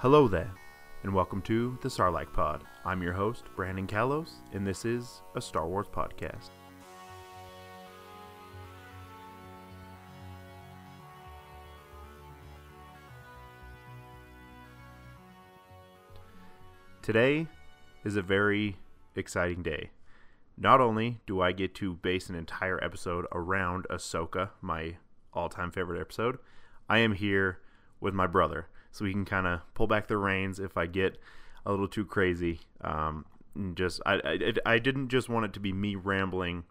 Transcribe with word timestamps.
Hello 0.00 0.28
there, 0.28 0.54
and 1.02 1.12
welcome 1.12 1.42
to 1.42 1.76
the 1.82 1.88
Sarlacc 1.88 2.32
Pod. 2.32 2.62
I'm 2.84 3.02
your 3.02 3.14
host, 3.14 3.42
Brandon 3.56 3.88
Kalos, 3.88 4.34
and 4.52 4.64
this 4.64 4.84
is 4.84 5.22
a 5.34 5.40
Star 5.40 5.66
Wars 5.66 5.88
podcast. 5.88 6.50
Today 17.02 17.48
is 18.04 18.14
a 18.14 18.22
very 18.22 18.76
exciting 19.16 19.64
day. 19.64 19.90
Not 20.56 20.80
only 20.80 21.18
do 21.26 21.40
I 21.40 21.50
get 21.50 21.74
to 21.74 21.94
base 21.94 22.28
an 22.28 22.36
entire 22.36 22.82
episode 22.84 23.26
around 23.32 23.84
Ahsoka, 23.90 24.50
my 24.60 24.98
all 25.34 25.48
time 25.48 25.72
favorite 25.72 26.00
episode, 26.00 26.38
I 26.88 26.98
am 26.98 27.14
here 27.14 27.58
with 27.98 28.14
my 28.14 28.28
brother 28.28 28.68
so 28.90 29.04
we 29.04 29.12
can 29.12 29.24
kind 29.24 29.46
of 29.46 29.60
pull 29.74 29.86
back 29.86 30.08
the 30.08 30.16
reins 30.16 30.58
if 30.58 30.76
I 30.76 30.86
get 30.86 31.18
a 31.66 31.70
little 31.70 31.88
too 31.88 32.04
crazy. 32.04 32.60
Um, 32.80 33.26
and 33.54 33.76
just 33.76 34.00
I, 34.06 34.14
I, 34.24 34.52
I 34.74 34.78
didn't 34.78 35.08
just 35.08 35.28
want 35.28 35.44
it 35.46 35.52
to 35.54 35.60
be 35.60 35.72
me 35.72 35.94
rambling 35.94 36.64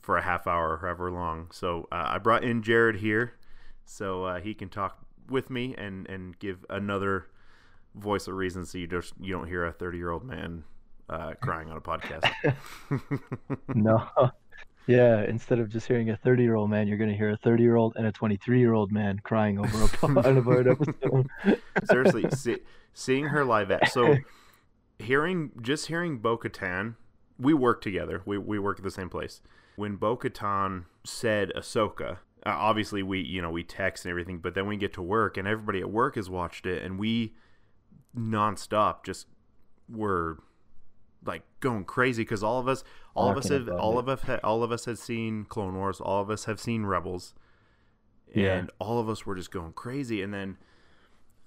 for 0.00 0.16
a 0.16 0.22
half 0.22 0.46
hour 0.46 0.74
or 0.74 0.78
however 0.78 1.10
long. 1.10 1.50
So 1.52 1.88
uh, 1.92 2.04
I 2.08 2.18
brought 2.18 2.44
in 2.44 2.62
Jared 2.62 2.96
here 2.96 3.34
so 3.84 4.24
uh, 4.24 4.40
he 4.40 4.54
can 4.54 4.68
talk 4.68 4.98
with 5.28 5.50
me 5.50 5.74
and, 5.76 6.08
and 6.08 6.38
give 6.38 6.64
another 6.70 7.26
voice 7.94 8.28
of 8.28 8.34
reason 8.34 8.64
so 8.64 8.78
you 8.78 8.86
just 8.86 9.12
you 9.20 9.32
don't 9.32 9.48
hear 9.48 9.64
a 9.64 9.72
30 9.72 9.98
year 9.98 10.10
old 10.10 10.24
man 10.24 10.64
uh, 11.10 11.32
crying 11.40 11.70
on 11.70 11.76
a 11.76 11.80
podcast. 11.80 12.30
no. 13.74 14.06
Yeah, 14.88 15.22
instead 15.22 15.58
of 15.58 15.68
just 15.68 15.86
hearing 15.86 16.08
a 16.08 16.16
30 16.16 16.42
year 16.42 16.54
old 16.54 16.70
man, 16.70 16.88
you're 16.88 16.96
going 16.96 17.10
to 17.10 17.16
hear 17.16 17.28
a 17.28 17.36
30 17.36 17.62
year 17.62 17.76
old 17.76 17.94
and 17.96 18.06
a 18.06 18.12
23 18.12 18.58
year 18.58 18.72
old 18.72 18.90
man 18.90 19.20
crying 19.22 19.58
over 19.58 19.84
a 19.84 19.88
part 20.22 20.26
of 20.26 20.48
an 20.48 20.68
episode. 20.68 21.28
Seriously, 21.84 22.24
see, 22.30 22.56
seeing 22.94 23.26
her 23.26 23.44
live 23.44 23.70
at 23.70 23.92
so 23.92 24.16
hearing 24.98 25.52
just 25.60 25.88
hearing 25.88 26.18
Bo 26.18 26.38
Katan, 26.38 26.94
we 27.38 27.52
work 27.52 27.82
together. 27.82 28.22
We 28.24 28.38
we 28.38 28.58
work 28.58 28.78
at 28.78 28.82
the 28.82 28.90
same 28.90 29.10
place. 29.10 29.42
When 29.76 29.96
Bo 29.96 30.16
Katan 30.16 30.86
said 31.04 31.52
Ahsoka, 31.54 32.12
uh, 32.12 32.16
obviously 32.46 33.02
we 33.02 33.20
you 33.20 33.42
know 33.42 33.50
we 33.50 33.64
text 33.64 34.06
and 34.06 34.10
everything, 34.10 34.38
but 34.38 34.54
then 34.54 34.66
we 34.66 34.78
get 34.78 34.94
to 34.94 35.02
work 35.02 35.36
and 35.36 35.46
everybody 35.46 35.80
at 35.80 35.90
work 35.90 36.14
has 36.14 36.30
watched 36.30 36.64
it, 36.64 36.82
and 36.82 36.98
we 36.98 37.34
nonstop 38.16 39.04
just 39.04 39.26
were 39.86 40.38
like 41.24 41.42
going 41.60 41.84
crazy 41.84 42.22
because 42.22 42.42
all 42.42 42.58
of 42.58 42.68
us, 42.68 42.84
all 43.14 43.30
of 43.30 43.36
us 43.36 43.48
have, 43.48 43.68
all 43.68 43.98
of 43.98 44.08
us, 44.08 44.20
ha- 44.22 44.40
all 44.44 44.62
of 44.62 44.70
us 44.72 44.84
had 44.84 44.98
seen 44.98 45.44
Clone 45.44 45.74
Wars, 45.76 46.00
all 46.00 46.20
of 46.22 46.30
us 46.30 46.44
have 46.44 46.60
seen 46.60 46.84
Rebels, 46.86 47.34
and 48.34 48.42
Yeah. 48.42 48.66
all 48.78 48.98
of 49.00 49.08
us 49.08 49.26
were 49.26 49.34
just 49.34 49.50
going 49.50 49.72
crazy. 49.72 50.22
And 50.22 50.32
then, 50.32 50.58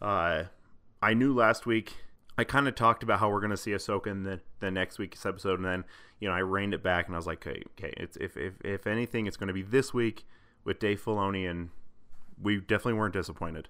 uh, 0.02 0.44
I 1.02 1.14
knew 1.14 1.34
last 1.34 1.66
week. 1.66 1.96
I 2.38 2.44
kind 2.44 2.68
of 2.68 2.76
talked 2.76 3.04
about 3.04 3.20
how 3.20 3.30
we're 3.30 3.40
going 3.42 3.52
to 3.52 3.58
see 3.58 3.72
Ahsoka 3.72 4.08
in 4.08 4.24
the, 4.24 4.40
the 4.62 4.72
next 4.72 4.98
week's 4.98 5.26
episode, 5.26 5.60
and 5.60 5.66
then 5.66 5.84
you 6.20 6.28
know 6.30 6.34
I 6.34 6.40
reined 6.40 6.74
it 6.74 6.82
back 6.82 7.06
and 7.08 7.16
I 7.16 7.18
was 7.20 7.28
like, 7.28 7.46
okay, 7.46 7.62
okay, 7.78 7.94
it's 7.98 8.18
if 8.18 8.38
if 8.38 8.54
if 8.64 8.88
anything, 8.88 9.26
it's 9.28 9.38
going 9.38 9.48
to 9.50 9.54
be 9.54 9.62
this 9.62 9.94
week 9.94 10.26
with 10.64 10.80
Dave 10.80 11.04
Filoni, 11.04 11.50
and 11.50 11.70
we 12.42 12.58
definitely 12.58 12.94
weren't 12.94 13.14
disappointed. 13.14 13.68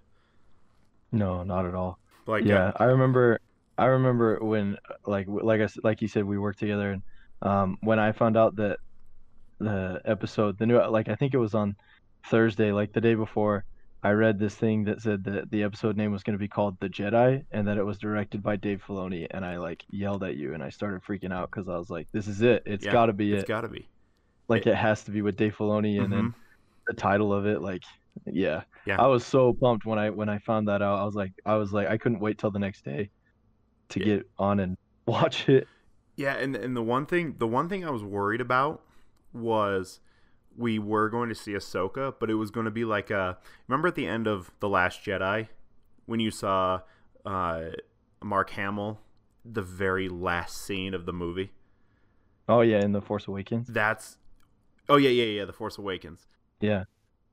No, 1.11 1.43
not 1.43 1.65
at 1.65 1.73
all. 1.75 1.99
Like, 2.27 2.45
yeah, 2.45 2.67
uh, 2.67 2.71
I 2.77 2.83
remember. 2.85 3.39
I 3.81 3.85
remember 3.87 4.39
when, 4.41 4.77
like, 5.05 5.27
like 5.29 5.61
I 5.61 5.67
like 5.83 6.01
you 6.01 6.07
said, 6.07 6.25
we 6.25 6.37
worked 6.39 6.59
together, 6.59 6.91
and 6.93 7.03
um, 7.41 7.77
when 7.81 7.99
I 7.99 8.11
found 8.13 8.37
out 8.37 8.55
that 8.57 8.79
the 9.59 10.01
episode, 10.05 10.57
the 10.57 10.65
new, 10.67 10.79
like, 10.87 11.09
I 11.09 11.15
think 11.15 11.33
it 11.33 11.37
was 11.39 11.55
on 11.55 11.75
Thursday, 12.27 12.71
like 12.71 12.93
the 12.93 13.01
day 13.01 13.15
before, 13.15 13.65
I 14.03 14.11
read 14.11 14.39
this 14.39 14.55
thing 14.55 14.85
that 14.85 15.01
said 15.01 15.23
that 15.25 15.51
the 15.51 15.63
episode 15.63 15.97
name 15.97 16.11
was 16.11 16.23
going 16.23 16.33
to 16.35 16.39
be 16.39 16.47
called 16.49 16.77
The 16.81 16.89
Jedi, 16.89 17.43
and 17.51 17.67
that 17.67 17.77
it 17.77 17.83
was 17.85 17.99
directed 17.99 18.41
by 18.43 18.55
Dave 18.57 18.83
Filoni, 18.87 19.27
and 19.31 19.45
I 19.45 19.57
like 19.57 19.83
yelled 19.89 20.23
at 20.23 20.37
you, 20.37 20.53
and 20.53 20.63
I 20.63 20.69
started 20.69 21.01
freaking 21.03 21.33
out 21.33 21.51
because 21.51 21.69
I 21.69 21.77
was 21.77 21.89
like, 21.89 22.07
"This 22.13 22.27
is 22.27 22.41
it! 22.41 22.63
It's 22.65 22.85
Yeah, 22.85 22.87
got 22.87 23.07
to 23.07 23.13
be 23.13 23.33
it's 23.33 23.43
It's 23.43 23.43
got 23.43 23.61
to 23.61 23.69
be. 23.69 23.89
like, 24.49 24.67
it 24.67 24.75
has 24.75 25.03
to 25.05 25.11
be 25.11 25.21
with 25.21 25.35
Dave 25.37 25.55
Filoni." 25.55 26.03
And 26.03 26.11
then 26.11 26.29
Mhm. 26.29 26.35
the 26.87 26.93
title 26.95 27.33
of 27.33 27.45
it, 27.47 27.61
like, 27.61 27.83
yeah, 28.27 28.63
Yeah. 28.85 28.99
I 28.99 29.07
was 29.07 29.25
so 29.25 29.53
pumped 29.53 29.85
when 29.85 29.99
I 29.99 30.09
when 30.11 30.29
I 30.29 30.39
found 30.39 30.67
that 30.69 30.81
out. 30.81 30.99
I 30.99 31.05
was 31.05 31.15
like, 31.15 31.33
I 31.45 31.55
was 31.57 31.73
like, 31.73 31.87
I 31.89 31.97
couldn't 31.99 32.21
wait 32.21 32.39
till 32.39 32.51
the 32.51 32.59
next 32.59 32.85
day 32.85 33.11
to 33.91 33.99
Yeah. 33.99 34.05
get 34.17 34.29
on 34.37 34.59
and 34.59 34.77
watch 35.05 35.47
it. 35.49 35.67
Yeah, 36.15 36.33
and 36.35 36.55
and 36.55 36.75
the 36.75 36.81
one 36.83 37.05
thing 37.05 37.35
the 37.37 37.47
one 37.47 37.69
thing 37.69 37.85
I 37.85 37.89
was 37.89 38.03
worried 38.03 38.41
about 38.41 38.83
was 39.33 39.99
we 40.57 40.77
were 40.77 41.09
going 41.09 41.29
to 41.29 41.35
see 41.35 41.53
Ahsoka, 41.53 42.13
but 42.19 42.29
it 42.29 42.35
was 42.35 42.51
going 42.51 42.65
to 42.65 42.71
be 42.71 42.83
like 42.85 43.09
a 43.09 43.37
remember 43.67 43.87
at 43.87 43.95
the 43.95 44.05
end 44.07 44.27
of 44.27 44.51
the 44.59 44.67
Last 44.69 45.03
Jedi 45.03 45.47
when 46.05 46.19
you 46.19 46.29
saw 46.31 46.81
uh, 47.25 47.69
Mark 48.21 48.49
Hamill, 48.51 48.99
the 49.45 49.61
very 49.61 50.09
last 50.09 50.57
scene 50.57 50.93
of 50.93 51.05
the 51.05 51.13
movie. 51.13 51.51
Oh 52.49 52.61
yeah, 52.61 52.81
in 52.81 52.91
the 52.91 53.01
Force 53.01 53.27
Awakens. 53.27 53.67
That's 53.67 54.17
oh 54.89 54.97
yeah 54.97 55.09
yeah 55.09 55.23
yeah 55.39 55.45
the 55.45 55.53
Force 55.53 55.77
Awakens. 55.77 56.27
Yeah, 56.59 56.83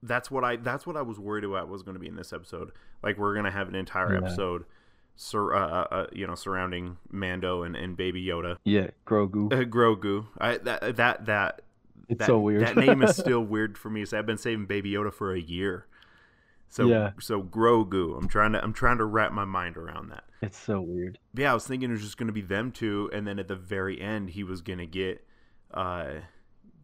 That's 0.02 0.30
what 0.30 0.44
I 0.44 0.56
that's 0.56 0.86
what 0.86 0.96
I 0.96 1.02
was 1.02 1.18
worried 1.18 1.44
about 1.44 1.68
was 1.68 1.82
going 1.82 1.94
to 1.96 2.00
be 2.00 2.06
in 2.06 2.14
this 2.16 2.32
episode. 2.32 2.70
Like 3.02 3.18
we're 3.18 3.34
going 3.34 3.44
to 3.44 3.50
have 3.50 3.68
an 3.68 3.74
entire 3.74 4.12
Yeah. 4.12 4.20
episode. 4.26 4.64
Sur- 5.20 5.52
uh, 5.52 5.58
uh, 5.68 5.86
uh, 5.90 6.06
you 6.12 6.26
know, 6.28 6.36
surrounding 6.36 6.96
Mando 7.10 7.64
and, 7.64 7.74
and 7.74 7.96
Baby 7.96 8.24
Yoda, 8.24 8.56
yeah, 8.64 8.88
Grogu. 9.04 9.52
uh, 9.52 9.64
Grogu. 9.64 10.26
I 10.38 10.58
that 10.58 10.96
that 10.96 11.26
that 11.26 11.62
It's 12.08 12.20
that, 12.20 12.26
so 12.26 12.38
weird. 12.38 12.62
that 12.62 12.76
name 12.76 13.02
is 13.02 13.16
still 13.16 13.40
weird 13.44 13.76
for 13.76 13.90
me. 13.90 14.04
So 14.04 14.16
I've 14.16 14.26
been 14.26 14.38
saving 14.38 14.66
Baby 14.66 14.92
Yoda 14.92 15.12
for 15.12 15.34
a 15.34 15.40
year. 15.40 15.86
So 16.68 16.86
Yeah. 16.86 17.10
so 17.18 17.42
Grogu. 17.42 18.16
I'm 18.16 18.28
trying 18.28 18.52
to 18.52 18.62
I'm 18.62 18.72
trying 18.72 18.98
to 18.98 19.04
wrap 19.04 19.32
my 19.32 19.44
mind 19.44 19.76
around 19.76 20.10
that. 20.10 20.22
it's 20.40 20.56
so 20.56 20.80
weird. 20.80 21.18
Yeah, 21.34 21.50
I 21.50 21.54
was 21.54 21.66
thinking 21.66 21.90
it 21.90 21.94
was 21.94 22.02
just 22.02 22.16
going 22.16 22.28
to 22.28 22.32
be 22.32 22.42
them 22.42 22.70
two, 22.70 23.10
and 23.12 23.26
then 23.26 23.40
at 23.40 23.48
the 23.48 23.56
very 23.56 24.00
end, 24.00 24.30
he 24.30 24.44
was 24.44 24.60
going 24.62 24.78
to 24.78 24.86
get 24.86 25.26
uh 25.74 26.20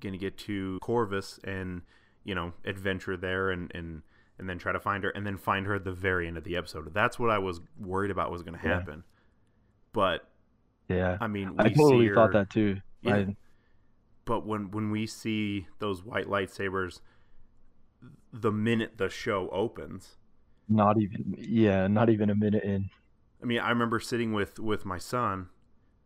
going 0.00 0.12
to 0.12 0.18
get 0.18 0.36
to 0.38 0.78
Corvus 0.82 1.38
and 1.44 1.82
you 2.24 2.34
know 2.34 2.52
adventure 2.64 3.16
there 3.16 3.50
and 3.50 3.70
and 3.76 4.02
and 4.38 4.48
then 4.48 4.58
try 4.58 4.72
to 4.72 4.80
find 4.80 5.04
her 5.04 5.10
and 5.10 5.26
then 5.26 5.36
find 5.36 5.66
her 5.66 5.74
at 5.74 5.84
the 5.84 5.92
very 5.92 6.26
end 6.26 6.36
of 6.36 6.44
the 6.44 6.56
episode. 6.56 6.92
That's 6.92 7.18
what 7.18 7.30
I 7.30 7.38
was 7.38 7.60
worried 7.78 8.10
about 8.10 8.30
was 8.30 8.42
going 8.42 8.58
to 8.58 8.66
Yeah. 8.66 8.74
happen. 8.78 9.04
But 9.92 10.28
Yeah, 10.88 11.16
I 11.20 11.26
mean, 11.28 11.56
we 11.56 11.64
I 11.64 11.68
totally 11.68 12.08
see 12.08 12.14
thought 12.14 12.32
that 12.32 12.50
too. 12.50 12.80
Yeah. 13.02 13.14
I, 13.16 13.36
but 14.24 14.46
when 14.46 14.70
when 14.70 14.90
we 14.90 15.06
see 15.06 15.66
those 15.78 16.02
white 16.02 16.26
lightsabers 16.26 17.00
the 18.32 18.50
minute 18.50 18.98
the 18.98 19.08
show 19.08 19.48
opens 19.50 20.16
not 20.68 20.98
even. 21.00 21.36
Yeah, 21.38 21.86
not 21.88 22.08
even 22.10 22.30
a 22.30 22.34
minute 22.34 22.64
in. 22.64 22.88
i 23.42 23.44
mean 23.44 23.60
i 23.60 23.68
remember 23.68 24.00
sitting 24.00 24.32
with 24.32 24.58
with 24.58 24.84
my 24.86 24.96
son 24.98 25.48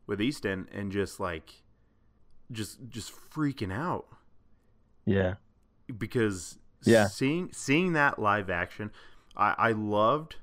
with 0.06 0.20
easton 0.20 0.68
and 0.72 0.90
just 0.90 1.20
like 1.20 1.62
just 2.50 2.78
just 2.88 3.12
freaking 3.30 3.72
out 3.72 4.06
Yeah, 5.06 5.34
because 5.96 6.58
Yeah. 6.84 7.06
seeing 7.08 7.50
seeing 7.52 7.92
that 7.94 8.18
live 8.18 8.48
action 8.50 8.90
i 9.36 9.54
i 9.58 9.72
loved 9.72 10.36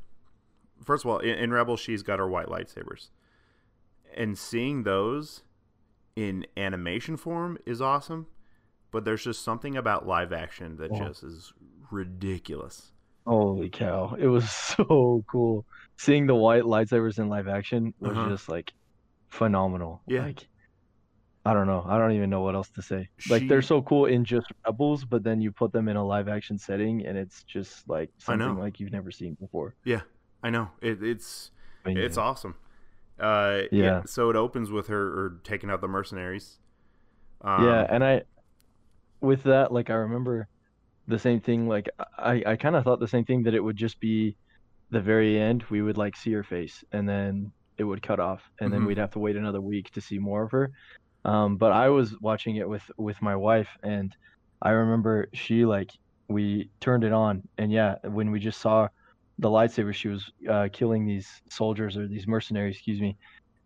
first 0.83 1.05
of 1.05 1.11
all 1.11 1.19
in, 1.19 1.35
in 1.37 1.51
rebel 1.51 1.77
she's 1.77 2.03
got 2.03 2.19
her 2.19 2.27
white 2.27 2.47
lightsabers 2.47 3.09
and 4.15 4.37
seeing 4.37 4.83
those 4.83 5.43
in 6.15 6.45
animation 6.57 7.17
form 7.17 7.57
is 7.65 7.81
awesome 7.81 8.27
but 8.91 9.03
there's 9.05 9.23
just 9.23 9.43
something 9.43 9.75
about 9.75 10.07
live 10.07 10.31
action 10.33 10.77
that 10.77 10.91
Yeah. 10.93 11.07
just 11.07 11.23
is 11.23 11.53
ridiculous 11.91 12.91
holy 13.27 13.69
cow, 13.69 14.15
it 14.19 14.27
was 14.27 14.47
so 14.77 15.23
cool. 15.27 15.65
Seeing 15.97 16.27
the 16.27 16.35
white 16.35 16.61
lightsabers 16.63 17.17
in 17.17 17.27
live 17.27 17.47
action 17.47 17.93
was 17.99 18.11
Uh-huh. 18.11 18.29
just 18.29 18.47
like 18.47 18.71
phenomenal. 19.29 20.01
Yeah. 20.05 20.25
Like, 20.25 20.47
I 21.45 21.53
don't 21.53 21.67
know. 21.67 21.83
I 21.87 21.97
don't 21.99 22.13
even 22.13 22.29
know 22.29 22.41
what 22.41 22.55
else 22.55 22.69
to 22.71 22.81
say. 22.81 23.07
Like 23.29 23.47
they're 23.47 23.61
so 23.61 23.81
cool 23.83 24.05
in 24.05 24.25
just 24.25 24.47
Rebels, 24.65 25.05
but 25.05 25.23
then 25.23 25.41
you 25.41 25.51
put 25.51 25.71
them 25.71 25.87
in 25.87 25.95
a 25.95 26.05
live 26.05 26.27
action 26.27 26.57
setting, 26.57 27.05
and 27.05 27.17
it's 27.17 27.43
just 27.43 27.87
like 27.87 28.09
I 28.09 28.23
something 28.25 28.57
like 28.57 28.79
you've 28.79 28.91
never 28.91 29.11
seen 29.11 29.35
before. 29.39 29.75
yeah 29.83 30.01
i 30.43 30.49
know 30.49 30.69
it, 30.81 31.01
it's 31.03 31.51
it's 31.85 32.17
Amazing. 32.17 32.17
awesome 32.19 32.55
uh 33.19 33.61
Yeah. 33.71 34.01
so 34.05 34.29
it 34.29 34.35
opens 34.35 34.69
with 34.69 34.87
her 34.87 35.03
or 35.07 35.39
taking 35.43 35.69
out 35.69 35.81
the 35.81 35.87
mercenaries 35.87 36.57
um, 37.41 37.63
yeah, 37.63 37.85
and 37.89 38.03
I, 38.03 38.23
with 39.21 39.43
that, 39.43 39.71
like 39.71 39.89
I 39.89 39.95
remember 39.95 40.47
the 41.07 41.19
same 41.19 41.39
thing. 41.41 41.67
Like 41.67 41.89
I, 42.17 42.41
I 42.45 42.55
kind 42.55 42.75
of 42.75 42.83
thought 42.83 42.99
the 42.99 43.07
same 43.07 43.25
thing 43.25 43.43
that 43.43 43.53
it 43.53 43.63
would 43.63 43.75
just 43.77 43.99
be 43.99 44.35
the 44.89 45.01
very 45.01 45.39
end. 45.39 45.63
We 45.69 45.81
would 45.81 45.97
like 45.97 46.15
see 46.15 46.31
her 46.33 46.43
face, 46.43 46.83
and 46.91 47.07
then 47.07 47.51
it 47.77 47.83
would 47.83 48.01
cut 48.01 48.19
off, 48.19 48.41
and 48.59 48.69
Mhm. 48.69 48.71
then 48.71 48.85
we'd 48.85 48.97
have 48.97 49.11
to 49.11 49.19
wait 49.19 49.35
another 49.35 49.61
week 49.61 49.91
to 49.91 50.01
see 50.01 50.17
more 50.17 50.43
of 50.43 50.51
her. 50.51 50.71
Um, 51.25 51.57
but 51.57 51.71
I 51.71 51.89
was 51.89 52.15
watching 52.21 52.57
it 52.57 52.69
with 52.69 52.83
with 52.97 53.21
my 53.21 53.35
wife, 53.35 53.69
and 53.83 54.15
I 54.61 54.71
remember 54.71 55.27
she 55.33 55.65
like 55.65 55.91
we 56.29 56.69
turned 56.79 57.03
it 57.03 57.11
on, 57.11 57.43
and 57.57 57.71
yeah, 57.71 57.95
when 58.03 58.31
we 58.31 58.39
just 58.39 58.61
saw 58.61 58.87
the 59.39 59.49
lightsaber, 59.49 59.93
she 59.93 60.07
was 60.07 60.31
uh, 60.49 60.69
killing 60.71 61.05
these 61.05 61.27
soldiers 61.49 61.97
or 61.97 62.07
these 62.07 62.27
mercenaries, 62.27 62.75
excuse 62.75 63.01
me. 63.01 63.17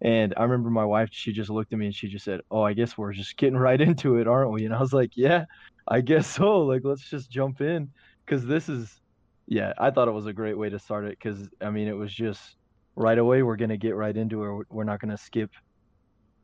And 0.02 0.34
I 0.38 0.44
remember 0.44 0.70
my 0.70 0.86
wife, 0.86 1.10
she 1.12 1.34
just 1.34 1.50
looked 1.50 1.74
at 1.74 1.80
me 1.80 1.88
and 1.88 1.96
she 1.96 2.08
just 2.08 2.26
said, 2.26 2.42
Oh, 2.50 2.62
I 2.62 2.74
guess 2.74 2.98
we're 2.98 3.14
just 3.14 3.38
getting 3.38 3.58
right 3.68 3.80
into 3.80 4.18
it, 4.18 4.28
aren't 4.28 4.52
we? 4.52 4.66
And 4.66 4.74
I 4.74 4.80
was 4.80 4.94
like, 4.94 5.12
Yeah, 5.16 5.46
I 5.88 6.02
guess 6.02 6.28
so. 6.28 6.62
Like, 6.62 6.82
let's 6.84 7.08
just 7.10 7.30
jump 7.30 7.62
in. 7.62 7.90
Cause 8.26 8.46
this 8.46 8.70
is, 8.70 9.02
yeah, 9.48 9.74
I 9.80 9.90
thought 9.90 10.08
it 10.08 10.12
was 10.12 10.28
a 10.28 10.34
great 10.34 10.58
way 10.58 10.70
to 10.70 10.80
start 10.80 11.06
it. 11.06 11.20
Cause 11.20 11.50
I 11.62 11.72
mean, 11.72 11.88
it 11.88 11.98
was 11.98 12.14
just 12.14 12.56
right 12.96 13.18
away. 13.18 13.42
We're 13.44 13.58
gonna 13.58 13.78
get 13.78 13.96
right 13.96 14.16
into 14.16 14.44
it. 14.62 14.68
We're 14.70 14.84
not 14.84 15.00
gonna 15.02 15.18
skip 15.18 15.52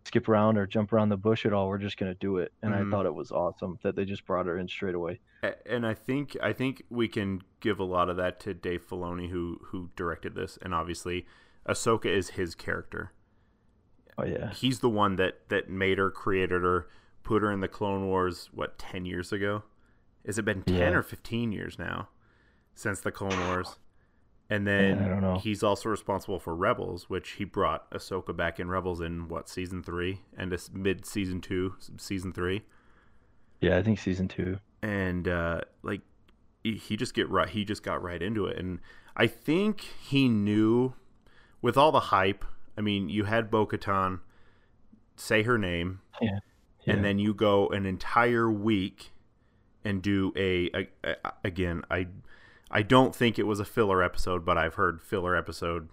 skip 0.05 0.29
around 0.29 0.57
or 0.57 0.67
jump 0.67 0.93
around 0.93 1.09
the 1.09 1.17
bush 1.17 1.45
at 1.45 1.53
all. 1.53 1.67
We're 1.67 1.77
just 1.79 1.97
gonna 1.97 2.13
do 2.15 2.37
it. 2.37 2.53
And 2.61 2.73
Mhm. 2.73 2.87
I 2.87 2.89
thought 2.91 3.05
it 3.05 3.13
was 3.15 3.31
awesome 3.31 3.79
that 3.83 3.95
they 3.95 4.05
just 4.05 4.25
brought 4.25 4.45
her 4.45 4.57
in 4.57 4.67
straight 4.67 4.95
away. 4.95 5.19
And 5.65 5.85
I 5.85 5.93
think 5.93 6.37
I 6.41 6.53
think 6.53 6.83
we 6.89 7.07
can 7.07 7.41
give 7.59 7.79
a 7.79 7.83
lot 7.83 8.09
of 8.09 8.15
that 8.17 8.39
to 8.41 8.53
Dave 8.53 8.87
Filoni, 8.87 9.29
who 9.29 9.59
who 9.65 9.89
directed 9.95 10.35
this, 10.35 10.57
and 10.61 10.73
obviously, 10.73 11.25
Ahsoka 11.67 12.05
is 12.05 12.31
his 12.31 12.53
character. 12.55 13.11
Oh 14.17 14.23
yeah, 14.25 14.51
He's 14.53 14.79
the 14.79 14.89
one 14.89 15.15
that 15.17 15.49
that 15.49 15.69
made 15.69 15.97
her, 15.97 16.09
created 16.11 16.61
her, 16.61 16.87
put 17.23 17.41
her 17.41 17.51
in 17.51 17.59
the 17.59 17.67
Clone 17.67 18.05
Wars. 18.05 18.49
What 18.53 18.77
ten 18.77 19.05
years 19.05 19.33
ago? 19.33 19.63
Has 20.25 20.37
it 20.37 20.45
been 20.45 20.61
ten 20.63 20.75
Yeah. 20.93 20.97
or 20.99 21.03
fifteen 21.03 21.51
years 21.51 21.77
now 21.77 22.09
since 22.73 22.99
the 23.01 23.11
Clone 23.11 23.37
Wars? 23.47 23.77
And 24.49 24.67
then 24.67 24.99
I 24.99 25.07
don't 25.07 25.21
know. 25.21 25.39
he's 25.39 25.63
also 25.63 25.89
responsible 25.89 26.39
for 26.39 26.55
Rebels, 26.55 27.09
which 27.09 27.31
he 27.31 27.43
brought 27.45 27.89
Ahsoka 27.91 28.35
back 28.35 28.59
in 28.59 28.69
Rebels 28.69 29.01
in 29.01 29.27
what 29.27 29.49
season 29.49 29.81
three 29.81 30.21
and 30.37 30.55
mid 30.73 31.05
season 31.05 31.41
two, 31.41 31.75
season 31.97 32.31
three. 32.31 32.61
yeah. 33.59 33.77
I 33.77 33.81
think 33.81 33.97
season 33.99 34.27
two. 34.27 34.59
and 34.83 35.27
uh, 35.27 35.61
like 35.81 36.01
he 36.63 36.95
just 36.97 37.13
get 37.13 37.29
right 37.29 37.49
he 37.49 37.63
just 37.63 37.83
got 37.83 38.01
right 38.01 38.23
into 38.23 38.47
it 38.47 38.57
and 38.57 38.79
i 39.15 39.27
think 39.27 39.81
he 39.81 40.27
knew 40.27 40.93
with 41.61 41.77
all 41.77 41.91
the 41.91 41.99
hype 41.99 42.43
i 42.75 42.81
mean 42.81 43.07
you 43.07 43.25
had 43.25 43.51
bo-katan 43.51 44.19
say 45.15 45.43
her 45.43 45.59
name 45.59 46.01
Yeah. 46.19 46.39
and 46.87 47.05
then 47.05 47.19
you 47.19 47.35
go 47.35 47.67
an 47.69 47.85
entire 47.85 48.49
week 48.51 49.11
and 49.83 50.01
do 50.01 50.33
a, 50.35 50.71
a, 50.73 50.87
a- 51.23 51.33
again 51.43 51.83
i 51.91 52.07
i 52.75 52.81
don't 52.83 53.15
think 53.15 53.39
it 53.39 53.43
was 53.47 53.59
a 53.59 53.65
filler 53.65 54.03
episode 54.03 54.45
but 54.45 54.57
i've 54.57 54.75
heard 54.75 55.01
filler 55.01 55.35
episode 55.35 55.89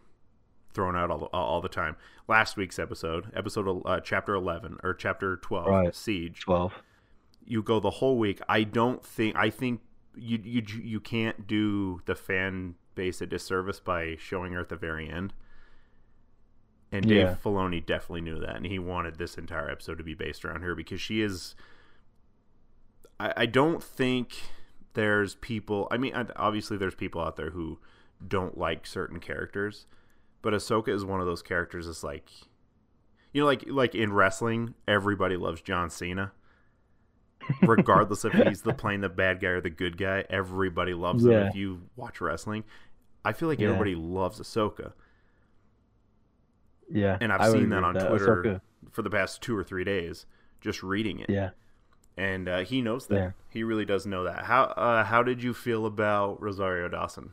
thrown 0.74 0.96
out 0.96 1.10
all 1.10 1.18
the, 1.18 1.24
all 1.26 1.60
the 1.60 1.68
time 1.68 1.96
last 2.28 2.56
week's 2.56 2.78
episode 2.78 3.30
episode 3.34 3.82
uh, 3.86 4.00
chapter 4.00 4.34
11 4.34 4.78
or 4.82 4.92
chapter 4.94 5.36
12 5.36 5.66
Right. 5.66 5.94
siege 5.94 6.40
twelve. 6.40 6.82
you 7.44 7.62
go 7.62 7.78
the 7.80 7.90
whole 7.90 8.18
week. 8.18 8.40
I 8.48 8.62
don't 8.64 9.04
think 9.04 9.36
I 9.36 9.50
think 9.50 9.80
you 10.16 10.38
you 10.42 10.62
you 10.82 11.00
can't 11.00 11.46
do 11.46 12.00
the 12.06 12.14
fan 12.14 12.74
base 12.94 13.20
a 13.20 13.26
disservice 13.26 13.80
by 13.80 14.16
showing 14.18 14.52
her 14.52 14.60
at 14.60 14.68
the 14.68 14.76
very 14.76 15.08
end. 15.10 15.32
And 16.90 17.06
Dave 17.08 17.16
Yeah. 17.16 17.36
Filoni 17.42 17.84
definitely 17.84 18.20
knew 18.20 18.38
that, 18.40 18.56
and 18.56 18.66
he 18.66 18.78
wanted 18.78 19.16
this 19.18 19.36
entire 19.38 19.68
episode 19.70 19.98
to 19.98 20.04
be 20.04 20.14
based 20.14 20.44
around 20.44 20.60
her 20.62 20.74
because 20.74 21.00
she 21.00 21.20
is. 21.22 21.54
I, 23.18 23.32
I 23.38 23.46
don't 23.46 23.82
think 23.82 24.36
there's 24.94 25.34
people. 25.36 25.88
I 25.90 25.96
mean, 25.96 26.12
obviously, 26.36 26.76
there's 26.76 26.94
people 26.94 27.20
out 27.20 27.36
there 27.36 27.50
who 27.50 27.78
don't 28.26 28.56
like 28.58 28.86
certain 28.86 29.20
characters, 29.20 29.86
but 30.42 30.52
Ahsoka 30.52 30.88
is 30.88 31.04
one 31.04 31.20
of 31.20 31.26
those 31.26 31.42
characters. 31.42 31.86
That's 31.86 32.04
like, 32.04 32.30
you 33.32 33.40
know, 33.40 33.46
like 33.46 33.64
like 33.66 33.94
in 33.94 34.12
wrestling, 34.12 34.74
everybody 34.86 35.36
loves 35.36 35.60
John 35.60 35.90
Cena 35.90 36.32
regardless 37.62 38.24
if 38.24 38.32
he's 38.34 38.62
the 38.62 38.72
playing 38.74 39.00
the 39.00 39.08
bad 39.08 39.40
guy 39.40 39.48
or 39.48 39.60
the 39.60 39.70
good 39.70 39.96
guy. 39.96 40.24
Everybody 40.30 40.94
loves 40.94 41.24
him 41.24 41.32
if 41.32 41.56
you 41.56 41.80
watch 41.96 42.20
wrestling. 42.20 42.62
I 43.24 43.32
feel 43.32 43.48
like 43.48 43.58
Yeah. 43.58 43.66
everybody 43.68 43.94
loves 43.96 44.38
Ahsoka, 44.40 44.92
Yeah, 46.90 47.18
and 47.20 47.32
I've 47.32 47.40
I 47.40 47.50
seen 47.52 47.68
that 47.70 47.82
on 47.84 47.94
with 47.94 48.06
Twitter 48.08 48.42
Ahsoka, 48.42 48.60
for 48.92 49.02
the 49.02 49.10
past 49.10 49.42
two 49.42 49.56
or 49.56 49.64
three 49.64 49.84
days, 49.84 50.26
just 50.60 50.82
reading 50.82 51.18
it. 51.20 51.30
yeah, 51.30 51.50
And 52.16 52.48
uh, 52.48 52.60
he 52.60 52.82
knows 52.82 53.06
that. 53.08 53.16
Yeah. 53.16 53.30
He 53.50 53.64
really 53.64 53.84
does 53.84 54.06
know 54.06 54.24
that. 54.24 54.44
How 54.44 54.64
uh, 54.64 55.04
how 55.04 55.22
did 55.22 55.42
you 55.42 55.52
feel 55.54 55.86
about 55.86 56.40
Rosario 56.40 56.88
Dawson? 56.88 57.30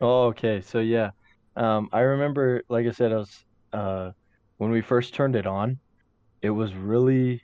Oh, 0.00 0.26
okay. 0.26 0.60
So 0.60 0.80
yeah, 0.80 1.10
um, 1.56 1.88
I 1.92 2.00
remember, 2.00 2.62
like 2.68 2.86
I 2.86 2.90
said, 2.90 3.12
I 3.12 3.16
was 3.16 3.44
uh, 3.72 4.10
when 4.58 4.70
we 4.70 4.80
first 4.82 5.14
turned 5.14 5.36
it 5.36 5.46
on, 5.46 5.78
it 6.42 6.50
was 6.50 6.74
really 6.74 7.42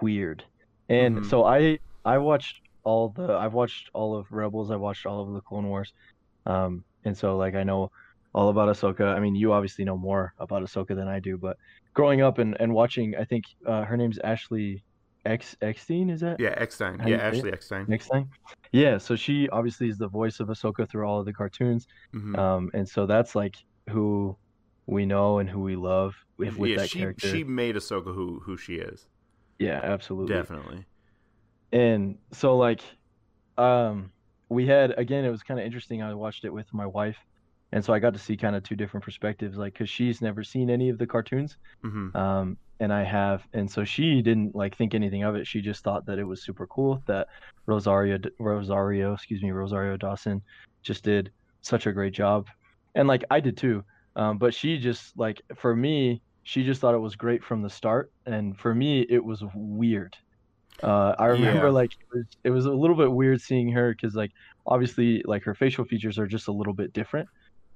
weird, 0.00 0.44
and 0.88 1.18
Mhm. 1.18 1.24
so 1.30 1.44
I 1.44 1.78
I 2.04 2.18
watched 2.18 2.60
all 2.84 3.10
the 3.10 3.32
I've 3.34 3.54
watched 3.54 3.90
all 3.94 4.16
of 4.16 4.30
Rebels, 4.30 4.70
I 4.70 4.76
watched 4.76 5.06
all 5.06 5.20
of 5.22 5.34
the 5.34 5.40
Clone 5.42 5.68
Wars, 5.68 5.92
um, 6.46 6.84
and 7.04 7.16
so 7.16 7.36
like 7.36 7.54
I 7.54 7.62
know 7.62 7.90
all 8.34 8.48
about 8.48 8.68
Ahsoka. 8.68 9.14
I 9.14 9.20
mean, 9.20 9.34
you 9.34 9.52
obviously 9.52 9.84
know 9.84 9.96
more 9.96 10.32
about 10.38 10.62
Ahsoka 10.62 10.94
than 10.94 11.08
I 11.08 11.18
do, 11.20 11.36
but 11.36 11.56
growing 11.94 12.20
up 12.22 12.38
and, 12.38 12.56
and 12.60 12.72
watching, 12.72 13.14
I 13.16 13.24
think 13.24 13.44
uh, 13.66 13.82
her 13.84 13.96
name's 13.96 14.18
Ashley 14.20 14.84
X 15.24 15.56
Eckstein, 15.60 16.10
is 16.10 16.20
that? 16.20 16.40
Yeah, 16.40 16.54
Eckstein. 16.56 16.98
Yeah, 17.00 17.06
you 17.06 17.16
say 17.16 17.18
it? 17.18 17.20
Ashley 17.20 17.52
Eckstein. 17.52 17.86
Time, 17.86 18.30
yeah. 18.72 18.98
So 18.98 19.16
she 19.16 19.48
obviously 19.50 19.88
is 19.88 19.98
the 19.98 20.08
voice 20.08 20.40
of 20.40 20.48
Ahsoka 20.48 20.88
through 20.88 21.04
all 21.06 21.20
of 21.20 21.26
the 21.26 21.32
cartoons. 21.32 21.86
Mhm. 22.14 22.38
Um, 22.38 22.70
and 22.72 22.88
so 22.88 23.06
that's 23.06 23.34
like 23.34 23.56
who 23.90 24.36
we 24.86 25.06
know 25.06 25.38
and 25.38 25.48
who 25.48 25.60
we 25.60 25.76
love 25.76 26.16
with, 26.36 26.56
with 26.56 26.70
yeah, 26.70 26.76
that 26.78 26.90
she 26.90 27.00
character. 27.00 27.28
she 27.28 27.44
made 27.44 27.76
Ahsoka 27.76 28.14
who 28.14 28.40
who 28.40 28.56
she 28.56 28.76
is. 28.76 29.06
yeah, 29.58 29.80
absolutely. 29.82 30.34
Definitely. 30.34 30.86
And 31.72 32.18
so 32.32 32.56
like, 32.56 32.80
um, 33.58 34.10
we 34.48 34.66
had 34.66 34.98
again, 34.98 35.24
it 35.24 35.30
was 35.30 35.42
kind 35.42 35.60
of 35.60 35.66
interesting. 35.66 36.02
I 36.02 36.14
watched 36.14 36.44
it 36.44 36.52
with 36.52 36.72
my 36.72 36.86
wife, 36.86 37.18
and 37.72 37.84
so 37.84 37.92
I 37.92 37.98
got 38.00 38.12
to 38.14 38.18
see 38.20 38.36
kind 38.36 38.56
of 38.56 38.62
two 38.62 38.76
different 38.76 39.04
perspectives, 39.04 39.56
like 39.58 39.74
because 39.74 39.90
she's 39.90 40.20
never 40.22 40.42
seen 40.44 40.70
any 40.70 40.88
of 40.90 40.98
the 40.98 41.06
cartoons, 41.06 41.56
hmm 41.82 42.10
um, 42.14 42.58
and 42.80 42.92
I 42.92 43.04
have, 43.04 43.46
and 43.52 43.70
so 43.70 43.84
she 43.84 44.22
didn't 44.22 44.54
like 44.54 44.76
think 44.76 44.94
anything 44.94 45.22
of 45.24 45.36
it. 45.36 45.46
She 45.46 45.60
just 45.60 45.84
thought 45.84 46.06
that 46.06 46.18
it 46.18 46.24
was 46.24 46.44
super 46.44 46.66
cool 46.68 47.02
that 47.06 47.28
Rosario 47.66 48.18
Rosario, 48.40 49.14
excuse 49.14 49.42
me, 49.42 49.50
Rosario 49.52 49.96
Dawson 49.96 50.42
just 50.84 51.04
did 51.04 51.32
such 51.62 51.86
a 51.86 51.92
great 51.92 52.14
job, 52.14 52.46
and 52.94 53.08
like 53.08 53.24
I 53.30 53.40
did 53.40 53.56
too. 53.56 53.82
Um, 54.16 54.38
but 54.38 54.54
she 54.54 54.78
just 54.78 55.16
like 55.16 55.40
for 55.56 55.76
me, 55.76 56.22
she 56.44 56.64
just 56.64 56.80
thought 56.80 56.94
it 56.94 56.98
was 56.98 57.16
great 57.16 57.44
from 57.44 57.62
the 57.62 57.70
start, 57.70 58.10
and 58.26 58.58
for 58.58 58.74
me, 58.74 59.06
it 59.08 59.24
was 59.24 59.42
weird. 59.54 60.14
Uh, 60.82 61.14
I 61.18 61.26
remember 61.26 61.70
Yeah. 61.70 61.72
like 61.72 61.90
it 62.00 62.16
was, 62.16 62.26
it 62.44 62.50
was 62.50 62.66
a 62.66 62.72
little 62.72 62.96
bit 62.96 63.12
weird 63.12 63.40
seeing 63.40 63.70
her 63.72 63.92
because 63.92 64.14
like 64.14 64.30
obviously 64.66 65.22
like 65.26 65.42
her 65.44 65.54
facial 65.54 65.84
features 65.84 66.18
are 66.18 66.26
just 66.26 66.48
a 66.48 66.52
little 66.52 66.74
bit 66.74 66.92
different. 66.92 67.28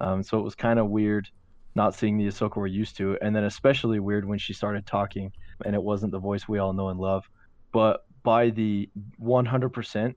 Um, 0.04 0.22
so 0.22 0.38
it 0.38 0.42
was 0.42 0.54
kind 0.54 0.78
of 0.78 0.88
weird 0.88 1.26
not 1.74 1.94
seeing 1.94 2.18
the 2.18 2.26
Ahsoka 2.26 2.56
we're 2.56 2.66
used 2.66 2.96
to, 2.98 3.18
and 3.20 3.34
then 3.34 3.44
especially 3.44 3.98
weird 3.98 4.24
when 4.24 4.38
she 4.38 4.52
started 4.52 4.86
talking 4.86 5.32
and 5.64 5.74
it 5.74 5.82
wasn't 5.82 6.12
the 6.12 6.18
voice 6.18 6.46
we 6.46 6.58
all 6.58 6.72
know 6.72 6.88
and 6.88 7.00
love. 7.00 7.24
But 7.72 8.00
by 8.22 8.50
the 8.50 8.88
100%, 9.20 10.14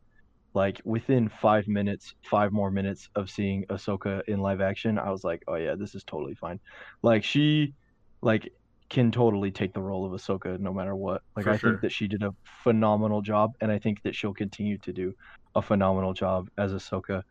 like 0.54 0.82
within 0.84 1.30
five 1.30 1.68
minutes, 1.68 2.14
five 2.24 2.52
more 2.52 2.70
minutes 2.70 3.10
of 3.16 3.30
seeing 3.30 3.66
Ahsoka 3.70 4.22
in 4.28 4.40
live 4.40 4.62
action, 4.62 5.00
I 5.00 5.10
was 5.10 5.24
like, 5.24 5.42
oh 5.48 5.56
yeah, 5.56 5.76
this 5.76 5.96
is 5.96 6.04
totally 6.04 6.36
fine. 6.36 6.60
Like 7.02 7.24
she, 7.24 7.74
like 8.22 8.52
can 8.90 9.12
totally 9.12 9.52
take 9.52 9.74
the 9.74 9.82
role 9.82 10.06
of 10.06 10.20
Ahsoka 10.20 10.60
no 10.60 10.74
matter 10.74 10.96
what. 10.96 11.22
Like 11.36 11.46
For 11.46 11.52
I 11.52 11.58
sure. 11.58 11.72
think 11.72 11.82
that 11.82 11.92
she 11.92 12.08
did 12.08 12.24
a 12.24 12.34
phenomenal 12.64 13.22
job, 13.22 13.54
and 13.62 13.72
I 13.72 13.80
think 13.80 14.02
that 14.04 14.16
she'll 14.16 14.34
continue 14.34 14.78
to 14.80 14.94
do 14.94 15.14
a 15.56 15.62
phenomenal 15.62 16.14
job 16.14 16.50
as 16.58 16.74
Ahsoka. 16.74 17.24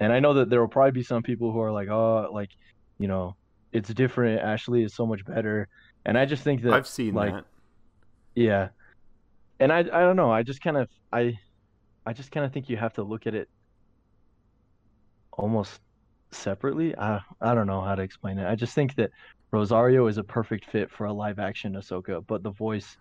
And 0.00 0.12
I 0.12 0.20
know 0.20 0.34
that 0.34 0.50
there 0.50 0.60
will 0.60 0.68
probably 0.68 0.92
be 0.92 1.02
some 1.02 1.22
people 1.22 1.52
who 1.52 1.60
are 1.60 1.72
like, 1.72 1.88
oh, 1.88 2.30
like, 2.32 2.50
you 2.98 3.08
know, 3.08 3.34
it's 3.72 3.92
different. 3.92 4.40
Ashley 4.40 4.82
is 4.82 4.94
so 4.94 5.06
much 5.06 5.24
better. 5.24 5.68
And 6.06 6.16
I 6.16 6.24
just 6.24 6.42
think 6.42 6.62
that 6.62 6.72
I've 6.72 6.86
seen 6.86 7.14
like, 7.14 7.32
that. 7.32 7.44
yeah. 8.34 8.68
And 9.60 9.72
I 9.72 9.80
I 9.80 9.82
don't 9.82 10.16
know. 10.16 10.30
I 10.30 10.42
just 10.42 10.62
kind 10.62 10.76
of 10.76 10.88
I 11.12 11.36
I 12.06 12.12
just 12.12 12.30
kind 12.30 12.46
of 12.46 12.52
think 12.52 12.68
you 12.68 12.76
have 12.76 12.94
to 12.94 13.02
look 13.02 13.26
at 13.26 13.34
it 13.34 13.48
almost 15.32 15.80
separately. 16.30 16.96
I 16.96 17.20
I 17.40 17.54
don't 17.54 17.66
know 17.66 17.80
how 17.80 17.94
to 17.94 18.02
explain 18.02 18.38
it. 18.38 18.46
I 18.46 18.54
just 18.54 18.74
think 18.74 18.94
that 18.96 19.10
Rosario 19.50 20.06
is 20.06 20.18
a 20.18 20.24
perfect 20.24 20.66
fit 20.70 20.90
for 20.90 21.06
a 21.06 21.12
live 21.12 21.38
action 21.38 21.72
Ahsoka, 21.74 22.24
but 22.26 22.42
the 22.42 22.50
voice 22.50 22.96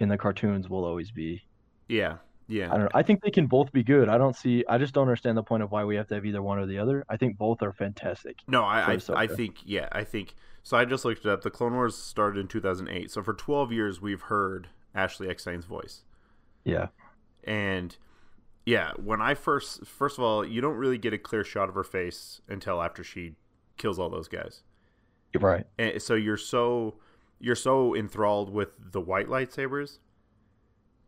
in 0.00 0.08
the 0.08 0.18
cartoons 0.18 0.68
will 0.68 0.84
always 0.84 1.10
be 1.10 1.42
Yeah, 1.88 2.16
yeah. 2.50 2.66
I 2.66 2.70
don't 2.70 2.80
know. 2.80 2.90
I 2.94 3.02
think 3.02 3.22
they 3.22 3.30
can 3.30 3.46
both 3.46 3.72
be 3.72 3.82
good. 3.82 4.08
I 4.08 4.18
don't 4.18 4.34
see 4.34 4.64
I 4.68 4.76
just 4.78 4.92
don't 4.92 5.02
understand 5.02 5.38
the 5.38 5.42
point 5.42 5.62
of 5.62 5.70
why 5.70 5.84
we 5.84 5.96
have 5.96 6.08
to 6.08 6.14
have 6.16 6.26
either 6.26 6.42
one 6.42 6.58
or 6.58 6.66
the 6.66 6.78
other. 6.78 7.04
I 7.08 7.16
think 7.16 7.38
both 7.38 7.62
are 7.62 7.72
fantastic. 7.72 8.38
No, 8.48 8.64
I, 8.64 8.94
I, 8.94 8.98
I 9.14 9.26
think, 9.26 9.56
yeah, 9.64 9.88
I 9.92 10.04
think. 10.04 10.34
So 10.62 10.76
I 10.76 10.84
just 10.84 11.04
looked 11.04 11.24
it 11.24 11.30
up. 11.30 11.42
The 11.42 11.50
Clone 11.50 11.74
Wars 11.74 11.96
started 11.96 12.40
in 12.40 12.48
2008. 12.48 13.10
So 13.10 13.22
for 13.22 13.32
12 13.32 13.72
years, 13.72 14.00
we've 14.00 14.20
heard 14.22 14.68
Ashley 14.94 15.28
Eckstein's 15.28 15.64
voice. 15.64 16.02
Yeah. 16.64 16.88
And 17.44 17.96
yeah, 18.66 18.92
when 18.96 19.22
I 19.22 19.34
first, 19.34 19.86
first 19.86 20.18
of 20.18 20.24
all, 20.24 20.44
you 20.44 20.60
don't 20.60 20.76
really 20.76 20.98
get 20.98 21.14
a 21.14 21.18
clear 21.18 21.44
shot 21.44 21.68
of 21.68 21.74
her 21.74 21.84
face 21.84 22.40
until 22.48 22.82
after 22.82 23.02
she 23.02 23.36
kills 23.78 23.98
all 23.98 24.10
those 24.10 24.28
guys. 24.28 24.62
Right. 25.38 25.66
And 25.78 26.02
so 26.02 26.14
you're 26.14 26.36
so, 26.36 26.96
you're 27.38 27.54
so 27.54 27.96
enthralled 27.96 28.52
with 28.52 28.68
the 28.92 29.00
white 29.00 29.28
lightsabers, 29.28 29.98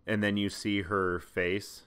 and 0.06 0.22
then 0.22 0.36
you 0.36 0.48
see 0.48 0.82
her 0.82 1.20
face, 1.20 1.82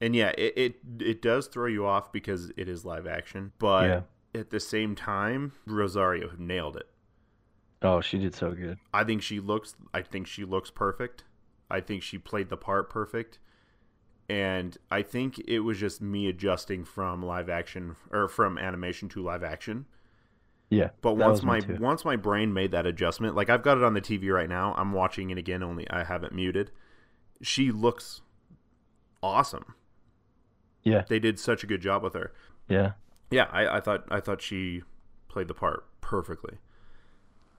and 0.00 0.14
yeah, 0.14 0.32
it 0.38 0.54
it, 0.56 0.76
it 1.00 1.22
does 1.22 1.46
throw 1.46 1.66
you 1.66 1.86
off 1.86 2.12
because 2.12 2.52
it 2.56 2.68
is 2.68 2.84
live 2.84 3.06
action, 3.06 3.52
but 3.58 3.88
yeah. 4.34 4.40
at 4.40 4.50
the 4.50 4.60
same 4.60 4.94
time, 4.94 5.52
Rosario 5.66 6.30
nailed 6.38 6.76
it. 6.76 6.88
Oh, 7.82 8.00
she 8.00 8.18
did 8.18 8.34
so 8.34 8.52
good. 8.52 8.78
I 8.94 9.04
think 9.04 9.22
she 9.22 9.40
looks 9.40 9.74
I 9.92 10.02
think 10.02 10.26
she 10.26 10.44
looks 10.44 10.70
perfect. 10.70 11.24
I 11.70 11.80
think 11.80 12.02
she 12.02 12.18
played 12.18 12.48
the 12.48 12.56
part 12.56 12.90
perfect. 12.90 13.38
And 14.28 14.76
I 14.90 15.02
think 15.02 15.42
it 15.46 15.60
was 15.60 15.78
just 15.78 16.00
me 16.00 16.28
adjusting 16.28 16.84
from 16.84 17.22
live 17.22 17.50
action 17.50 17.96
or 18.10 18.28
from 18.28 18.56
animation 18.56 19.08
to 19.10 19.22
live 19.22 19.42
action. 19.42 19.86
Yeah. 20.70 20.90
But 21.02 21.14
once 21.14 21.42
my 21.42 21.60
once 21.80 22.04
my 22.04 22.16
brain 22.16 22.52
made 22.52 22.70
that 22.70 22.86
adjustment, 22.86 23.34
like 23.34 23.50
I've 23.50 23.62
got 23.62 23.76
it 23.76 23.84
on 23.84 23.94
the 23.94 24.00
TV 24.00 24.32
right 24.32 24.48
now, 24.48 24.74
I'm 24.76 24.92
watching 24.92 25.30
it 25.30 25.38
again. 25.38 25.62
Only 25.62 25.88
I 25.90 26.04
have 26.04 26.24
it 26.24 26.32
muted. 26.32 26.70
She 27.42 27.70
looks 27.70 28.22
awesome. 29.22 29.74
Yeah. 30.82 31.04
They 31.08 31.18
did 31.18 31.38
such 31.38 31.62
a 31.62 31.66
good 31.66 31.80
job 31.80 32.02
with 32.02 32.14
her. 32.14 32.32
Yeah. 32.68 32.92
Yeah, 33.30 33.48
I, 33.50 33.76
I 33.76 33.80
thought 33.80 34.04
I 34.10 34.20
thought 34.20 34.42
she 34.42 34.82
played 35.28 35.48
the 35.48 35.54
part 35.54 35.84
perfectly. 36.00 36.58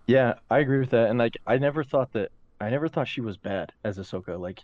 Yeah, 0.08 0.36
I 0.50 0.60
agree 0.60 0.80
with 0.80 0.92
that. 0.92 1.10
And 1.10 1.18
like 1.18 1.38
I 1.48 1.58
never 1.58 1.84
thought 1.84 2.14
that 2.14 2.32
I 2.62 2.70
never 2.70 2.88
thought 2.88 3.08
she 3.08 3.22
was 3.22 3.38
bad 3.38 3.72
as 3.84 3.98
Ahsoka. 3.98 4.40
Like 4.40 4.62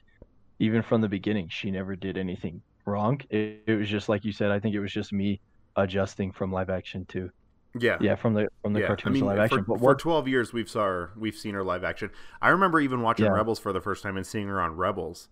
even 0.59 0.81
from 0.81 1.01
the 1.01 1.09
beginning, 1.09 1.49
she 1.49 1.71
never 1.71 1.95
did 1.95 2.17
anything 2.17 2.61
wrong. 2.85 3.21
It, 3.29 3.63
it 3.65 3.75
was 3.75 3.89
just 3.89 4.09
like 4.09 4.25
you 4.25 4.31
said, 4.31 4.51
I 4.51 4.59
think 4.59 4.75
it 4.75 4.79
was 4.79 4.91
just 4.91 5.11
me 5.13 5.39
adjusting 5.75 6.31
from 6.31 6.51
live 6.51 6.69
action 6.69 7.05
to 7.05 7.31
Yeah, 7.77 7.97
yeah, 8.01 8.15
from 8.15 8.33
the 8.33 8.47
from 8.63 8.73
the 8.73 8.79
yeah. 8.81 8.87
cartoons 8.87 9.11
I 9.11 9.13
mean, 9.13 9.23
to 9.23 9.27
live 9.27 9.39
action. 9.39 9.63
for, 9.63 9.73
But 9.73 9.79
for 9.79 9.85
what 9.85 9.99
12 9.99 10.27
years 10.27 10.53
we've 10.53 10.69
saw 10.69 10.85
her, 10.85 11.11
we've 11.17 11.35
seen 11.35 11.53
her 11.53 11.63
live 11.63 11.83
action. 11.83 12.09
I 12.41 12.49
remember 12.49 12.79
even 12.79 13.01
watching 13.01 13.25
Yeah. 13.27 13.33
Rebels 13.33 13.59
for 13.59 13.71
the 13.73 13.81
first 13.81 14.01
time 14.03 14.17
and 14.17 14.25
seeing 14.25 14.47
her 14.47 14.59
on 14.59 14.75
Rebels, 14.75 15.27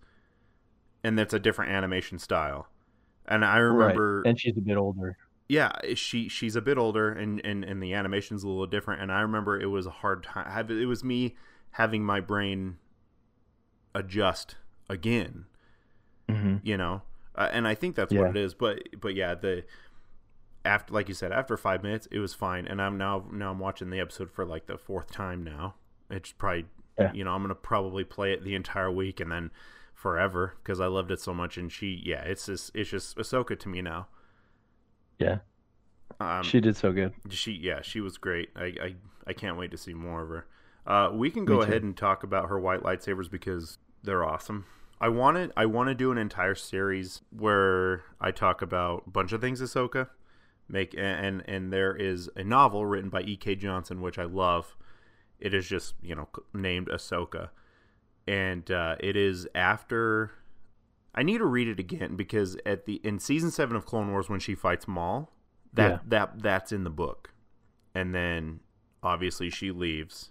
and 1.02 1.18
that's 1.18 1.34
a 1.34 1.38
different 1.40 1.72
animation 1.72 2.18
style. 2.18 2.68
And 3.26 3.44
I 3.44 3.56
remember, 3.58 4.18
right. 4.22 4.30
and 4.30 4.40
she's 4.40 4.56
a 4.56 4.60
bit 4.60 4.76
older. 4.76 5.16
yeah, 5.48 5.72
she 5.94 6.28
she's 6.28 6.54
a 6.56 6.62
bit 6.62 6.78
older, 6.78 7.10
and 7.10 7.44
and 7.44 7.64
and 7.64 7.82
the 7.82 7.92
animation's 7.94 8.44
a 8.44 8.48
little 8.48 8.66
different. 8.66 9.02
And 9.02 9.10
I 9.10 9.20
remember 9.20 9.60
it 9.60 9.66
was 9.66 9.86
a 9.86 9.90
hard 9.90 10.22
time. 10.22 10.70
It 10.70 10.86
was 10.86 11.02
me 11.02 11.34
having 11.72 12.04
my 12.04 12.20
brain 12.20 12.76
adjust 13.94 14.56
again 14.88 15.46
hmm 16.28 16.56
you 16.62 16.76
know 16.76 17.02
uh, 17.36 17.48
and 17.52 17.66
i 17.66 17.74
think 17.74 17.96
that's 17.96 18.12
Yeah. 18.12 18.20
what 18.20 18.30
it 18.30 18.36
is 18.36 18.54
but 18.54 18.80
but 19.00 19.14
yeah 19.14 19.34
the 19.34 19.64
after 20.68 20.92
like 20.94 21.08
you 21.08 21.14
said 21.14 21.32
after 21.32 21.56
five 21.56 21.82
minutes 21.82 22.06
it 22.10 22.18
was 22.18 22.34
fine. 22.34 22.66
And 22.66 22.80
i'm 22.80 22.96
now 22.98 23.24
now 23.32 23.50
i'm 23.50 23.58
watching 23.58 23.90
the 23.90 24.00
episode 24.00 24.30
for 24.30 24.44
like 24.44 24.66
the 24.66 24.78
fourth 24.78 25.10
time 25.10 25.42
now. 25.42 25.74
It's 26.10 26.32
probably 26.32 26.66
Yeah. 26.98 27.12
you 27.12 27.24
know 27.24 27.32
i'm 27.34 27.42
gonna 27.42 27.54
probably 27.54 28.04
play 28.04 28.32
it 28.32 28.44
the 28.44 28.54
entire 28.54 28.90
week 28.90 29.20
and 29.20 29.30
then 29.32 29.50
forever 29.94 30.54
because 30.62 30.78
i 30.80 30.86
loved 30.86 31.10
it 31.10 31.20
so 31.20 31.32
much. 31.34 31.56
And 31.58 31.72
she 31.72 32.00
yeah 32.04 32.22
it's 32.22 32.46
just 32.46 32.70
it's 32.74 32.90
just 32.90 33.16
ahsoka 33.16 33.58
to 33.58 33.68
me 33.68 33.80
now. 33.82 34.08
Yeah. 35.18 35.38
um 36.20 36.42
she 36.42 36.60
did 36.60 36.76
so 36.76 36.92
good. 36.92 37.12
she 37.30 37.52
yeah 37.52 37.80
she 37.82 38.00
was 38.00 38.18
great. 38.18 38.50
I 38.56 38.64
i, 38.86 38.94
I 39.26 39.32
can't 39.32 39.56
wait 39.56 39.70
to 39.72 39.78
see 39.78 39.94
more 39.94 40.22
of 40.22 40.28
her. 40.28 40.46
Uh 40.86 41.10
we 41.12 41.30
can 41.30 41.44
go 41.44 41.62
ahead 41.62 41.82
and 41.82 41.96
talk 41.96 42.22
about 42.22 42.48
her 42.48 42.58
white 42.58 42.82
lightsabers 42.82 43.30
because 43.30 43.78
they're 44.02 44.24
awesome. 44.24 44.66
I 45.00 45.08
wanted 45.08 45.52
i 45.56 45.64
want 45.66 45.88
to 45.90 45.94
do 45.94 46.10
an 46.10 46.18
entire 46.18 46.56
series 46.56 47.22
where 47.30 48.02
i 48.20 48.30
talk 48.32 48.62
about 48.62 49.04
a 49.06 49.10
bunch 49.10 49.32
of 49.32 49.40
things 49.40 49.60
ahsoka 49.62 50.08
make 50.68 50.94
and 50.96 51.42
and 51.48 51.72
there 51.72 51.94
is 51.96 52.28
a 52.36 52.44
novel 52.44 52.84
written 52.86 53.08
by 53.10 53.22
ek 53.22 53.56
johnson 53.56 54.00
which 54.00 54.18
i 54.18 54.24
love 54.24 54.76
it 55.40 55.54
is 55.54 55.66
just 55.68 55.94
you 56.02 56.14
know 56.14 56.28
named 56.52 56.88
ahsoka 56.88 57.48
and 58.26 58.70
uh 58.70 58.96
it 59.00 59.16
is 59.16 59.46
after 59.54 60.32
I 61.14 61.22
need 61.24 61.38
to 61.38 61.46
read 61.46 61.66
it 61.66 61.80
again 61.80 62.14
because 62.14 62.56
at 62.64 62.84
the 62.84 63.00
in 63.02 63.18
season 63.18 63.50
seven 63.50 63.74
of 63.76 63.84
Clone 63.86 64.12
Wars 64.12 64.28
when 64.28 64.38
she 64.38 64.54
fights 64.54 64.86
Maul, 64.86 65.32
that 65.72 65.90
Yeah. 65.90 65.98
that 66.06 66.42
that's 66.42 66.70
in 66.70 66.84
the 66.84 66.90
book, 66.90 67.32
and 67.92 68.14
then 68.14 68.60
obviously 69.02 69.50
she 69.50 69.72
leaves, 69.72 70.30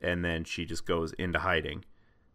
and 0.00 0.24
then 0.24 0.44
she 0.44 0.64
just 0.64 0.86
goes 0.86 1.12
into 1.14 1.40
hiding, 1.40 1.84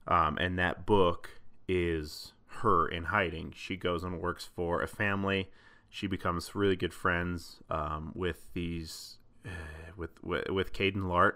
um, 0.07 0.37
and 0.39 0.59
that 0.59 0.85
book 0.85 1.39
is 1.67 2.33
her 2.61 2.87
in 2.87 3.05
hiding. 3.05 3.53
She 3.55 3.77
goes 3.77 4.03
and 4.03 4.19
works 4.19 4.45
for 4.55 4.83
a 4.83 4.87
family. 4.87 5.49
She 5.95 6.07
becomes 6.07 6.55
really 6.55 6.75
good 6.75 6.91
friends 6.93 7.57
um, 7.69 8.13
with 8.15 8.51
these 8.55 9.17
with 9.95 10.09
with, 10.23 10.49
with 10.49 10.73
Kaeden 10.73 11.07
Larte, 11.07 11.35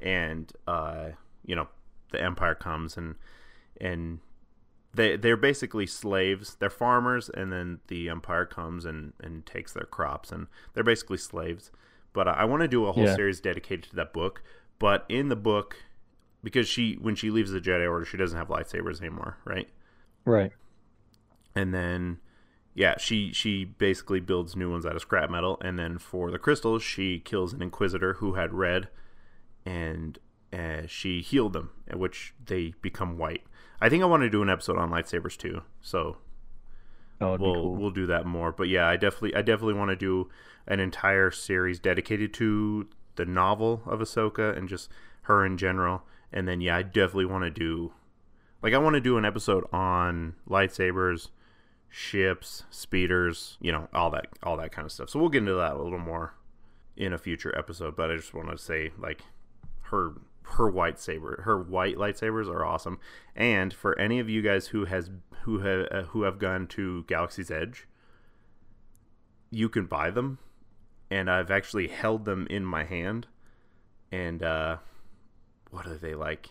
and 0.00 0.52
uh, 0.66 1.10
you 1.46 1.54
know 1.54 1.68
the 2.10 2.20
Empire 2.20 2.56
comes 2.56 2.96
and 2.96 3.14
and 3.80 4.18
they 4.92 5.16
they're 5.16 5.36
basically 5.36 5.86
slaves. 5.86 6.56
They're 6.58 6.70
farmers, 6.70 7.28
and 7.32 7.52
then 7.52 7.78
the 7.86 8.08
Empire 8.08 8.46
comes 8.46 8.84
and 8.84 9.12
and 9.20 9.46
takes 9.46 9.72
their 9.72 9.84
crops, 9.86 10.32
and 10.32 10.48
they're 10.74 10.82
basically 10.82 11.18
slaves. 11.18 11.70
But 12.12 12.26
I 12.26 12.44
want 12.44 12.62
to 12.62 12.68
do 12.68 12.86
a 12.86 12.92
whole 12.92 13.04
Yeah. 13.04 13.14
series 13.14 13.40
dedicated 13.40 13.84
to 13.90 13.96
that 13.96 14.12
book. 14.12 14.42
But 14.80 15.06
in 15.08 15.28
the 15.28 15.36
book, 15.36 15.76
because 16.42 16.66
she 16.68 16.94
when 16.94 17.14
she 17.14 17.30
leaves 17.30 17.52
the 17.52 17.60
Jedi 17.60 17.88
Order, 17.88 18.04
she 18.06 18.16
doesn't 18.16 18.36
have 18.36 18.48
lightsabers 18.48 18.98
anymore, 19.00 19.36
right? 19.44 19.68
Right. 20.24 20.50
and 21.54 21.72
then 21.72 22.18
yeah 22.74 22.94
she 22.98 23.32
she 23.32 23.64
basically 23.64 24.20
builds 24.20 24.56
new 24.56 24.70
ones 24.70 24.86
out 24.86 24.96
of 24.96 25.02
scrap 25.02 25.30
metal 25.30 25.58
and 25.62 25.78
then 25.78 25.98
for 25.98 26.30
the 26.30 26.38
crystals 26.38 26.82
she 26.82 27.18
kills 27.18 27.52
an 27.52 27.62
inquisitor 27.62 28.14
who 28.14 28.34
had 28.34 28.52
red 28.52 28.88
and 29.64 30.18
uh, 30.52 30.82
she 30.86 31.22
healed 31.22 31.54
them 31.54 31.70
at 31.88 31.98
which 31.98 32.34
they 32.44 32.74
become 32.82 33.16
white. 33.16 33.42
I 33.80 33.88
think 33.88 34.02
i 34.02 34.06
want 34.06 34.22
to 34.22 34.30
do 34.30 34.42
an 34.42 34.50
episode 34.50 34.78
on 34.78 34.90
lightsabers 34.90 35.36
too 35.36 35.62
so 35.80 36.18
we'll 37.20 37.38
cool. 37.38 37.76
we'll 37.76 37.90
do 37.90 38.06
that 38.06 38.26
more. 38.26 38.52
But 38.52 38.68
yeah 38.68 38.86
i 38.86 38.96
definitely 38.96 39.34
i 39.34 39.42
definitely 39.42 39.74
want 39.74 39.90
to 39.90 39.96
do 39.96 40.28
an 40.66 40.80
entire 40.80 41.30
series 41.30 41.78
dedicated 41.78 42.32
to 42.34 42.88
the 43.16 43.26
novel 43.26 43.82
of 43.86 44.00
ahsoka 44.00 44.56
and 44.56 44.68
just 44.68 44.88
her 45.22 45.44
in 45.44 45.58
general. 45.58 46.04
And 46.32 46.48
then 46.48 46.60
yeah 46.60 46.76
i 46.76 46.82
definitely 46.82 47.26
want 47.26 47.44
to 47.44 47.50
do 47.50 47.92
like 48.62 48.72
i 48.72 48.78
want 48.78 48.94
to 48.94 49.00
do 49.00 49.18
an 49.18 49.24
episode 49.24 49.64
on 49.72 50.34
lightsabers 50.48 51.28
ships 51.94 52.64
speeders 52.70 53.58
you 53.60 53.70
know 53.70 53.86
all 53.92 54.10
that 54.10 54.26
all 54.42 54.56
that 54.56 54.72
kind 54.72 54.86
of 54.86 54.90
stuff. 54.90 55.10
So 55.10 55.20
we'll 55.20 55.28
get 55.28 55.40
into 55.40 55.52
that 55.54 55.74
a 55.74 55.82
little 55.82 55.98
more 55.98 56.34
in 56.96 57.12
a 57.12 57.18
future 57.18 57.56
episode 57.58 57.96
but 57.96 58.10
i 58.10 58.16
just 58.16 58.34
want 58.34 58.50
to 58.50 58.58
say 58.58 58.90
like 58.98 59.22
her 59.82 60.14
her 60.42 60.70
white 60.70 60.98
saber 60.98 61.42
her 61.44 61.60
white 61.62 61.96
lightsabers 61.96 62.48
are 62.48 62.64
awesome. 62.64 62.98
And 63.36 63.74
for 63.74 63.98
any 63.98 64.18
of 64.18 64.30
you 64.30 64.40
guys 64.40 64.68
who 64.68 64.86
has 64.86 65.10
who 65.42 65.58
have 65.58 65.86
uh, 65.90 66.02
who 66.04 66.22
have 66.22 66.38
gone 66.38 66.66
to 66.68 67.04
galaxy's 67.04 67.50
edge 67.50 67.86
you 69.50 69.68
can 69.68 69.84
buy 69.84 70.10
them. 70.10 70.38
And 71.10 71.30
i've 71.30 71.50
actually 71.50 71.88
held 71.88 72.24
them 72.24 72.46
in 72.48 72.64
my 72.64 72.84
hand. 72.84 73.26
And 74.10 74.42
uh 74.42 74.78
what 75.70 75.86
are 75.86 75.96
they 75.98 76.14
like? 76.14 76.48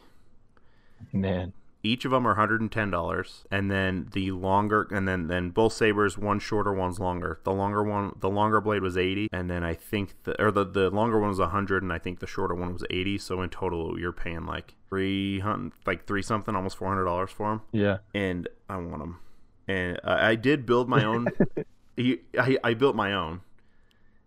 Man. 1.11 1.53
Each 1.83 2.05
of 2.05 2.11
them 2.11 2.27
are 2.27 2.35
$110 2.35 3.43
and 3.51 3.71
then 3.71 4.07
the 4.13 4.31
longer 4.31 4.87
and 4.91 5.07
then 5.07 5.27
then 5.27 5.49
both 5.49 5.73
sabers 5.73 6.17
one 6.17 6.39
shorter 6.39 6.73
one's 6.73 6.99
longer. 6.99 7.39
The 7.43 7.51
longer 7.51 7.83
one 7.83 8.15
the 8.19 8.29
longer 8.29 8.61
blade 8.61 8.81
was 8.81 8.97
80 8.97 9.29
and 9.31 9.49
then 9.49 9.63
i 9.63 9.73
think 9.73 10.13
the 10.23 10.39
or 10.41 10.51
the, 10.51 10.63
the 10.65 10.89
longer 10.89 11.19
one 11.19 11.29
was 11.29 11.39
100 11.39 11.81
and 11.83 11.91
i 11.91 11.97
think 11.97 12.19
the 12.19 12.27
shorter 12.27 12.53
one 12.55 12.73
was 12.73 12.83
80 12.89 13.17
so 13.17 13.41
in 13.41 13.49
total 13.49 13.99
you're 13.99 14.11
paying 14.11 14.45
like 14.45 14.75
300 14.89 15.71
like 15.85 16.05
3 16.05 16.21
something 16.21 16.55
almost 16.55 16.77
$400 16.77 17.29
for 17.29 17.49
them 17.49 17.61
Yeah. 17.71 17.97
and 18.13 18.47
i 18.69 18.77
want 18.77 18.99
them 18.99 19.19
and 19.67 19.99
uh, 20.03 20.17
i 20.19 20.35
did 20.35 20.65
build 20.65 20.87
my 20.89 21.03
own 21.03 21.27
I, 21.99 22.19
I, 22.39 22.57
I 22.63 22.73
built 22.73 22.95
my 22.95 23.13
own. 23.13 23.41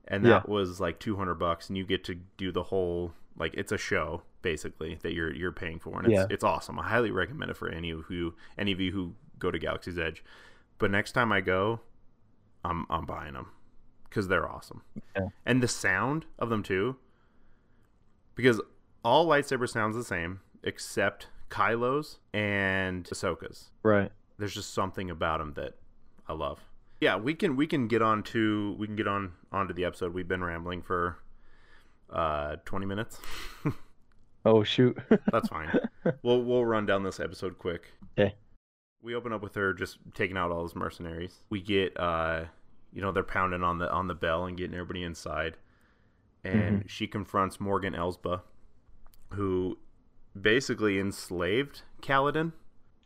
And 0.07 0.25
that 0.27 0.49
was 0.49 0.81
like 0.81 1.01
200 1.01 1.35
bucks 1.37 1.69
and 1.69 1.79
you 1.79 1.85
get 1.87 2.05
to 2.05 2.17
do 2.37 2.53
the 2.53 2.65
whole 2.65 3.15
like 3.39 3.55
it's 3.55 3.73
a 3.73 3.79
show 3.79 4.23
basically 4.45 4.99
that 5.03 5.13
you're 5.15 5.35
you're 5.35 5.51
paying 5.51 5.81
for 5.81 5.99
and 5.99 6.07
it's 6.07 6.13
Yeah. 6.15 6.27
it's 6.31 6.45
awesome. 6.45 6.79
I 6.79 6.87
highly 6.89 7.11
recommend 7.11 7.51
it 7.51 7.57
for 7.57 7.69
any 7.69 7.91
of 7.91 8.03
who 8.05 8.35
any 8.57 8.71
of 8.71 8.79
you 8.81 8.93
who 8.93 9.15
go 9.41 9.51
to 9.51 9.59
Galaxy's 9.59 9.99
Edge. 9.99 10.23
But 10.79 10.93
next 10.93 11.13
time 11.13 11.33
I 11.33 11.41
go, 11.41 11.81
I'm 12.65 12.87
I'm 12.89 13.07
buying 13.07 13.33
them 13.35 13.49
cuz 14.11 14.29
they're 14.29 14.49
awesome. 14.49 14.83
Yeah. 15.17 15.29
And 15.45 15.61
the 15.63 15.67
sound 15.69 16.27
of 16.39 16.51
them 16.51 16.63
too 16.63 16.97
because 18.37 18.61
all 19.05 19.27
lightsaber 19.27 19.69
sounds 19.69 19.97
the 19.97 20.05
same 20.05 20.41
except 20.63 21.29
Kylo's 21.51 22.19
and 22.33 23.05
Ahsoka's 23.07 23.71
Right. 23.83 24.13
there's 24.39 24.55
just 24.55 24.73
something 24.75 25.11
about 25.11 25.39
them 25.39 25.55
that 25.55 25.75
I 26.29 26.33
love. 26.35 26.61
Yeah, 27.01 27.17
we 27.17 27.35
can 27.35 27.57
we 27.57 27.67
can 27.67 27.87
get 27.89 28.03
on 28.03 28.23
to 28.25 28.75
we 28.79 28.87
can 28.87 28.97
get 28.97 29.09
on 29.09 29.33
onto 29.53 29.73
the 29.75 29.85
episode. 29.85 30.13
We've 30.15 30.29
been 30.29 30.45
rambling 30.45 30.83
for 30.83 31.19
uh 32.11 32.57
20 32.65 32.87
minutes. 32.87 33.19
Oh 34.45 34.63
shoot. 34.63 34.97
That's 35.33 35.49
fine. 35.49 35.71
we'll 36.23 36.43
we'll 36.43 36.65
run 36.65 36.87
down 36.87 37.03
this 37.03 37.21
episode 37.21 37.59
quick. 37.59 37.93
Okay. 38.19 38.35
We 39.03 39.15
open 39.15 39.33
up 39.33 39.43
with 39.43 39.55
her 39.55 39.75
just 39.75 39.99
taking 40.15 40.37
out 40.37 40.51
all 40.51 40.61
those 40.61 40.75
mercenaries. 40.75 41.41
We 41.51 41.61
get 41.61 41.99
uh 41.99 42.45
you 42.93 43.03
know 43.03 43.13
they're 43.13 43.23
pounding 43.23 43.63
on 43.63 43.79
the 43.79 43.91
on 43.91 44.07
the 44.07 44.15
bell 44.15 44.45
and 44.47 44.57
getting 44.57 44.75
everybody 44.75 45.03
inside. 45.03 45.57
And 46.45 46.85
she 46.87 47.07
confronts 47.07 47.59
Morgan 47.59 47.95
Elsbeth 47.95 48.43
who 49.33 49.79
basically 50.39 50.99
enslaved 50.99 51.83
Calodan 52.03 52.53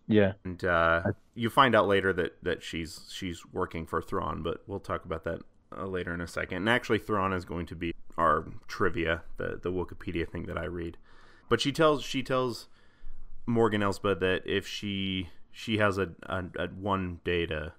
yeah. 0.09 0.33
and 0.45 0.65
uh, 0.65 1.03
you 1.35 1.51
find 1.51 1.75
out 1.75 1.87
later 1.87 2.13
that 2.15 2.43
that 2.43 2.63
she's 2.63 3.09
she's 3.13 3.45
working 3.53 3.87
for 3.87 4.03
Thrawn, 4.03 4.43
but 4.43 4.63
we'll 4.67 4.81
talk 4.81 5.05
about 5.05 5.25
that 5.25 5.43
uh, 5.77 5.87
later 5.87 6.13
in 6.15 6.21
a 6.21 6.27
second. 6.27 6.59
And 6.59 6.69
actually, 6.69 6.99
Thrawn 6.99 7.33
is 7.33 7.45
going 7.45 7.67
to 7.67 7.77
be 7.77 7.93
our 8.17 8.47
trivia, 8.67 9.23
the 9.37 9.61
the 9.63 9.71
Wikipedia 9.71 10.29
thing 10.29 10.47
that 10.47 10.59
I 10.59 10.65
read. 10.65 10.97
But 11.49 11.61
she 11.61 11.73
tells 11.73 12.03
she 12.03 12.23
tells 12.23 12.69
Morgan 13.47 13.83
Elsbeth 13.83 14.21
that 14.21 14.43
if 14.45 14.67
she 14.67 15.31
she 15.51 15.79
has 15.79 15.99
a, 15.99 16.11
a, 16.25 16.45
a 16.59 16.67
one 16.69 17.21
day 17.25 17.47
to 17.47 17.73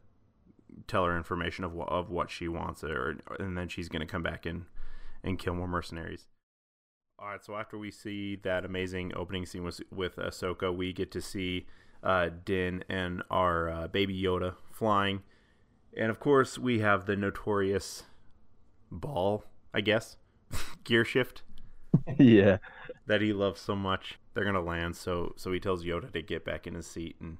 tell 0.88 1.06
her 1.06 1.16
information 1.16 1.64
of 1.64 1.74
what 1.74 1.90
of 1.90 2.10
what 2.10 2.30
she 2.32 2.48
wants, 2.48 2.84
or 2.84 3.18
and 3.40 3.58
then 3.58 3.68
she's 3.68 3.90
going 3.90 4.02
to 4.02 4.12
come 4.12 4.24
back 4.24 4.46
and 4.46 4.66
and 5.24 5.38
kill 5.38 5.54
more 5.54 5.68
mercenaries. 5.68 6.28
All 7.20 7.28
right, 7.28 7.44
so 7.44 7.56
after 7.56 7.78
we 7.78 7.92
see 7.92 8.38
that 8.44 8.64
amazing 8.66 9.14
opening 9.16 9.46
scene 9.46 9.64
with 9.64 9.82
with 9.92 10.16
Ahsoka, 10.16 10.76
we 10.76 10.94
get 10.94 11.12
to 11.12 11.22
see 11.22 11.68
uh, 12.04 12.30
Din 12.46 12.84
and 12.90 13.22
our 13.30 13.70
uh, 13.70 13.88
baby 13.88 14.20
Yoda 14.20 14.56
flying, 14.72 15.22
and 15.96 16.10
of 16.10 16.20
course 16.20 16.58
we 16.58 16.80
have 16.80 17.06
the 17.06 17.16
notorious 17.16 18.04
ball, 18.90 19.44
I 19.74 19.82
guess, 19.82 20.16
gear 20.84 21.06
shift 21.06 21.44
yeah. 22.18 22.58
That 23.10 23.22
he 23.22 23.34
loves 23.34 23.60
so 23.60 23.76
much. 23.76 24.20
They're 24.34 24.46
gonna 24.46 24.62
land, 24.62 24.96
so 24.96 25.34
so 25.36 25.52
he 25.52 25.60
tells 25.60 25.84
Yoda 25.84 26.14
to 26.14 26.22
get 26.22 26.46
back 26.46 26.66
in 26.68 26.76
his 26.76 26.86
seat, 26.88 27.18
and 27.20 27.38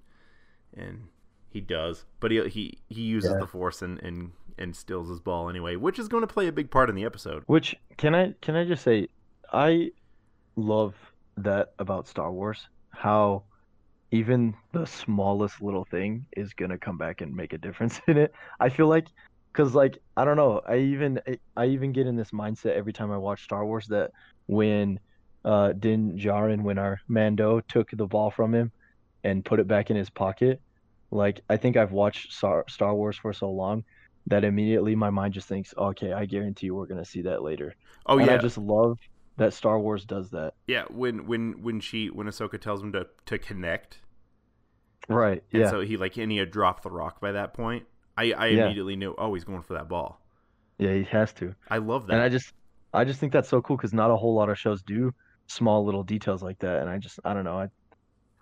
and 0.76 1.08
he 1.50 1.62
does, 1.62 2.06
but 2.20 2.32
he 2.32 2.48
he 2.50 2.78
he 2.90 3.02
uses 3.04 3.32
Yeah. 3.32 3.40
the 3.40 3.48
Force 3.48 3.82
and 3.82 4.00
and 4.04 4.32
and 4.58 4.76
steals 4.76 5.08
his 5.10 5.20
ball 5.22 5.50
anyway, 5.50 5.76
which 5.78 6.00
is 6.00 6.10
going 6.10 6.22
to 6.22 6.28
play 6.28 6.48
a 6.48 6.52
big 6.52 6.70
part 6.70 6.90
in 6.90 6.96
the 6.96 7.06
episode. 7.06 7.44
Which 7.46 7.76
can 7.98 8.14
I 8.14 8.34
can 8.42 8.56
I 8.56 8.66
just 8.66 8.84
say, 8.84 9.08
I 9.54 9.92
love 10.58 10.96
that 11.38 11.74
about 11.80 12.08
Star 12.08 12.32
Wars. 12.32 12.68
How 12.90 13.44
even 14.12 14.56
the 14.74 14.86
smallest 14.86 15.62
little 15.62 15.86
thing 15.86 16.26
is 16.36 16.54
gonna 16.54 16.78
come 16.80 16.98
back 16.98 17.22
and 17.22 17.34
make 17.36 17.54
a 17.54 17.58
difference 17.60 18.02
in 18.08 18.18
it. 18.18 18.34
I 18.60 18.70
feel 18.70 18.88
like, 18.88 19.06
cause 19.54 19.76
like 19.76 20.00
I 20.18 20.26
don't 20.26 20.36
know. 20.36 20.62
I 20.68 20.78
even 20.78 21.22
I 21.56 21.68
even 21.68 21.92
get 21.94 22.08
in 22.08 22.16
this 22.16 22.32
mindset 22.32 22.74
every 22.76 22.92
time 22.92 23.12
I 23.12 23.18
watch 23.18 23.44
Star 23.44 23.66
Wars 23.66 23.86
that 23.88 24.12
when 24.48 25.00
uh 25.46 25.74
Din 25.74 26.18
Djarin, 26.18 26.64
when 26.64 26.78
our 26.78 27.00
Mando 27.08 27.62
took 27.62 27.90
the 27.92 28.08
ball 28.08 28.32
from 28.32 28.54
him 28.54 28.72
and 29.24 29.44
put 29.46 29.60
it 29.60 29.68
back 29.68 29.90
in 29.90 29.96
his 29.98 30.10
pocket, 30.10 30.62
like 31.12 31.42
I 31.50 31.58
think 31.58 31.78
I've 31.78 31.92
watched 31.92 32.32
Star 32.34 32.66
Star 32.70 32.94
Wars 32.96 33.18
for 33.18 33.34
so 33.34 33.50
long 33.52 33.84
that 34.28 34.44
immediately 34.44 34.96
my 34.96 35.10
mind 35.10 35.34
just 35.34 35.48
thinks, 35.48 35.74
okay, 35.78 36.14
I 36.14 36.26
guarantee 36.26 36.68
you 36.68 36.76
we're 36.76 36.88
gonna 36.88 37.06
see 37.06 37.24
that 37.24 37.42
later. 37.44 37.76
Oh 38.06 38.18
and 38.18 38.28
yeah, 38.28 38.36
I 38.36 38.38
just 38.38 38.58
love 38.58 38.98
that 39.38 39.54
Star 39.54 39.80
Wars 39.80 40.06
does 40.06 40.30
that. 40.32 40.54
yeah. 40.68 40.84
When 40.90 41.26
when 41.28 41.62
when 41.64 41.80
she 41.80 42.08
when 42.10 42.28
Ahsoka 42.28 42.60
tells 42.60 42.82
him 42.84 42.92
to 42.94 43.08
to 43.26 43.38
connect, 43.40 44.00
Right. 45.08 45.44
and 45.54 45.62
Yeah. 45.62 45.70
so 45.70 45.82
he 45.82 45.98
like 45.98 46.18
and 46.18 46.32
he 46.32 46.38
had 46.38 46.52
dropped 46.52 46.84
the 46.84 46.92
rock 46.92 47.20
by 47.22 47.32
that 47.32 47.54
point. 47.54 47.86
I 48.18 48.32
I 48.34 48.48
Yeah. 48.48 48.66
immediately 48.66 48.96
knew, 48.96 49.16
oh, 49.18 49.34
he's 49.34 49.44
going 49.44 49.64
for 49.64 49.74
that 49.74 49.90
ball. 49.90 50.22
yeah, 50.78 50.94
he 50.94 51.04
has 51.04 51.34
to. 51.34 51.56
I 51.70 51.78
love 51.78 52.08
that. 52.08 52.14
And 52.14 52.22
I 52.22 52.30
just 52.30 52.54
I 52.94 53.04
just 53.06 53.20
think 53.20 53.34
that's 53.34 53.50
so 53.50 53.62
cool 53.62 53.78
because 53.78 53.94
not 53.94 54.12
a 54.12 54.16
whole 54.16 54.34
lot 54.36 54.50
of 54.50 54.58
shows 54.58 54.82
do 54.84 55.14
small 55.50 55.84
little 55.84 56.04
details 56.04 56.42
like 56.42 56.60
that. 56.60 56.82
And 56.82 56.90
I 56.90 56.98
just 56.98 57.20
I 57.26 57.34
don't 57.34 57.44
know. 57.44 57.60
I 57.60 57.70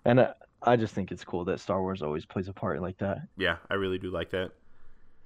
and 0.04 0.20
I, 0.20 0.34
I 0.62 0.76
just 0.76 0.94
think 0.94 1.10
it's 1.10 1.24
cool 1.24 1.44
that 1.46 1.60
Star 1.60 1.80
Wars 1.80 2.02
always 2.02 2.24
plays 2.24 2.48
a 2.48 2.52
part 2.52 2.80
like 2.80 2.98
that. 2.98 3.18
Yeah, 3.36 3.56
I 3.70 3.74
really 3.74 3.98
do 3.98 4.10
like 4.10 4.30
that. 4.30 4.52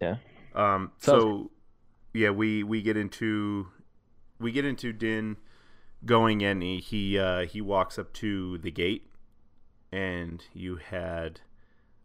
Yeah. 0.00 0.16
Um. 0.54 0.92
Sounds 0.98 1.22
So, 1.22 1.50
yeah, 2.14 2.30
we 2.30 2.62
we 2.62 2.82
get 2.82 2.96
into 2.96 3.68
we 4.38 4.52
get 4.52 4.64
into 4.64 4.92
Din 4.92 5.36
going 6.04 6.40
in. 6.40 6.60
He 6.60 6.78
he, 6.78 7.18
uh, 7.18 7.46
he 7.46 7.60
walks 7.60 7.98
up 7.98 8.12
to 8.14 8.58
the 8.58 8.70
gate, 8.70 9.10
and 9.90 10.44
you 10.52 10.76
had 10.76 11.40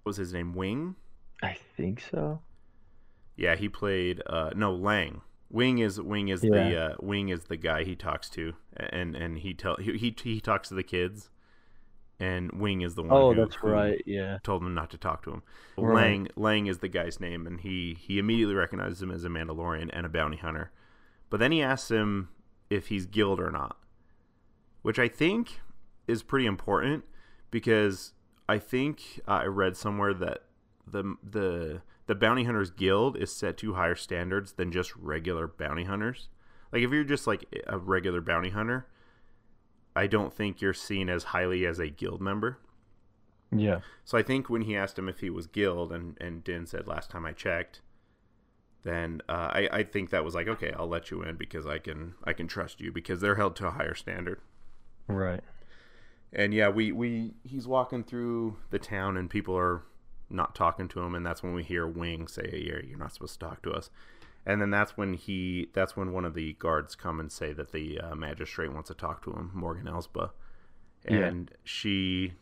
what 0.03 0.11
was 0.11 0.17
his 0.17 0.33
name 0.33 0.53
Wing. 0.53 0.95
I 1.41 1.57
think 1.75 2.01
so. 2.11 2.41
Yeah, 3.35 3.55
he 3.55 3.69
played 3.69 4.21
uh 4.25 4.51
no 4.55 4.73
Lang. 4.73 5.21
Wing 5.49 5.79
is 5.79 5.99
Wing 5.99 6.27
is 6.27 6.41
the 6.41 6.77
uh, 6.77 6.95
Wing 6.99 7.29
is 7.29 7.45
the 7.45 7.57
guy 7.57 7.83
he 7.83 7.95
talks 7.95 8.29
to, 8.31 8.53
and 8.75 9.15
and 9.15 9.39
he 9.39 9.53
tell 9.53 9.77
he 9.77 9.97
he, 9.97 10.15
he 10.21 10.41
talks 10.41 10.69
to 10.69 10.75
the 10.75 10.83
kids, 10.83 11.29
and 12.19 12.51
Wing 12.51 12.81
is 12.81 12.95
the 12.95 13.03
one. 13.03 13.11
Oh, 13.11 13.33
who, 13.33 13.39
that's 13.39 13.55
who 13.55 13.67
right. 13.69 14.01
Yeah. 14.05 14.39
told 14.43 14.61
him 14.61 14.73
not 14.73 14.89
to 14.91 14.97
talk 14.97 15.23
to 15.23 15.31
him. 15.31 15.43
Right. 15.77 15.95
Lang 15.95 16.27
Lang 16.35 16.67
is 16.67 16.79
the 16.79 16.89
guy's 16.89 17.19
name, 17.19 17.47
and 17.47 17.61
he 17.61 17.97
he 17.99 18.19
immediately 18.19 18.55
recognizes 18.55 19.01
him 19.01 19.11
as 19.11 19.23
a 19.23 19.29
Mandalorian 19.29 19.89
and 19.93 20.05
a 20.05 20.09
bounty 20.09 20.37
hunter. 20.37 20.71
But 21.29 21.39
then 21.39 21.51
he 21.51 21.61
asks 21.61 21.91
him 21.91 22.29
if 22.69 22.87
he's 22.87 23.05
guild 23.05 23.39
or 23.39 23.51
not, 23.51 23.77
which 24.81 24.99
I 24.99 25.07
think 25.07 25.61
is 26.07 26.23
pretty 26.23 26.45
important 26.45 27.05
because 27.51 28.13
I 28.49 28.59
think 28.59 29.21
uh, 29.27 29.31
I 29.31 29.45
read 29.45 29.77
somewhere 29.77 30.13
that 30.13 30.43
the 30.85 31.15
the 31.23 31.81
the 32.07 32.15
bounty 32.15 32.45
hunters 32.45 32.71
guild 32.71 33.17
is 33.17 33.31
set 33.31 33.57
to 33.57 33.73
higher 33.73 33.95
standards 33.95 34.53
than 34.53 34.71
just 34.71 34.95
regular 34.95 35.47
bounty 35.47 35.83
hunters. 35.83 36.29
Like 36.71 36.81
if 36.81 36.91
you're 36.91 37.03
just 37.03 37.27
like 37.27 37.45
a 37.67 37.77
regular 37.77 38.21
bounty 38.21 38.49
hunter, 38.49 38.87
I 39.95 40.07
don't 40.07 40.33
think 40.33 40.61
you're 40.61 40.73
seen 40.73 41.09
as 41.09 41.25
highly 41.25 41.65
as 41.65 41.79
a 41.79 41.89
guild 41.89 42.21
member. 42.21 42.59
Yeah. 43.51 43.79
So 44.03 44.17
I 44.17 44.23
think 44.23 44.49
when 44.49 44.61
he 44.61 44.75
asked 44.75 44.97
him 44.97 45.09
if 45.09 45.19
he 45.19 45.29
was 45.29 45.47
guild, 45.47 45.91
and 45.91 46.17
and 46.19 46.43
Din 46.43 46.65
said 46.65 46.87
last 46.87 47.09
time 47.09 47.25
I 47.25 47.33
checked, 47.33 47.81
then 48.83 49.21
uh, 49.29 49.49
I 49.51 49.69
I 49.71 49.83
think 49.83 50.09
that 50.09 50.23
was 50.23 50.35
like 50.35 50.47
okay, 50.47 50.73
I'll 50.77 50.87
let 50.87 51.11
you 51.11 51.21
in 51.23 51.35
because 51.35 51.65
I 51.65 51.77
can 51.77 52.15
I 52.23 52.33
can 52.33 52.47
trust 52.47 52.81
you 52.81 52.91
because 52.91 53.21
they're 53.21 53.35
held 53.35 53.55
to 53.57 53.67
a 53.67 53.71
higher 53.71 53.95
standard. 53.95 54.41
Right. 55.07 55.41
And 56.33 56.53
yeah, 56.53 56.69
we 56.69 56.91
we 56.91 57.33
he's 57.43 57.67
walking 57.67 58.03
through 58.03 58.57
the 58.69 58.79
town 58.79 59.15
and 59.15 59.29
people 59.29 59.57
are 59.57 59.83
not 60.29 60.55
talking 60.55 60.87
to 60.89 60.99
him, 61.01 61.15
and 61.15 61.25
that's 61.25 61.41
when 61.43 61.53
we 61.53 61.63
hear 61.63 61.87
Wing 61.87 62.27
say, 62.27 62.63
"Yeah, 62.67 62.85
you're 62.87 62.97
not 62.97 63.13
supposed 63.13 63.39
to 63.39 63.45
talk 63.45 63.61
to 63.63 63.71
us." 63.71 63.89
And 64.45 64.61
then 64.61 64.69
that's 64.69 64.95
when 64.95 65.13
he 65.13 65.67
that's 65.73 65.95
when 65.97 66.13
one 66.13 66.23
of 66.25 66.33
the 66.33 66.53
guards 66.53 66.95
come 66.95 67.19
and 67.19 67.31
say 67.31 67.53
that 67.53 67.71
the 67.71 67.99
uh, 67.99 68.15
magistrate 68.15 68.71
wants 68.73 68.87
to 68.87 68.93
talk 68.93 69.23
to 69.25 69.31
him, 69.31 69.51
Morgan 69.53 69.87
Elsbeth, 69.87 70.31
Yeah. 71.09 71.17
and 71.17 71.51
she 71.63 72.33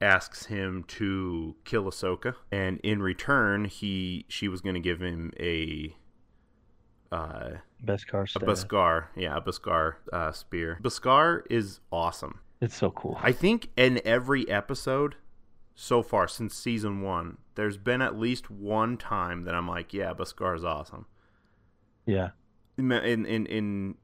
asks 0.00 0.46
him 0.46 0.84
to 0.88 1.54
kill 1.64 1.84
Ahsoka, 1.84 2.34
and 2.50 2.78
in 2.84 3.02
return, 3.02 3.64
he 3.66 4.24
she 4.28 4.48
was 4.48 4.60
going 4.60 4.74
to 4.74 4.80
give 4.80 5.00
him 5.00 5.32
a 5.38 5.96
uh, 7.10 7.50
Beskar 7.84 8.22
a. 8.36 8.38
Beskar, 8.40 9.04
yeah, 9.16 9.36
a 9.36 9.40
Beskar 9.40 9.94
uh, 10.12 10.32
spear. 10.32 10.78
Beskar 10.82 11.42
is 11.50 11.80
awesome. 11.90 12.40
It's 12.60 12.76
so 12.76 12.90
cool. 12.92 13.18
I 13.20 13.32
think 13.32 13.68
in 13.76 14.00
every 14.04 14.48
episode 14.48 15.16
so 15.74 16.02
far 16.02 16.28
since 16.28 16.54
season 16.54 17.00
one, 17.00 17.38
there's 17.54 17.76
been 17.76 18.02
at 18.02 18.18
least 18.18 18.50
one 18.50 18.96
time 18.96 19.44
that 19.44 19.54
I'm 19.54 19.68
like, 19.68 19.92
yeah, 19.92 20.12
Beskar 20.12 20.56
is 20.56 20.64
awesome. 20.64 21.06
yeah. 22.06 22.30
In 22.78 22.90
in 22.90 23.46
in, 23.46 23.94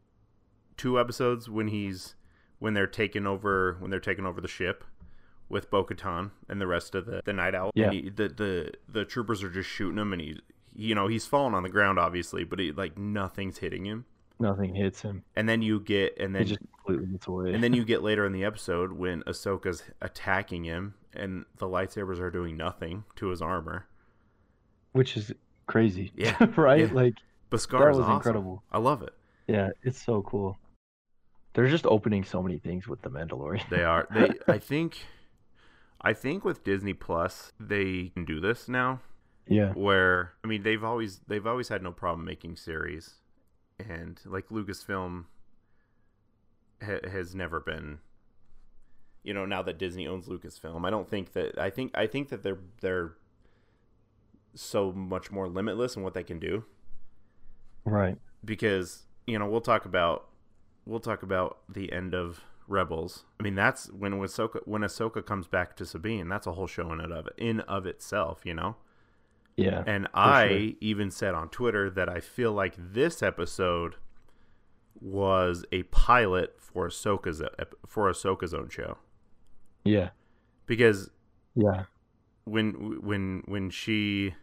two 0.77 1.01
episodes 1.01 1.49
when 1.49 1.69
he's 1.69 2.15
when 2.59 2.75
they're 2.75 2.87
taking 2.87 3.27
over 3.27 3.77
when 3.81 3.91
they're 3.91 3.99
taking 3.99 4.27
over 4.27 4.41
the 4.41 4.49
ship 4.49 4.85
with 5.49 5.71
Bo-Katan 5.71 6.31
and 6.49 6.61
the 6.61 6.67
rest 6.67 6.95
of 6.95 7.07
the, 7.07 7.23
the 7.25 7.33
Nite 7.33 7.55
Owl. 7.55 7.73
Yeah. 7.75 7.91
He, 7.91 8.11
the 8.11 8.29
the 8.29 8.73
the 8.89 9.05
troopers 9.05 9.43
are 9.43 9.51
just 9.51 9.69
shooting 9.69 9.99
him, 9.99 10.13
and 10.13 10.23
he 10.23 10.39
you 10.75 10.95
know 10.95 11.09
he's 11.09 11.27
falling 11.27 11.55
on 11.55 11.63
the 11.63 11.69
ground 11.69 11.99
obviously, 11.99 12.45
but 12.45 12.59
he, 12.59 12.73
like 12.73 12.97
nothing's 12.99 13.59
hitting 13.59 13.85
him. 13.85 14.05
Nothing 14.41 14.75
hits 14.75 15.03
him. 15.03 15.23
And 15.37 15.49
then 15.49 15.63
you 15.63 15.81
get 15.81 16.17
and 16.19 16.35
He 16.35 16.39
then 16.39 16.47
just 16.47 16.61
completely 16.85 17.07
gets 17.13 17.27
away. 17.27 17.53
and 17.55 17.63
then 17.63 17.73
you 17.73 17.85
get 17.93 18.03
later 18.03 18.25
in 18.27 18.33
the 18.33 18.45
episode 18.45 18.93
when 18.93 19.23
Ahsoka's 19.23 19.83
attacking 20.01 20.65
him 20.65 20.95
and 21.13 21.45
the 21.57 21.67
lightsabers 21.67 22.21
are 22.21 22.31
doing 22.31 22.57
nothing 22.57 23.05
to 23.17 23.29
his 23.29 23.43
armor. 23.43 23.87
Which 24.93 25.17
is 25.17 25.33
crazy. 25.67 26.13
Yeah, 26.17 26.37
right? 26.57 26.87
yeah. 26.89 26.93
Like 26.93 27.15
Beskar 27.51 27.81
that 27.81 27.91
is 27.91 27.97
was 27.97 28.05
awesome. 28.05 28.15
incredible. 28.17 28.63
I 28.71 28.79
love 28.79 29.03
it. 29.03 29.15
Yeah, 29.47 29.71
it's 29.83 30.01
so 30.03 30.23
cool. 30.23 30.57
They're 31.55 31.67
just 31.69 31.87
opening 31.87 32.23
so 32.25 32.43
many 32.43 32.59
things 32.59 32.87
with 32.87 33.03
the 33.03 33.11
Mandalorian. 33.11 33.69
They 33.71 33.83
are. 33.83 34.07
They. 34.15 34.31
I 34.53 34.59
think. 34.59 34.99
I 36.01 36.13
think 36.13 36.45
with 36.45 36.63
Disney 36.63 36.93
Plus 36.93 37.53
they 37.59 38.13
can 38.15 38.25
do 38.25 38.39
this 38.41 38.69
now. 38.69 39.01
yeah. 39.49 39.73
Where 39.73 40.35
I 40.45 40.47
mean 40.47 40.63
they've 40.63 40.85
always 40.85 41.21
they've 41.27 41.47
always 41.47 41.69
had 41.69 41.83
no 41.83 41.91
problem 41.91 42.25
making 42.25 42.55
series, 42.57 43.15
and 43.79 44.21
like 44.25 44.49
Lucasfilm 44.49 45.25
ha- 46.83 47.09
has 47.11 47.35
never 47.35 47.61
been. 47.61 47.99
You 49.25 49.35
know, 49.35 49.45
now 49.45 49.63
that 49.63 49.79
Disney 49.79 50.07
owns 50.07 50.27
Lucasfilm, 50.27 50.87
I 50.87 50.91
don't 50.91 51.09
think 51.09 51.33
that 51.33 51.59
I 51.59 51.71
think 51.71 51.91
I 51.95 52.07
think 52.07 52.29
that 52.31 52.43
they're 52.43 52.59
they're 52.81 53.13
so 54.55 54.93
much 54.93 55.31
more 55.31 55.49
limitless 55.49 55.97
in 55.97 56.03
what 56.03 56.15
they 56.15 56.25
can 56.25 56.39
do. 56.39 56.65
Right. 57.85 58.19
because 58.45 59.07
you 59.27 59.39
know 59.39 59.49
we'll 59.49 59.61
talk 59.63 59.87
about 59.87 60.29
we'll 60.85 61.01
talk 61.01 61.23
about 61.23 61.59
the 61.69 61.91
end 61.93 62.15
of 62.15 62.41
Rebels. 62.67 63.25
I 63.41 63.43
mean 63.43 63.55
that's 63.55 63.91
when 63.93 64.13
Ahsoka 64.13 64.61
when 64.67 64.83
Ahsoka 64.83 65.25
comes 65.25 65.47
back 65.47 65.75
to 65.77 65.87
Sabine. 65.87 66.29
That's 66.29 66.47
a 66.47 66.53
whole 66.53 66.67
show 66.67 66.93
in 66.93 67.01
and 67.01 67.13
of 67.13 67.29
in 67.39 67.61
of 67.61 67.87
itself, 67.87 68.41
you 68.45 68.55
know. 68.55 68.77
Yeah. 69.59 69.83
And 69.87 70.07
I 70.15 70.49
sure. 70.49 70.71
even 70.81 71.11
said 71.11 71.35
on 71.35 71.49
Twitter 71.49 71.91
that 71.91 72.09
I 72.09 72.21
feel 72.21 72.53
like 72.53 72.75
this 72.79 73.23
episode 73.23 73.97
was 75.01 75.65
a 75.73 75.83
pilot 75.85 76.55
for 76.59 76.89
Ahsoka's 76.89 77.43
for 77.87 78.11
Ahsoka's 78.11 78.53
own 78.55 78.69
show 78.69 78.99
Yeah. 79.85 80.11
because 80.67 81.11
Yeah. 81.55 81.85
when 82.45 83.01
when 83.03 83.43
when 83.47 83.71
she 83.71 84.35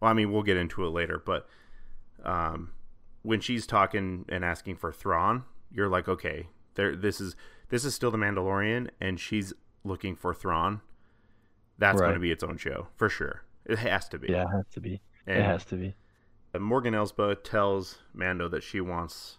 well 0.00 0.10
i 0.10 0.14
mean 0.14 0.32
we'll 0.32 0.42
get 0.42 0.56
into 0.56 0.84
it 0.84 0.90
later 0.90 1.22
but 1.24 1.46
um 2.24 2.72
when 3.22 3.40
she's 3.40 3.66
talking 3.66 4.24
and 4.28 4.44
asking 4.44 4.76
for 4.76 4.92
Thrawn 4.92 5.44
you're 5.70 5.88
like 5.88 6.08
okay 6.08 6.48
there 6.74 6.94
this 6.96 7.20
is 7.20 7.36
this 7.68 7.84
is 7.84 7.94
still 7.94 8.10
the 8.10 8.18
Mandalorian 8.18 8.90
and 9.00 9.18
she's 9.18 9.52
looking 9.84 10.14
for 10.16 10.34
Thrawn 10.34 10.80
that's 11.78 12.00
going 12.00 12.14
to 12.14 12.20
be 12.20 12.30
its 12.30 12.42
own 12.44 12.56
show 12.58 12.88
for 12.96 13.08
sure 13.08 13.44
it 13.66 13.78
has 13.78 14.08
to 14.10 14.18
be 14.18 14.28
Yeah, 14.28 14.42
it 14.44 14.48
has 14.56 14.66
to 14.72 14.80
be. 14.80 15.00
and 15.26 15.38
it 15.38 15.44
has 15.44 15.64
to 15.66 15.76
be. 15.76 15.94
Morgan 16.58 16.94
Elsbeth 16.94 17.42
tells 17.44 17.98
Mando 18.12 18.48
that 18.48 18.62
she 18.62 18.80
wants 18.80 19.38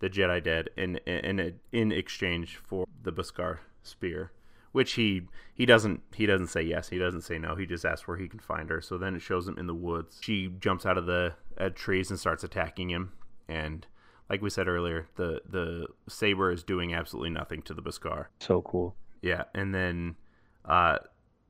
the 0.00 0.10
Jedi 0.10 0.42
dead 0.42 0.68
in 0.76 0.96
in 1.06 1.54
in 1.72 1.92
exchange 1.92 2.56
for 2.56 2.86
the 3.02 3.12
Beskar 3.12 3.58
spear, 3.82 4.32
which 4.72 4.92
he 4.94 5.28
he 5.54 5.64
doesn't 5.64 6.02
he 6.14 6.26
doesn't 6.26 6.48
say 6.48 6.62
yes, 6.62 6.88
he 6.90 6.98
doesn't 6.98 7.22
say 7.22 7.38
no. 7.38 7.54
He 7.54 7.64
just 7.66 7.84
asks 7.86 8.06
where 8.06 8.16
he 8.18 8.28
can 8.28 8.40
find 8.40 8.68
her. 8.68 8.80
So 8.82 8.98
then 8.98 9.14
it 9.14 9.22
shows 9.22 9.48
him 9.48 9.56
in 9.58 9.66
the 9.66 9.74
woods. 9.74 10.18
She 10.22 10.48
jumps 10.60 10.84
out 10.84 10.98
of 10.98 11.06
the 11.06 11.34
uh, 11.56 11.70
trees 11.74 12.10
and 12.10 12.18
starts 12.18 12.44
attacking 12.44 12.90
him, 12.90 13.12
and 13.48 13.86
like 14.28 14.42
we 14.42 14.50
said 14.50 14.68
earlier, 14.68 15.08
the 15.16 15.40
the 15.48 15.86
saber 16.08 16.50
is 16.50 16.62
doing 16.62 16.92
absolutely 16.92 17.30
nothing 17.30 17.62
to 17.62 17.72
the 17.74 17.82
Beskar. 17.82 18.26
So 18.40 18.60
cool. 18.62 18.96
Yeah, 19.22 19.44
and 19.54 19.72
then, 19.74 20.16
uh, 20.64 20.98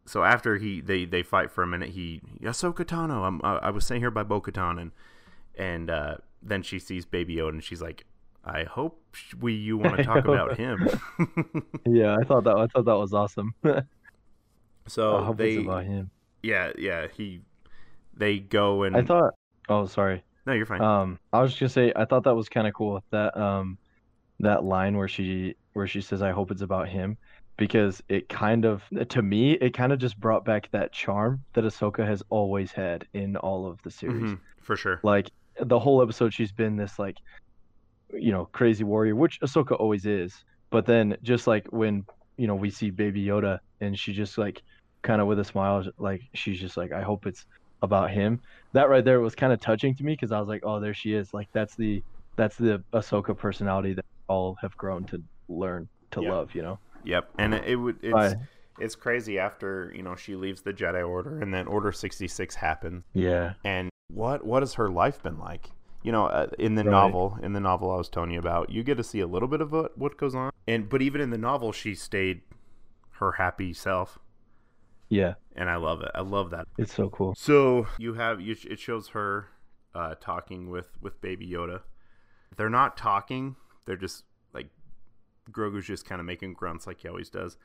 so 0.04 0.24
after 0.24 0.56
he 0.56 0.80
they 0.80 1.04
they 1.04 1.22
fight 1.22 1.50
for 1.50 1.62
a 1.62 1.66
minute, 1.66 1.90
he 1.90 2.20
Ahsoka 2.42 2.84
Tano. 2.84 3.26
I'm 3.26 3.40
I 3.44 3.70
was 3.70 3.86
sent 3.86 4.00
here 4.00 4.10
by 4.10 4.22
Bo-Katan, 4.22 4.80
and 4.80 4.90
and 5.56 5.90
uh, 5.90 6.16
then 6.42 6.62
she 6.62 6.78
sees 6.78 7.04
Baby 7.04 7.36
Yoda, 7.36 7.50
and 7.50 7.64
she's 7.64 7.80
like, 7.82 8.04
I 8.44 8.64
hope 8.64 9.00
we 9.40 9.52
you 9.54 9.76
want 9.76 9.96
to 9.96 10.04
talk 10.04 10.24
about 10.24 10.58
him. 10.58 10.88
yeah, 11.86 12.16
I 12.20 12.24
thought 12.24 12.44
that 12.44 12.56
I 12.56 12.66
thought 12.66 12.84
that 12.86 12.96
was 12.96 13.12
awesome. 13.12 13.54
so 14.86 15.16
I 15.16 15.24
hope 15.24 15.36
they, 15.36 15.58
about 15.58 15.84
him. 15.84 16.10
yeah, 16.42 16.72
yeah, 16.76 17.06
he, 17.16 17.42
they 18.16 18.38
go 18.38 18.82
and 18.82 18.96
I 18.96 19.02
thought. 19.02 19.34
Oh, 19.68 19.86
sorry. 19.86 20.24
no, 20.46 20.52
you're 20.52 20.66
fine. 20.66 20.82
Um, 20.82 21.20
I 21.32 21.40
was 21.40 21.52
just 21.52 21.60
gonna 21.60 21.88
say 21.88 21.92
I 21.94 22.04
thought 22.04 22.24
that 22.24 22.34
was 22.34 22.48
kind 22.48 22.66
of 22.66 22.74
cool 22.74 23.02
that 23.10 23.36
um, 23.36 23.78
that 24.40 24.64
line 24.64 24.96
where 24.96 25.08
she 25.08 25.54
where 25.74 25.86
she 25.86 26.00
says 26.00 26.22
I 26.22 26.32
hope 26.32 26.50
it's 26.50 26.62
about 26.62 26.88
him 26.88 27.16
because 27.62 28.03
it 28.09 28.29
kind 28.29 28.64
of 28.64 28.83
to 29.09 29.22
me 29.22 29.53
it 29.53 29.72
kind 29.72 29.92
of 29.92 30.01
just 30.01 30.18
brought 30.18 30.44
back 30.44 30.68
that 30.72 30.92
charm 30.92 31.44
that 31.55 31.62
Ahsoka 31.62 32.05
has 32.05 32.20
always 32.29 32.72
had 32.72 33.07
in 33.14 33.37
all 33.37 33.68
of 33.70 33.81
the 33.85 33.90
series. 33.90 34.33
Mhm, 34.33 34.40
for 34.64 34.75
sure. 34.75 34.98
Like 35.05 35.31
the 35.61 35.79
whole 35.79 36.03
episode, 36.03 36.35
she's 36.35 36.51
been 36.51 36.75
this 36.77 36.98
like, 36.98 37.14
you 38.12 38.33
know, 38.33 38.46
crazy 38.46 38.83
warrior, 38.83 39.14
which 39.14 39.38
Ahsoka 39.42 39.79
always 39.79 40.07
is. 40.07 40.35
But 40.72 40.87
then 40.87 41.16
just 41.22 41.46
like 41.46 41.64
when 41.70 42.05
you 42.37 42.48
know 42.48 42.57
we 42.57 42.68
see 42.68 42.90
Baby 42.90 43.25
Yoda, 43.25 43.61
and 43.81 43.96
she 43.96 44.12
just 44.12 44.38
like 44.38 44.61
kind 45.05 45.20
of 45.20 45.29
with 45.29 45.38
a 45.38 45.44
smile, 45.44 45.85
like 45.98 46.22
she's 46.35 46.59
just 46.59 46.77
like, 46.77 46.90
I 46.90 47.03
hope 47.03 47.27
it's 47.27 47.44
about 47.83 48.11
him. 48.11 48.40
That 48.72 48.88
right 48.88 49.05
there 49.05 49.20
was 49.20 49.37
kind 49.37 49.53
of 49.53 49.61
touching 49.61 49.94
to 49.94 50.03
me 50.03 50.14
because 50.14 50.33
I 50.33 50.40
was 50.40 50.48
like, 50.48 50.62
oh, 50.64 50.81
there 50.81 50.94
she 50.94 51.12
is. 51.14 51.33
Like 51.33 51.46
that's 51.55 51.77
the 51.77 52.03
that's 52.37 52.57
the 52.57 52.83
Ahsoka 52.92 53.38
personality 53.38 53.92
that 53.94 54.05
all 54.27 54.57
have 54.61 54.77
grown 54.77 55.05
to 55.05 55.22
learn 55.48 55.88
to 56.11 56.22
Yeah. 56.22 56.33
love. 56.33 56.57
You 56.57 56.62
know. 56.62 56.79
Yep, 57.04 57.30
and 57.38 57.54
it, 57.54 57.64
it 57.66 57.76
would 57.76 57.96
it's 58.02 58.12
Right. 58.14 58.36
it's 58.78 58.94
crazy 58.94 59.38
after 59.38 59.92
you 59.94 60.02
know 60.02 60.14
she 60.16 60.36
leaves 60.36 60.62
the 60.62 60.72
Jedi 60.72 61.06
Order, 61.06 61.40
and 61.40 61.52
then 61.52 61.66
Order 61.66 61.92
sixty 61.92 62.28
six 62.28 62.54
happens. 62.54 63.04
Yeah. 63.14 63.54
and 63.64 63.90
what 64.08 64.44
what 64.44 64.62
has 64.62 64.74
her 64.74 64.88
life 64.90 65.22
been 65.22 65.38
like 65.38 65.70
you 66.02 66.12
know 66.12 66.26
uh, 66.26 66.46
in 66.58 66.74
the 66.74 66.84
Right. 66.84 66.90
novel 66.90 67.38
in 67.42 67.52
the 67.54 67.60
novel 67.60 67.90
i 67.90 67.96
was 67.96 68.10
telling 68.10 68.30
you 68.30 68.38
about 68.38 68.68
you 68.68 68.82
get 68.82 68.96
to 68.98 69.04
see 69.04 69.20
a 69.20 69.26
little 69.26 69.48
bit 69.48 69.62
of 69.62 69.72
what, 69.72 69.96
what 69.96 70.18
goes 70.18 70.34
on 70.34 70.50
and 70.68 70.88
but 70.90 71.00
even 71.00 71.20
in 71.22 71.30
the 71.30 71.38
novel 71.38 71.72
she 71.72 71.94
stayed 71.94 72.42
her 73.20 73.32
happy 73.32 73.72
self 73.72 74.18
Yeah. 75.08 75.34
and 75.56 75.70
i 75.70 75.76
love 75.76 76.02
it 76.02 76.10
i 76.14 76.20
love 76.20 76.50
that 76.50 76.66
It's 76.76 76.92
so 76.92 77.08
cool. 77.08 77.34
so 77.36 77.86
you 77.98 78.14
have 78.14 78.40
you, 78.40 78.54
it 78.68 78.78
shows 78.78 79.08
her 79.08 79.46
uh, 79.94 80.14
talking 80.20 80.68
with 80.68 80.88
with 81.00 81.18
baby 81.22 81.48
yoda 81.48 81.80
they're 82.56 82.68
not 82.68 82.96
talking 82.98 83.56
they're 83.86 83.96
just 83.96 84.24
grogu's 85.50 85.87
just 85.87 86.05
kind 86.05 86.20
of 86.20 86.26
making 86.26 86.52
grunts 86.55 86.87
like 86.87 87.00
he 87.00 87.09
always 87.09 87.28
does 87.31 87.57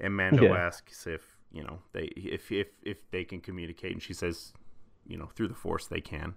and 0.00 0.16
mando 0.16 0.44
Yeah. 0.44 0.56
asks 0.56 1.06
if 1.06 1.36
you 1.52 1.62
know 1.62 1.80
they 1.92 2.04
if 2.16 2.50
if 2.50 2.68
if 2.82 3.10
they 3.10 3.24
can 3.24 3.40
communicate 3.40 3.92
and 3.92 4.02
she 4.02 4.14
says 4.14 4.52
you 5.06 5.16
know 5.18 5.26
through 5.26 5.48
the 5.48 5.54
force 5.54 5.86
they 5.86 6.00
can 6.00 6.34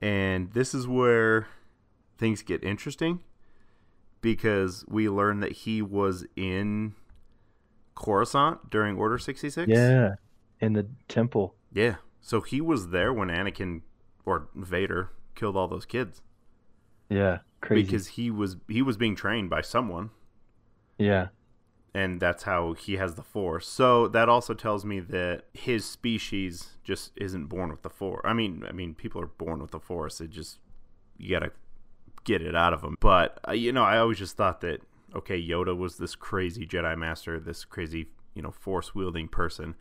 and 0.00 0.52
this 0.52 0.74
is 0.74 0.86
where 0.86 1.46
things 2.18 2.42
get 2.42 2.62
interesting 2.64 3.20
because 4.20 4.84
we 4.88 5.08
learn 5.08 5.40
that 5.40 5.52
he 5.52 5.80
was 5.82 6.24
in 6.36 6.94
Coruscant 7.94 8.70
during 8.70 8.96
Order 8.96 9.18
66 9.18 9.68
Yeah. 9.68 10.14
In 10.60 10.72
the 10.72 10.88
temple. 11.08 11.54
yeah. 11.72 11.96
So 12.20 12.40
he 12.40 12.60
was 12.60 12.88
there 12.88 13.12
when 13.12 13.28
Anakin 13.28 13.82
or 14.26 14.48
Vader 14.54 15.10
killed 15.34 15.56
all 15.56 15.68
those 15.68 15.86
kids 15.86 16.20
Yeah. 17.08 17.38
Crazy. 17.60 17.84
because 17.84 18.06
he 18.08 18.30
was 18.30 18.56
he 18.68 18.82
was 18.82 18.96
being 18.96 19.16
trained 19.16 19.50
by 19.50 19.62
someone 19.62 20.10
yeah. 20.98 21.28
and 21.94 22.20
that's 22.20 22.42
how 22.42 22.72
he 22.72 22.94
has 22.94 23.14
the 23.14 23.22
force. 23.22 23.66
So 23.66 24.08
that 24.08 24.28
also 24.28 24.54
tells 24.54 24.84
me 24.84 25.00
that 25.00 25.44
his 25.54 25.84
species 25.84 26.76
just 26.84 27.12
isn't 27.16 27.46
born 27.46 27.70
with 27.70 27.82
the 27.82 27.90
force. 27.90 28.20
I 28.24 28.32
mean, 28.32 28.64
I 28.68 28.72
mean 28.72 28.94
people 28.94 29.20
are 29.20 29.26
born 29.26 29.60
with 29.60 29.70
the 29.70 29.80
force. 29.80 30.20
It 30.20 30.30
just 30.30 30.58
you 31.16 31.30
got 31.30 31.44
to 31.44 31.52
get 32.24 32.42
it 32.42 32.54
out 32.54 32.72
of 32.72 32.82
them. 32.82 32.96
But 33.00 33.38
uh, 33.46 33.52
you 33.52 33.72
know, 33.72 33.84
I 33.84 33.98
always 33.98 34.18
just 34.18 34.36
thought 34.36 34.60
that 34.60 34.80
okay, 35.14 35.40
Yoda 35.40 35.76
was 35.76 35.96
this 35.96 36.14
crazy 36.14 36.66
Jedi 36.66 36.96
master, 36.98 37.40
this 37.40 37.64
crazy, 37.64 38.08
you 38.34 38.42
know, 38.42 38.50
force 38.50 38.94
wielding 38.94 39.28
person 39.28 39.74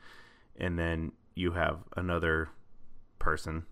and 0.58 0.78
then 0.78 1.12
you 1.36 1.52
have 1.52 1.80
another 1.96 2.50
person, 3.20 3.66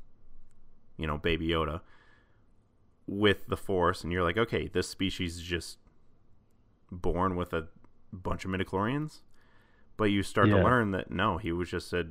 you 0.97 1.07
know, 1.07 1.17
baby 1.17 1.47
Yoda 1.47 1.81
with 3.07 3.47
the 3.47 3.57
force 3.57 4.03
and 4.03 4.11
you're 4.11 4.23
like, 4.23 4.37
okay, 4.37 4.67
this 4.67 4.87
species 4.89 5.37
is 5.37 5.43
just 5.43 5.77
born 6.91 7.35
with 7.35 7.53
a 7.53 7.67
bunch 8.11 8.45
of 8.45 8.51
midichlorians? 8.51 9.21
But 9.97 10.05
you 10.05 10.23
start 10.23 10.49
to 10.49 10.57
learn 10.63 10.91
that 10.91 11.09
no 11.11 11.37
he 11.37 11.51
was 11.51 11.69
just 11.69 11.93
a, 11.93 12.07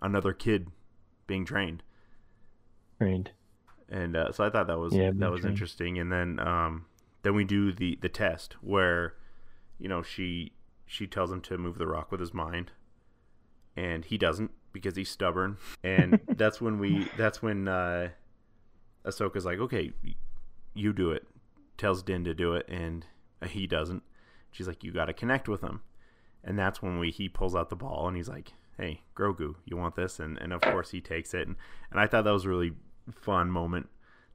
another 0.00 0.32
kid 0.32 0.68
being 1.26 1.44
trained. 1.44 1.82
Trained. 2.98 3.30
and 3.88 4.16
uh, 4.16 4.30
so 4.32 4.44
i 4.44 4.50
thought 4.50 4.66
that 4.68 4.78
was 4.78 4.94
Yeah, 4.94 5.10
that 5.16 5.30
was 5.30 5.40
trained. 5.40 5.54
interesting. 5.54 5.98
And 5.98 6.12
then 6.12 6.38
um 6.38 6.86
then 7.22 7.34
we 7.34 7.44
do 7.44 7.72
the 7.72 7.98
the 8.00 8.08
test 8.08 8.54
where 8.62 9.14
you 9.78 9.88
know 9.88 10.02
she 10.02 10.52
she 10.86 11.06
tells 11.06 11.32
him 11.32 11.40
to 11.40 11.58
move 11.58 11.78
the 11.78 11.86
rock 11.86 12.10
with 12.12 12.20
his 12.20 12.32
mind 12.34 12.70
and 13.76 14.04
he 14.04 14.16
doesn't 14.18 14.50
because 14.72 14.94
he's 14.94 15.08
stubborn. 15.10 15.56
And 15.82 16.20
that's 16.36 16.60
when 16.60 16.78
we 16.78 17.08
that's 17.16 17.42
when 17.42 17.66
uh 17.66 18.10
ahsoka's 19.04 19.44
like 19.44 19.58
okay 19.58 19.92
you 20.74 20.92
do 20.92 21.10
it 21.10 21.26
tells 21.76 22.02
din 22.02 22.24
to 22.24 22.34
do 22.34 22.54
it 22.54 22.66
and 22.68 23.06
he 23.46 23.66
doesn't. 23.66 24.02
She's 24.52 24.68
like 24.68 24.84
you 24.84 24.92
got 24.92 25.06
to 25.06 25.12
connect 25.12 25.48
with 25.48 25.60
him. 25.62 25.82
And 26.44 26.58
that's 26.58 26.82
when 26.82 26.98
we 26.98 27.10
he 27.10 27.28
pulls 27.28 27.54
out 27.56 27.70
the 27.70 27.76
ball 27.76 28.06
and 28.08 28.16
he's 28.16 28.28
like 28.28 28.52
hey 28.76 29.02
grogu 29.16 29.54
you 29.64 29.76
want 29.76 29.96
this? 29.96 30.20
And 30.20 30.38
and 30.38 30.52
of 30.52 30.66
course 30.66 30.90
he 30.90 31.00
takes 31.00 31.34
it. 31.34 31.46
And, 31.48 31.56
and 31.90 32.00
i 32.00 32.06
thought 32.06 32.24
that 32.24 32.30
was 32.32 32.44
a 32.44 32.48
really 32.48 32.72
fun 33.12 33.50
moment 33.50 33.88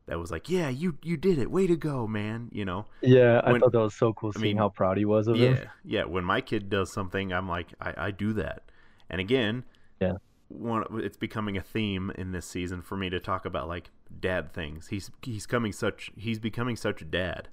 that 0.07 0.19
was 0.19 0.31
like 0.31 0.49
yeah 0.49 0.69
you 0.69 0.97
you 1.03 1.17
did 1.17 1.37
it. 1.39 1.51
Way 1.51 1.67
to 1.67 1.75
go 1.75 2.07
man 2.07 2.49
you 2.51 2.65
know? 2.65 2.85
Yeah, 3.01 3.41
I 3.43 3.53
thought 3.59 3.71
that 3.71 3.79
was 3.79 3.95
so 3.95 4.13
cool 4.13 4.31
I 4.35 4.39
seeing 4.39 4.55
mean, 4.55 4.57
how 4.57 4.69
proud 4.69 4.97
he 4.97 5.05
was 5.05 5.27
of 5.27 5.37
yeah 5.37 5.53
him. 5.55 5.67
yeah 5.83 6.03
when 6.05 6.23
my 6.23 6.41
kid 6.41 6.69
does 6.69 6.91
something 6.91 7.31
i'm 7.33 7.47
like 7.49 7.67
i, 7.81 7.93
I 8.07 8.11
do 8.11 8.33
that. 8.33 8.63
And 9.09 9.19
again 9.21 9.63
Yeah. 9.99 10.13
one 10.47 10.83
it's 10.99 11.17
becoming 11.17 11.57
a 11.57 11.61
theme 11.61 12.11
in 12.15 12.31
this 12.31 12.45
season 12.45 12.81
for 12.81 12.97
me 12.97 13.09
to 13.09 13.19
talk 13.19 13.45
about 13.45 13.67
like 13.67 13.91
dad 14.19 14.51
things 14.53 14.87
he's 14.87 15.11
he's 15.21 15.45
coming 15.45 15.71
such 15.71 16.11
he's 16.15 16.39
becoming 16.39 16.75
such 16.75 17.01
a 17.01 17.05
dad 17.05 17.47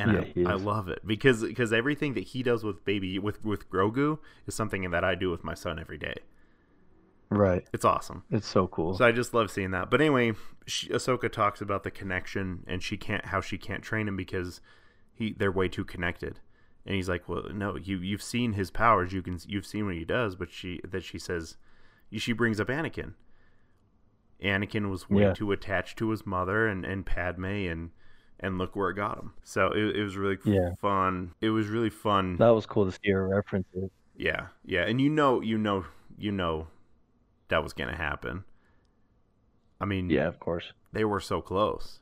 and 0.00 0.26
Yeah, 0.34 0.48
I, 0.48 0.52
I 0.52 0.54
love 0.54 0.88
it 0.88 1.06
because 1.06 1.42
because 1.42 1.72
everything 1.72 2.14
that 2.14 2.24
he 2.24 2.42
does 2.42 2.64
with 2.64 2.84
baby 2.84 3.18
with 3.18 3.44
with 3.44 3.68
grogu 3.70 4.18
is 4.46 4.54
something 4.54 4.90
that 4.90 5.04
i 5.04 5.14
do 5.14 5.30
with 5.30 5.44
my 5.44 5.54
son 5.54 5.78
every 5.78 5.98
day 5.98 6.14
Right. 7.30 7.66
it's 7.72 7.84
awesome 7.84 8.24
It's 8.30 8.46
so 8.46 8.66
cool. 8.66 8.94
so 8.94 9.06
I 9.06 9.12
just 9.12 9.32
love 9.32 9.50
seeing 9.50 9.70
that. 9.70 9.88
But 9.88 10.02
anyway, 10.02 10.32
she, 10.66 10.88
Ahsoka 10.90 11.32
talks 11.32 11.62
about 11.62 11.82
the 11.82 11.90
connection 11.90 12.62
and 12.66 12.82
she 12.82 12.98
can't 12.98 13.24
how 13.24 13.40
she 13.40 13.56
can't 13.56 13.82
train 13.82 14.06
him 14.06 14.16
because 14.16 14.60
he 15.14 15.32
they're 15.32 15.50
way 15.50 15.68
too 15.68 15.84
connected. 15.84 16.40
And 16.84 16.94
he's 16.94 17.08
like, 17.08 17.30
"Well, 17.30 17.44
no, 17.54 17.76
you 17.78 17.96
you've 17.96 18.22
seen 18.22 18.52
his 18.52 18.70
powers. 18.70 19.14
You 19.14 19.22
can 19.22 19.38
you've 19.46 19.64
seen 19.64 19.86
what 19.86 19.94
he 19.94 20.04
does." 20.04 20.36
But 20.36 20.50
she 20.50 20.80
that 20.86 21.04
she 21.04 21.18
says 21.18 21.56
she 22.12 22.34
brings 22.34 22.60
up 22.60 22.68
Anakin. 22.68 23.14
Anakin 24.42 24.90
was 24.90 25.08
way 25.08 25.22
Yeah. 25.22 25.32
too 25.34 25.52
attached 25.52 25.98
to 25.98 26.10
his 26.10 26.26
mother 26.26 26.66
and 26.66 26.84
and 26.84 27.06
Padme 27.06 27.44
and 27.44 27.90
and 28.40 28.58
look 28.58 28.74
where 28.74 28.90
it 28.90 28.94
got 28.94 29.18
him. 29.18 29.34
So 29.44 29.68
it, 29.68 29.96
it 29.96 30.02
was 30.02 30.16
really 30.16 30.38
Yeah. 30.44 30.74
fun. 30.80 31.32
It 31.40 31.50
was 31.50 31.68
really 31.68 31.90
fun. 31.90 32.36
that 32.38 32.48
was 32.50 32.66
cool 32.66 32.86
to 32.86 32.92
see 32.92 33.10
her 33.12 33.28
references. 33.28 33.90
Yeah, 34.16 34.48
yeah, 34.64 34.82
and 34.82 35.00
you 35.00 35.08
know, 35.10 35.40
you 35.40 35.56
know, 35.58 35.84
you 36.18 36.32
know, 36.32 36.66
that 37.48 37.62
was 37.62 37.72
gonna 37.72 37.96
happen. 37.96 38.44
I 39.80 39.84
mean, 39.84 40.10
Yeah, 40.10 40.28
of 40.28 40.38
course. 40.38 40.72
they 40.92 41.04
were 41.04 41.20
so 41.20 41.40
close. 41.40 42.00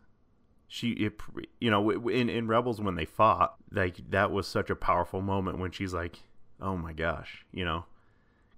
She, 0.66 0.90
it, 0.92 1.20
you 1.60 1.70
know, 1.70 1.90
in 2.08 2.28
in 2.28 2.46
Rebels 2.46 2.80
when 2.80 2.94
they 2.94 3.04
fought, 3.04 3.56
like 3.72 4.10
that 4.10 4.30
was 4.30 4.46
such 4.46 4.70
a 4.70 4.76
powerful 4.76 5.20
moment 5.20 5.58
when 5.58 5.72
she's 5.72 5.92
like, 5.92 6.20
"Oh 6.60 6.76
my 6.76 6.92
gosh," 6.92 7.44
you 7.52 7.64
know, 7.64 7.86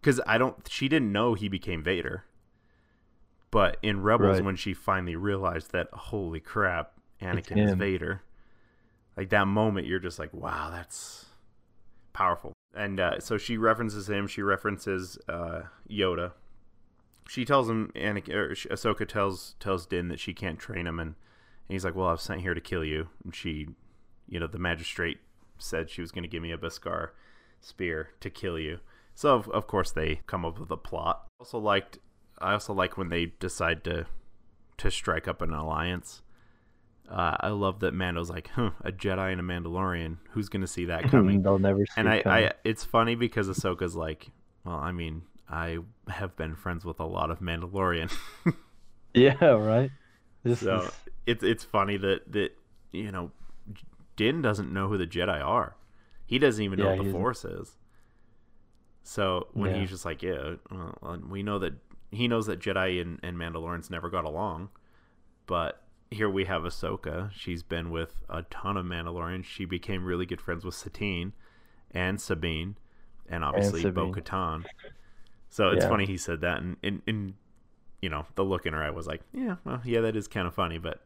because 0.01 0.21
I 0.27 0.37
don't, 0.39 0.69
she 0.69 0.89
didn't 0.89 1.11
know 1.13 1.35
he 1.35 1.49
became 1.49 1.83
Vader. 1.83 2.25
But 3.53 3.77
in 3.83 4.03
Rebels, 4.03 4.39
Right. 4.39 4.45
when 4.45 4.57
she 4.57 4.75
finally 4.75 5.15
realized 5.15 5.71
that, 5.73 5.89
holy 5.93 6.41
crap, 6.41 6.95
Anakin 7.21 7.69
is. 7.69 7.75
Vader, 7.75 8.23
like 9.17 9.29
that 9.29 9.47
moment, 9.47 9.87
you're 9.87 10.01
just 10.01 10.19
like, 10.19 10.33
wow, 10.35 10.71
that's 10.71 11.27
powerful. 12.13 12.53
And 12.75 12.99
uh, 12.99 13.21
so 13.21 13.37
she 13.39 13.57
references 13.59 14.09
him. 14.09 14.27
She 14.27 14.43
references 14.43 15.19
uh, 15.29 15.65
Yoda. 15.89 16.33
She 17.29 17.45
tells 17.45 17.69
him, 17.69 17.93
Anakin, 17.95 18.35
or 18.35 18.55
Ahsoka 18.55 19.07
tells 19.07 19.55
tells 19.61 19.87
Din 19.87 20.09
that 20.09 20.19
she 20.19 20.35
can't 20.35 20.59
train 20.59 20.87
him, 20.87 20.99
and 20.99 21.11
And 21.11 21.75
he's 21.75 21.85
like, 21.85 21.95
"Well, 21.95 22.09
I 22.09 22.13
was 22.13 22.23
sent 22.23 22.41
here 22.41 22.55
to 22.55 22.61
kill 22.61 22.85
you." 22.85 23.09
And 23.23 23.35
she, 23.35 23.69
you 24.29 24.41
know, 24.41 24.47
the 24.49 24.59
magistrate 24.59 25.19
said 25.59 25.89
she 25.91 26.01
was 26.01 26.11
going 26.11 26.25
to 26.25 26.29
give 26.29 26.43
me 26.43 26.51
a 26.51 26.59
Beskar 26.59 27.11
spear 27.61 28.09
to 28.21 28.29
kill 28.31 28.59
you. 28.59 28.81
So 29.15 29.35
of, 29.37 29.49
of 29.51 29.67
course 29.67 29.93
they 29.93 30.21
come 30.27 30.45
up 30.45 30.59
with 30.59 30.71
a 30.71 30.77
plot. 30.77 31.27
Also 31.39 31.59
liked 31.59 31.99
I 32.43 32.53
also 32.55 32.73
like 32.73 32.97
when 32.99 33.09
they 33.09 33.27
decide 33.41 33.85
to 33.85 34.07
to 34.79 34.91
strike 34.91 35.29
up 35.29 35.43
an 35.43 35.53
alliance. 35.53 36.23
Uh, 37.11 37.37
I 37.41 37.49
love 37.49 37.81
that 37.81 37.95
Mando's 37.95 38.31
like, 38.31 38.49
huh, 38.49 38.71
a 38.83 38.93
Jedi 38.93 39.33
and 39.33 39.41
a 39.41 39.45
Mandalorian. 39.45 40.19
Who's 40.31 40.49
gonna 40.49 40.67
see 40.67 40.87
that 40.87 41.07
coming? 41.09 41.43
They'll 41.43 41.59
never 41.59 41.85
see 41.87 41.95
and 41.97 42.09
I, 42.09 42.23
coming. 42.23 42.49
I, 42.49 42.53
it's 42.65 42.85
funny 42.85 43.15
because 43.15 43.49
Ahsoka's 43.49 43.97
like, 43.97 44.31
well, 44.65 44.77
I 44.77 44.93
mean, 44.93 45.23
I 45.49 45.79
have 46.09 46.37
been 46.37 46.55
friends 46.57 46.85
with 46.85 47.01
a 47.01 47.07
lot 47.07 47.31
of 47.31 47.41
Mandalorian, 47.41 48.13
Yeah, 49.15 49.45
right. 49.45 49.91
This 50.45 50.63
so 50.63 50.67
is 50.67 51.01
it's 51.27 51.43
it's 51.45 51.65
funny 51.65 51.97
that 51.99 52.31
that 52.33 52.51
you 52.93 53.11
know, 53.13 53.31
Din 54.17 54.43
doesn't 54.43 54.73
know 54.73 54.89
who 54.89 54.99
the 54.99 55.07
Jedi 55.07 55.43
are. 55.45 55.77
He 56.27 56.39
doesn't 56.39 56.65
even 56.65 56.79
know 56.79 56.87
Yeah, 56.87 56.95
what 56.95 56.99
the. 56.99 57.05
Force 57.05 57.45
is. 57.45 57.77
So 59.03 59.49
when 59.53 59.71
Yeah. 59.71 59.77
he's 59.77 59.91
just 59.91 60.05
like, 60.05 60.23
yeah, 60.23 60.55
well, 60.71 61.19
we 61.29 61.43
know 61.43 61.59
that 61.59 61.75
he 62.13 62.29
knows 62.29 62.47
that 62.47 62.61
Jedi 62.61 63.01
and, 63.01 63.19
and 63.23 63.37
Mandalorians 63.37 63.91
never 63.91 64.09
got 64.11 64.25
along, 64.25 64.69
but 65.47 65.83
here 66.11 66.29
we 66.31 66.45
have 66.45 66.63
Ahsoka. 66.63 67.31
She's 67.33 67.63
been 67.63 67.91
with 67.91 68.23
a 68.29 68.43
ton 68.43 68.77
of 68.77 68.85
Mandalorians. 68.87 69.45
She 69.45 69.65
became 69.65 70.05
really 70.05 70.27
good 70.27 70.41
friends 70.41 70.65
with 70.65 70.75
Satine 70.75 71.33
and 71.91 72.21
Sabine, 72.21 72.77
and 73.29 73.43
obviously 73.45 73.91
Bo 73.91 74.11
Katan. 74.13 74.65
So 75.49 75.71
it's 75.71 75.85
Yeah. 75.85 75.89
funny 75.89 76.07
he 76.07 76.17
said 76.17 76.41
that, 76.43 76.61
and, 76.63 76.77
and, 76.83 77.03
and 77.07 77.35
you 78.01 78.09
know 78.11 78.27
the 78.35 78.45
look 78.45 78.67
in 78.67 78.73
her 78.75 78.83
eye 78.83 78.91
was 78.91 79.07
like, 79.07 79.23
yeah, 79.33 79.57
well, 79.65 79.81
yeah, 79.85 80.01
that 80.03 80.17
is 80.17 80.29
kind 80.29 80.47
of 80.47 80.55
funny, 80.55 80.79
but 80.79 81.03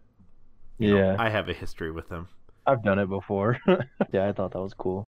you 0.78 0.90
know, 0.90 0.98
yeah. 0.98 1.16
I 1.18 1.30
have 1.30 1.48
a 1.48 1.52
history 1.54 1.90
with 1.90 2.08
them. 2.08 2.28
I've 2.66 2.82
done 2.82 2.98
it 2.98 3.06
before. 3.08 3.58
yeah, 4.12 4.28
I 4.28 4.32
thought 4.32 4.52
that 4.52 4.60
was 4.60 4.74
cool. 4.74 5.04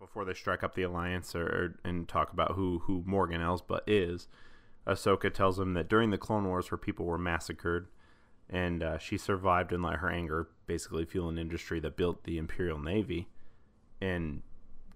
before 0.00 0.24
they 0.24 0.34
strike 0.34 0.62
up 0.64 0.74
the 0.74 0.82
alliance 0.82 1.34
or, 1.34 1.46
or 1.46 1.74
and 1.84 2.08
talk 2.08 2.32
about 2.32 2.52
who 2.52 2.80
who 2.80 3.02
Morgan 3.06 3.40
Elsbeth 3.40 3.82
is, 3.86 4.28
Ahsoka 4.88 5.32
tells 5.32 5.58
him 5.58 5.74
that 5.74 5.88
during 5.88 6.10
the 6.10 6.18
Clone 6.18 6.46
Wars, 6.46 6.68
her 6.68 6.76
people 6.78 7.04
were 7.04 7.18
massacred, 7.18 7.88
and 8.48 8.82
uh, 8.82 8.98
she 8.98 9.18
survived 9.18 9.72
and 9.72 9.82
let 9.82 9.96
her 9.96 10.08
anger 10.10 10.48
basically 10.66 11.04
fuel 11.04 11.28
an 11.28 11.38
industry 11.38 11.78
that 11.80 11.96
built 11.96 12.24
the 12.24 12.38
Imperial 12.38 12.78
Navy, 12.78 13.28
and 14.00 14.42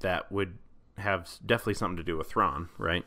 that 0.01 0.33
would 0.33 0.59
have 0.99 1.29
definitely 1.45 1.75
something 1.75 1.97
to 1.99 2.03
do 2.03 2.17
with 2.17 2.29
Thrawn, 2.29 2.69
right? 2.79 3.05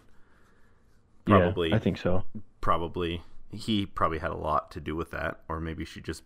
Yeah, 1.28 1.39
Probably, 1.39 1.74
I 1.74 1.80
think 1.80 1.98
so. 1.98 2.24
probably 2.62 3.24
he 3.52 3.86
probably 3.86 4.19
had 4.19 4.32
a 4.32 4.36
lot 4.38 4.69
to 4.71 4.80
do 4.80 4.95
with 4.95 5.12
that, 5.12 5.39
or 5.50 5.60
maybe 5.60 5.86
she 5.86 6.02
just 6.02 6.24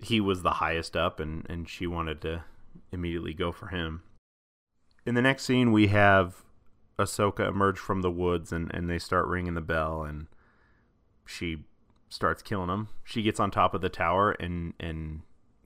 he 0.00 0.20
was 0.20 0.42
the 0.42 0.50
highest 0.52 0.96
up, 0.96 1.18
and 1.18 1.44
and 1.48 1.68
she 1.68 1.86
wanted 1.86 2.20
to 2.20 2.44
immediately 2.92 3.34
go 3.34 3.50
for 3.50 3.68
him. 3.68 4.02
In 5.04 5.14
the 5.14 5.22
next 5.22 5.44
scene, 5.44 5.72
we 5.72 5.88
have 5.88 6.44
Ahsoka 6.98 7.48
emerge 7.48 7.78
from 7.78 8.02
the 8.02 8.10
woods, 8.10 8.52
and 8.52 8.72
and 8.74 8.88
they 8.88 8.98
start 8.98 9.26
ringing 9.26 9.54
the 9.54 9.60
bell, 9.60 10.02
and 10.02 10.26
she 11.26 11.64
starts 12.08 12.42
killing 12.42 12.68
them. 12.68 12.88
She 13.04 13.22
gets 13.22 13.40
on 13.40 13.50
top 13.50 13.74
of 13.74 13.80
the 13.80 13.88
tower 13.88 14.32
and 14.32 14.72
and 14.80 15.22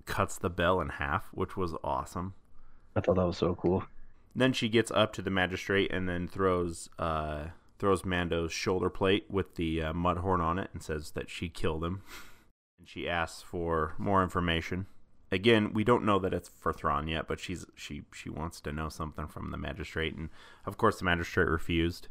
cuts 0.07 0.39
the 0.39 0.51
bell 0.51 0.81
in 0.81 0.89
half, 0.89 1.29
which 1.33 1.57
was 1.57 1.75
awesome. 1.85 2.35
I 2.97 3.01
thought 3.01 3.17
that 3.17 3.27
was 3.27 3.39
so 3.39 3.55
cool. 3.55 3.85
Then 4.35 4.53
she 4.53 4.69
gets 4.69 4.91
up 4.91 5.13
to 5.15 5.23
the 5.23 5.31
magistrate 5.31 5.93
and 5.93 6.09
then 6.09 6.29
throws 6.29 6.89
uh, 6.99 7.47
throws 7.79 8.05
Mando's 8.05 8.53
shoulder 8.53 8.91
plate 8.91 9.27
with 9.29 9.55
the 9.55 9.83
uh, 9.83 9.93
mud 9.93 10.19
horn 10.19 10.41
on 10.41 10.59
it 10.59 10.71
and 10.73 10.83
says 10.83 11.13
that 11.13 11.31
she 11.31 11.49
killed 11.49 11.85
him. 11.85 12.03
And 12.79 12.89
she 12.89 13.07
asks 13.07 13.43
for 13.43 13.93
more 13.99 14.23
information. 14.23 14.87
Again, 15.33 15.73
we 15.73 15.85
don't 15.85 16.05
know 16.05 16.19
that 16.19 16.35
it's 16.35 16.49
for 16.49 16.73
Thrawn 16.73 17.07
yet, 17.07 17.29
but 17.29 17.39
she's 17.39 17.65
she 17.77 18.03
she 18.13 18.29
wants 18.29 18.61
to 18.63 18.73
know 18.73 18.89
something 18.89 19.27
from 19.29 19.51
the 19.53 19.57
magistrate, 19.57 20.15
and 20.17 20.29
of 20.67 20.77
course 20.77 20.99
the 20.99 21.05
magistrate 21.05 21.49
refused. 21.49 22.09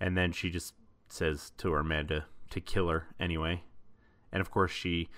And 0.00 0.16
then 0.16 0.32
she 0.32 0.50
just 0.50 0.74
says 1.08 1.52
to 1.58 1.70
her 1.72 1.84
man 1.84 2.08
to, 2.08 2.24
to 2.50 2.60
kill 2.60 2.88
her 2.88 3.06
anyway. 3.20 3.62
And 4.32 4.40
of 4.40 4.50
course 4.50 4.72
she 4.72 5.08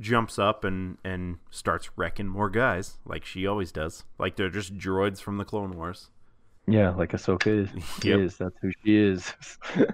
jumps 0.00 0.38
up 0.38 0.62
and 0.64 0.98
and 1.04 1.38
starts 1.50 1.90
wrecking 1.96 2.28
more 2.28 2.50
guys 2.50 2.98
like 3.06 3.24
she 3.24 3.46
always 3.46 3.72
does. 3.72 4.04
Like 4.18 4.36
they're 4.36 4.50
just 4.50 4.76
droids 4.76 5.20
from 5.20 5.38
the 5.38 5.44
Clone 5.44 5.72
Wars. 5.76 6.10
Yeah, 6.66 6.90
like 6.90 7.12
Ahsoka 7.12 7.46
is. 7.64 7.70
She 8.02 8.10
Yep. 8.10 8.18
is. 8.20 8.36
That's 8.36 8.56
who 8.60 8.70
she 8.84 8.96
is. 8.96 9.32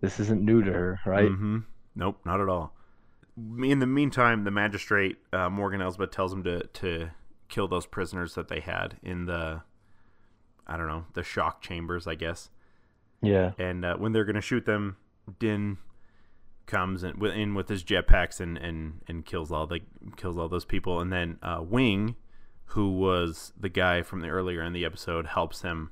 this 0.00 0.18
isn't 0.20 0.42
new 0.42 0.62
to 0.64 0.72
her, 0.72 1.00
right? 1.06 1.28
Mm-hmm. 1.30 1.58
Nope, 1.96 2.20
not 2.24 2.40
at 2.40 2.48
all. 2.48 2.74
In 3.38 3.78
the 3.78 3.86
meantime, 3.86 4.44
the 4.44 4.50
magistrate 4.50 5.18
uh, 5.32 5.48
Morgan 5.48 5.80
Elsbeth 5.80 6.10
tells 6.10 6.32
him 6.32 6.42
to 6.44 6.66
to 6.66 7.10
kill 7.48 7.68
those 7.68 7.86
prisoners 7.86 8.34
that 8.34 8.48
they 8.48 8.60
had 8.60 8.96
in 9.02 9.26
the 9.26 9.62
I 10.66 10.76
don't 10.76 10.88
know 10.88 11.06
the 11.14 11.22
shock 11.22 11.62
chambers, 11.62 12.06
I 12.06 12.14
guess. 12.14 12.50
Yeah. 13.22 13.52
And 13.58 13.84
uh, 13.84 13.96
when 13.96 14.12
they're 14.12 14.24
gonna 14.24 14.40
shoot 14.40 14.66
them, 14.66 14.96
Din 15.38 15.78
comes 16.66 17.02
in, 17.02 17.24
in 17.24 17.54
with 17.54 17.68
his 17.68 17.82
jetpacks 17.82 18.40
and, 18.40 18.58
and, 18.58 19.00
and 19.08 19.24
kills 19.24 19.50
all 19.50 19.66
the 19.66 19.80
kills 20.16 20.38
all 20.38 20.48
those 20.48 20.64
people. 20.64 21.00
And 21.00 21.12
then 21.12 21.38
uh, 21.42 21.62
Wing, 21.62 22.16
who 22.66 22.92
was 22.92 23.52
the 23.58 23.70
guy 23.70 24.02
from 24.02 24.20
the 24.20 24.28
earlier 24.28 24.62
in 24.62 24.72
the 24.72 24.84
episode, 24.84 25.26
helps 25.26 25.62
him 25.62 25.90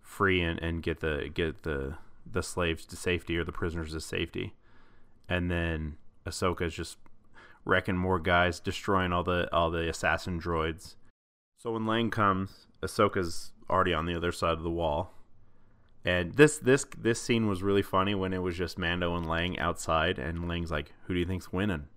free 0.00 0.40
and, 0.42 0.60
and 0.60 0.82
get 0.82 1.00
the 1.00 1.30
get 1.32 1.62
the 1.62 1.96
the 2.30 2.42
slaves 2.42 2.84
to 2.86 2.96
safety 2.96 3.36
or 3.36 3.44
the 3.44 3.52
prisoners 3.52 3.92
to 3.92 4.00
safety. 4.00 4.54
And 5.28 5.50
then 5.50 5.96
Ahsoka's 6.26 6.74
just 6.74 6.98
wrecking 7.64 7.96
more 7.96 8.18
guys, 8.18 8.60
destroying 8.60 9.12
all 9.12 9.22
the 9.24 9.48
all 9.54 9.70
the 9.70 9.88
assassin 9.88 10.40
droids. 10.40 10.96
So 11.58 11.72
when 11.72 11.86
Lang 11.86 12.10
comes, 12.10 12.66
Ahsoka's 12.82 13.52
already 13.68 13.92
on 13.94 14.06
the 14.06 14.14
other 14.16 14.32
side 14.32 14.52
of 14.54 14.62
the 14.62 14.70
wall. 14.70 15.12
And 16.04 16.32
this 16.34 16.56
this 16.58 16.86
this 16.96 17.20
scene 17.20 17.46
was 17.46 17.62
really 17.62 17.82
funny 17.82 18.14
when 18.14 18.32
it 18.32 18.38
was 18.42 18.56
just 18.56 18.78
Mando 18.78 19.14
and 19.16 19.26
Lang 19.28 19.58
outside, 19.58 20.18
and 20.18 20.48
Lang's 20.48 20.70
like, 20.70 20.92
"Who 21.04 21.14
do 21.14 21.20
you 21.20 21.26
think's 21.26 21.52
winning?" 21.52 21.88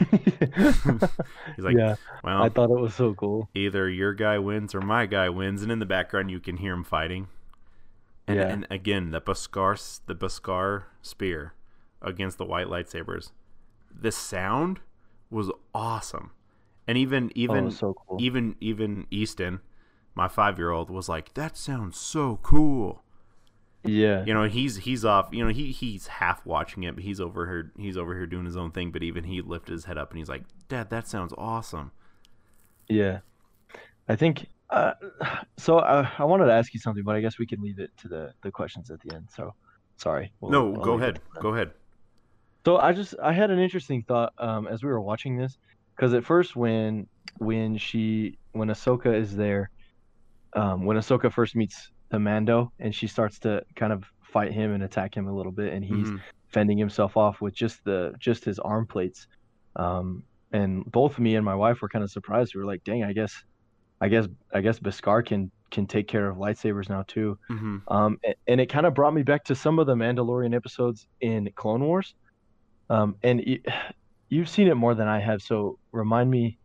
He's 0.10 1.64
like, 1.64 1.76
yeah, 1.76 1.96
"Well, 2.24 2.42
I 2.42 2.48
thought 2.48 2.70
it 2.70 2.80
was 2.80 2.94
so 2.94 3.14
cool. 3.14 3.48
either 3.54 3.88
your 3.88 4.14
guy 4.14 4.38
wins 4.38 4.74
or 4.74 4.80
my 4.80 5.06
guy 5.06 5.28
wins." 5.28 5.62
And 5.62 5.70
in 5.70 5.78
the 5.78 5.86
background, 5.86 6.30
you 6.30 6.40
can 6.40 6.56
hear 6.56 6.72
him 6.72 6.84
fighting. 6.84 7.28
And, 8.26 8.36
Yeah. 8.38 8.46
and 8.48 8.66
again, 8.70 9.10
the 9.10 9.20
Beskar 9.20 9.74
s- 9.74 10.00
the 10.06 10.14
Beskar 10.14 10.84
spear 11.02 11.52
against 12.02 12.38
the 12.38 12.44
white 12.44 12.66
lightsabers. 12.66 13.30
The 13.92 14.12
sound 14.12 14.80
was 15.30 15.50
awesome, 15.74 16.30
and 16.86 16.96
even 16.98 17.26
Oh, 17.26 17.32
even 17.34 17.64
was 17.66 17.78
so 17.78 17.94
cool. 17.94 18.18
even 18.20 18.56
even 18.60 19.06
Easton, 19.10 19.60
my 20.14 20.28
five 20.28 20.58
year 20.58 20.70
old, 20.70 20.90
was 20.90 21.08
like, 21.08 21.34
"That 21.34 21.56
sounds 21.56 21.96
so 21.98 22.38
cool." 22.42 23.02
yeah, 23.82 24.22
you 24.26 24.34
know 24.34 24.44
he's 24.44 24.76
he's 24.76 25.06
off 25.06 25.30
you 25.32 25.42
know 25.42 25.50
he 25.50 25.72
he's 25.72 26.06
half 26.06 26.44
watching 26.44 26.82
it 26.82 26.94
but 26.94 27.02
he's 27.02 27.18
over 27.18 27.46
here 27.46 27.72
he's 27.78 27.96
over 27.96 28.14
here 28.14 28.26
doing 28.26 28.44
his 28.44 28.54
own 28.54 28.70
thing 28.70 28.90
but 28.92 29.02
even 29.02 29.24
he 29.24 29.40
lifted 29.40 29.72
his 29.72 29.86
head 29.86 29.96
up 29.96 30.10
and 30.10 30.18
he's 30.18 30.28
like 30.28 30.42
dad 30.68 30.90
that 30.90 31.08
sounds 31.08 31.32
awesome 31.38 31.90
yeah. 32.90 33.20
I 34.06 34.16
think. 34.16 34.48
Uh, 34.68 34.92
so 35.56 35.78
uh, 35.78 36.06
I 36.18 36.24
wanted 36.24 36.46
to 36.46 36.52
ask 36.52 36.74
you 36.74 36.80
something, 36.80 37.04
but 37.04 37.16
I 37.16 37.20
guess 37.20 37.38
we 37.38 37.46
can 37.46 37.62
leave 37.62 37.78
it 37.78 37.90
to 37.98 38.08
the 38.08 38.34
the 38.42 38.50
questions 38.50 38.90
at 38.90 39.00
the 39.00 39.14
end. 39.14 39.28
So, 39.34 39.54
sorry. 39.96 40.30
We'll- 40.40 40.50
no 40.52 40.74
I'll 40.74 40.84
go 40.84 40.94
ahead 40.94 41.20
go 41.40 41.54
ahead 41.54 41.70
So 42.66 42.76
I 42.76 42.92
just 42.92 43.14
I 43.22 43.32
had 43.32 43.50
an 43.50 43.58
interesting 43.58 44.02
thought 44.06 44.32
um, 44.38 44.66
as 44.68 44.82
we 44.82 44.90
were 44.90 45.00
watching 45.00 45.36
this 45.38 45.56
because 45.96 46.14
at 46.14 46.24
first 46.24 46.56
when 46.56 47.06
when 47.38 47.78
she 47.78 48.38
when 48.52 48.68
Ahsoka 48.68 49.14
is 49.14 49.34
there, 49.36 49.70
um, 50.56 50.86
when 50.86 50.96
Ahsoka 50.98 51.32
first 51.32 51.56
meets 51.56 51.90
the 52.10 52.18
Mando 52.20 52.70
and 52.80 52.94
she 52.94 53.06
starts 53.08 53.38
to 53.40 53.62
kind 53.76 53.92
of 53.92 54.04
fight 54.24 54.52
him 54.52 54.72
and 54.72 54.82
attack 54.84 55.16
him 55.16 55.28
a 55.28 55.34
little 55.36 55.52
bit, 55.52 55.72
and 55.72 55.84
he's 55.84 56.12
Mhm. 56.12 56.22
fending 56.52 56.78
himself 56.78 57.16
off 57.16 57.40
with 57.42 57.54
just 57.54 57.84
the 57.84 58.14
just 58.20 58.44
his 58.44 58.58
arm 58.60 58.86
plates. 58.88 59.26
Um, 59.76 60.24
and 60.52 60.84
both 60.86 61.18
me 61.18 61.36
and 61.36 61.44
my 61.44 61.54
wife 61.54 61.82
were 61.82 61.88
kind 61.90 62.04
of 62.04 62.10
surprised. 62.12 62.52
We 62.54 62.60
were 62.60 62.66
like, 62.66 62.84
"Dang, 62.84 63.04
I 63.04 63.12
guess, 63.14 63.34
I 64.00 64.08
guess, 64.08 64.28
I 64.54 64.60
guess 64.62 64.80
Beskar 64.80 65.24
can 65.26 65.52
can 65.72 65.86
take 65.86 66.08
care 66.08 66.28
of 66.30 66.38
lightsabers 66.38 66.88
now 66.90 67.04
too." 67.08 67.38
Mhm. 67.50 67.84
Um, 67.88 68.18
a- 68.26 68.34
and 68.48 68.60
it 68.60 68.66
kind 68.68 68.86
of 68.86 68.94
brought 68.94 69.14
me 69.14 69.22
back 69.24 69.44
to 69.46 69.54
some 69.56 69.78
of 69.80 69.86
the 69.86 69.94
Mandalorian 69.96 70.54
episodes 70.54 71.08
in 71.20 71.50
Clone 71.56 71.84
Wars. 71.84 72.14
Um, 72.90 73.16
and 73.22 73.42
y- 73.46 73.60
you've 74.28 74.50
seen 74.50 74.68
it 74.68 74.74
more 74.74 74.94
than 74.94 75.08
I 75.08 75.20
have, 75.20 75.40
so 75.40 75.78
remind 75.92 76.30
me, 76.30 76.58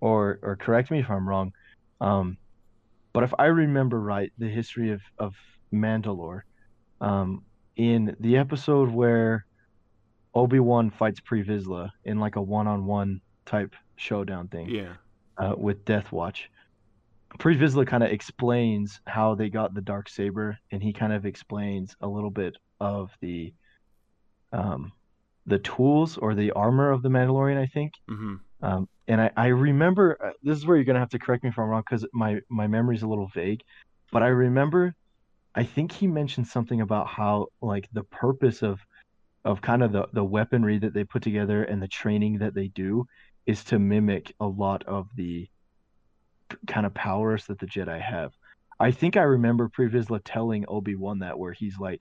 or 0.00 0.38
or 0.42 0.56
correct 0.56 0.90
me 0.90 1.00
if 1.00 1.10
I'm 1.10 1.28
wrong. 1.28 1.52
Um, 2.00 2.38
but 3.12 3.22
if 3.24 3.34
I 3.38 3.46
remember 3.46 4.00
right, 4.00 4.32
the 4.38 4.48
history 4.48 4.92
of 4.92 5.02
of 5.18 5.34
Mandalore, 5.72 6.42
um, 7.00 7.44
in 7.76 8.16
the 8.20 8.38
episode 8.38 8.90
where 8.90 9.44
Obi 10.34 10.60
Wan 10.60 10.90
fights 10.90 11.20
Pre 11.20 11.44
Vizsla 11.44 11.90
in 12.04 12.18
like 12.18 12.36
a 12.36 12.42
one 12.42 12.66
on 12.66 12.86
one 12.86 13.20
type 13.44 13.74
showdown 13.96 14.48
thing 14.48 14.68
yeah 14.68 14.94
uh, 15.38 15.54
with 15.56 15.84
Death 15.84 16.12
Watch. 16.12 16.50
Pre 17.38 17.56
Vizsla 17.56 17.86
kind 17.86 18.02
of 18.02 18.10
explains 18.10 19.00
how 19.06 19.34
they 19.34 19.48
got 19.48 19.74
the 19.74 19.80
dark 19.80 20.08
saber, 20.08 20.58
and 20.70 20.82
he 20.82 20.92
kind 20.92 21.12
of 21.12 21.24
explains 21.24 21.96
a 22.00 22.06
little 22.06 22.30
bit 22.30 22.56
of 22.78 23.10
the, 23.20 23.52
um, 24.52 24.92
the 25.46 25.58
tools 25.58 26.16
or 26.18 26.34
the 26.34 26.52
armor 26.52 26.90
of 26.90 27.02
the 27.02 27.08
Mandalorian, 27.08 27.58
I 27.58 27.66
think. 27.66 27.92
hmm 28.08 28.36
Um, 28.62 28.88
and 29.08 29.20
I, 29.20 29.30
I 29.36 29.46
remember 29.48 30.16
uh, 30.24 30.30
this 30.42 30.56
is 30.56 30.66
where 30.66 30.76
you're 30.76 30.84
gonna 30.84 31.00
have 31.00 31.10
to 31.10 31.18
correct 31.18 31.42
me 31.42 31.50
if 31.50 31.58
I'm 31.58 31.66
wrong 31.66 31.82
because 31.88 32.06
my 32.12 32.40
my 32.48 32.66
memory's 32.66 33.02
a 33.02 33.08
little 33.08 33.28
vague, 33.34 33.60
but 34.12 34.22
I 34.22 34.28
remember 34.28 34.94
I 35.54 35.64
think 35.64 35.92
he 35.92 36.06
mentioned 36.06 36.46
something 36.46 36.80
about 36.80 37.08
how 37.08 37.48
like 37.60 37.88
the 37.92 38.04
purpose 38.04 38.62
of 38.62 38.80
of 39.44 39.60
kind 39.60 39.82
of 39.82 39.92
the 39.92 40.06
the 40.12 40.24
weaponry 40.24 40.78
that 40.78 40.94
they 40.94 41.04
put 41.04 41.22
together 41.22 41.64
and 41.64 41.82
the 41.82 41.88
training 41.88 42.38
that 42.38 42.54
they 42.54 42.68
do 42.68 43.04
is 43.46 43.64
to 43.64 43.78
mimic 43.78 44.32
a 44.40 44.46
lot 44.46 44.84
of 44.84 45.08
the 45.16 45.48
kind 46.66 46.86
of 46.86 46.94
powers 46.94 47.46
that 47.46 47.58
the 47.58 47.66
Jedi 47.66 48.00
have. 48.00 48.32
I 48.78 48.90
think 48.90 49.16
I 49.16 49.22
remember 49.22 49.68
Pre 49.68 49.88
Vizsla 49.88 50.20
telling 50.24 50.64
Obi-Wan 50.68 51.20
that 51.20 51.38
where 51.38 51.52
he's 51.52 51.78
like, 51.78 52.00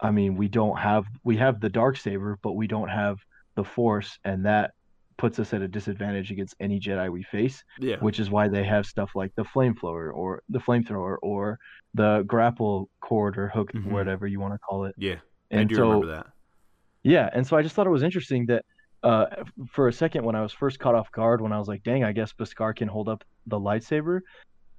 I 0.00 0.10
mean, 0.10 0.36
we 0.36 0.48
don't 0.48 0.76
have 0.78 1.04
we 1.22 1.36
have 1.38 1.60
the 1.60 1.68
dark 1.68 1.96
saber, 1.96 2.38
but 2.42 2.52
we 2.52 2.66
don't 2.66 2.88
have 2.88 3.18
the 3.54 3.64
Force, 3.64 4.18
and 4.24 4.44
that 4.46 4.72
puts 5.16 5.38
us 5.38 5.54
at 5.54 5.62
a 5.62 5.68
disadvantage 5.68 6.32
against 6.32 6.56
any 6.58 6.80
Jedi 6.80 7.08
we 7.10 7.22
face, 7.22 7.62
Yeah. 7.78 7.96
which 8.00 8.18
is 8.18 8.30
why 8.30 8.48
they 8.48 8.64
have 8.64 8.84
stuff 8.84 9.12
like 9.14 9.32
the 9.36 9.44
flamethrower 9.44 10.12
or 10.12 10.42
the 10.48 10.58
flamethrower 10.58 11.16
or 11.22 11.58
the 11.94 12.24
grapple 12.26 12.88
cord 13.00 13.38
or 13.38 13.46
hook, 13.48 13.72
Mhm. 13.72 13.92
whatever 13.92 14.26
you 14.26 14.40
want 14.40 14.54
to 14.54 14.58
call 14.58 14.86
it. 14.86 14.94
yeah. 14.98 15.14
I 15.52 15.58
And 15.60 15.68
do 15.68 15.76
so 15.76 15.82
remember 15.86 16.06
that. 16.16 16.26
yeah, 17.04 17.30
and 17.32 17.46
so 17.46 17.56
I 17.56 17.62
just 17.62 17.76
thought 17.76 17.86
it 17.86 17.90
was 17.90 18.02
interesting 18.02 18.46
that 18.46 18.64
uh, 19.04 19.26
for 19.68 19.86
a 19.86 19.92
second 19.92 20.24
when 20.24 20.34
I 20.34 20.40
was 20.40 20.52
first 20.54 20.78
caught 20.80 20.94
off 20.94 21.12
guard, 21.12 21.42
when 21.42 21.52
I 21.52 21.58
was 21.58 21.68
like, 21.68 21.82
"Dang, 21.82 22.02
I 22.04 22.12
guess 22.12 22.32
Beskar 22.32 22.74
can 22.74 22.88
hold 22.88 23.06
up 23.06 23.22
the 23.46 23.60
lightsaber." 23.60 24.20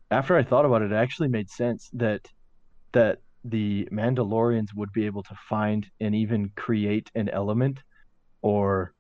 After 0.10 0.36
I 0.36 0.42
thought 0.42 0.66
about 0.66 0.82
it, 0.82 0.92
it 0.92 0.96
actually 0.96 1.28
made 1.30 1.48
sense 1.48 1.90
that 1.94 2.28
that 2.92 3.20
the 3.46 3.88
Mandalorians 3.92 4.70
would 4.76 4.92
be 4.92 5.06
able 5.06 5.24
to 5.24 5.36
find 5.48 5.88
and 6.00 6.16
even 6.16 6.52
create 6.56 7.10
an 7.16 7.30
element, 7.30 7.80
or 8.42 8.94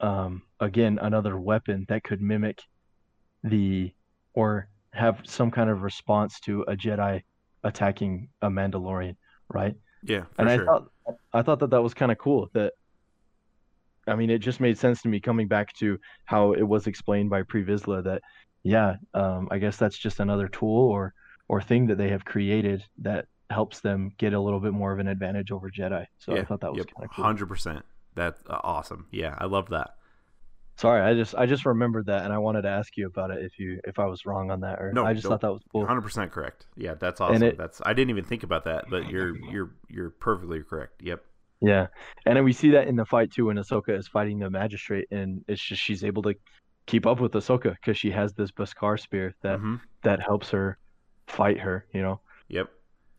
um, 0.00 0.42
again 0.60 0.98
another 1.02 1.38
weapon 1.38 1.84
that 1.88 2.04
could 2.04 2.20
mimic 2.20 2.60
the 3.44 3.92
or 4.34 4.68
have 4.92 5.20
some 5.24 5.50
kind 5.50 5.68
of 5.68 5.82
response 5.82 6.38
to 6.40 6.62
a 6.62 6.76
Jedi 6.76 7.22
attacking 7.64 8.28
a 8.40 8.48
Mandalorian, 8.48 9.16
right? 9.48 9.74
Yeah, 10.04 10.24
and 10.38 10.48
sure. 10.48 10.62
I 10.62 10.64
thought 10.64 10.88
I 11.32 11.42
thought 11.42 11.58
that 11.60 11.70
that 11.70 11.82
was 11.82 11.94
kind 11.94 12.12
of 12.12 12.18
cool. 12.18 12.48
That 12.54 12.72
I 14.06 14.14
mean, 14.14 14.30
it 14.30 14.38
just 14.38 14.60
made 14.60 14.78
sense 14.78 15.02
to 15.02 15.08
me 15.08 15.20
coming 15.20 15.48
back 15.48 15.72
to 15.74 15.98
how 16.24 16.52
it 16.52 16.62
was 16.62 16.86
explained 16.86 17.30
by 17.30 17.42
Pre 17.42 17.64
Vizsla 17.64 18.04
that 18.04 18.22
yeah, 18.62 18.96
um, 19.14 19.48
I 19.50 19.58
guess 19.58 19.76
that's 19.76 19.98
just 19.98 20.20
another 20.20 20.48
tool 20.48 20.88
or 20.88 21.14
or 21.48 21.60
thing 21.60 21.86
that 21.88 21.98
they 21.98 22.10
have 22.10 22.24
created 22.24 22.84
that 22.98 23.26
helps 23.52 23.80
them 23.80 24.12
get 24.18 24.32
a 24.32 24.40
little 24.40 24.60
bit 24.60 24.72
more 24.72 24.92
of 24.92 24.98
an 24.98 25.08
advantage 25.08 25.50
over 25.52 25.70
Jedi. 25.70 26.06
So 26.18 26.36
I 26.36 26.44
thought 26.44 26.60
that 26.60 26.72
was 26.72 26.78
yep, 26.78 26.94
kind 26.96 27.04
of 27.04 27.10
cool. 27.14 27.24
hundred 27.24 27.46
percent. 27.46 27.84
That's 28.14 28.42
uh, 28.48 28.60
awesome. 28.64 29.06
Yeah, 29.10 29.34
I 29.38 29.46
love 29.46 29.68
that. 29.70 29.94
Sorry, 30.76 31.00
I 31.00 31.14
just 31.14 31.34
I 31.34 31.46
just 31.46 31.64
remembered 31.66 32.06
that 32.06 32.24
and 32.24 32.32
I 32.32 32.38
wanted 32.38 32.62
to 32.62 32.68
ask 32.68 32.96
you 32.96 33.06
about 33.06 33.30
it 33.30 33.44
if 33.44 33.58
you 33.58 33.80
if 33.84 33.98
I 33.98 34.06
was 34.06 34.24
wrong 34.26 34.50
on 34.50 34.60
that 34.60 34.80
or 34.80 34.92
No, 34.92 35.04
I 35.04 35.12
just 35.12 35.26
thought 35.26 35.42
that 35.42 35.52
was 35.52 35.62
cool. 35.70 35.86
Hundred 35.86 36.02
percent 36.02 36.32
correct. 36.32 36.66
Yeah, 36.76 36.94
that's 36.94 37.20
awesome. 37.20 37.42
it- 37.42 37.58
that's 37.58 37.80
I 37.84 37.92
didn't 37.92 38.10
even 38.10 38.24
think 38.24 38.42
about 38.42 38.64
that, 38.64 38.86
but 38.90 39.08
you're 39.08 39.36
you're 39.50 39.70
you're 39.88 40.10
perfectly 40.10 40.62
correct. 40.62 41.02
Yep. 41.02 41.22
Yeah, 41.60 41.86
and 42.26 42.36
then 42.36 42.42
we 42.44 42.52
see 42.52 42.70
that 42.70 42.88
in 42.88 42.96
the 42.96 43.04
fight 43.04 43.30
too 43.32 43.46
when 43.46 43.56
Ahsoka 43.56 43.96
is 43.96 44.08
fighting 44.08 44.40
the 44.40 44.50
magistrate, 44.50 45.06
and 45.12 45.44
it's 45.46 45.62
just 45.62 45.80
she's 45.80 46.02
able 46.02 46.22
to 46.22 46.34
keep 46.86 47.06
up 47.06 47.20
with 47.20 47.32
Ahsoka 47.32 47.76
because 47.76 47.96
she 47.96 48.10
has 48.10 48.32
this 48.34 48.50
Beskar 48.50 48.98
spear 48.98 49.34
that 49.42 49.60
hmm 49.60 49.76
that 50.02 50.20
helps 50.20 50.50
her 50.50 50.78
fight 51.28 51.60
her. 51.60 51.86
You 51.94 52.02
know, 52.02 52.20
Yep. 52.48 52.70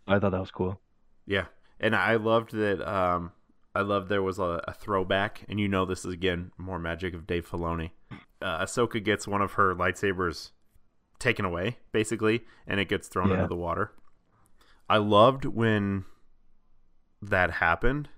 I 0.08 0.20
thought 0.20 0.32
that 0.32 0.40
was 0.40 0.52
cool. 0.52 0.80
Yeah, 1.26 1.46
and 1.80 1.96
I 1.96 2.16
loved 2.16 2.52
that. 2.54 2.82
Um, 2.88 3.32
I 3.76 3.82
loved 3.82 4.10
there 4.10 4.22
was 4.22 4.40
a, 4.40 4.62
a 4.68 4.74
throwback, 4.74 5.44
and 5.48 5.60
you 5.60 5.68
know 5.68 5.86
this 5.86 6.06
is 6.06 6.14
again 6.14 6.52
more 6.58 6.80
magic 6.80 7.14
of 7.14 7.26
Dave 7.26 7.50
Filoni. 7.50 7.92
Uh, 8.42 8.64
Ahsoka 8.64 9.04
gets 9.04 9.28
one 9.28 9.42
of 9.42 9.54
her 9.54 9.74
lightsabers 9.74 10.52
taken 11.20 11.46
away, 11.46 11.78
basically, 11.92 12.44
and 12.68 12.80
it 12.80 12.90
gets 12.90 13.08
thrown 13.08 13.30
Yeah. 13.30 13.36
into 13.36 13.48
the 13.48 13.56
water. 13.56 13.92
I 14.90 14.98
loved 14.98 15.46
when 15.46 16.04
that 17.22 17.52
happened. 17.52 18.10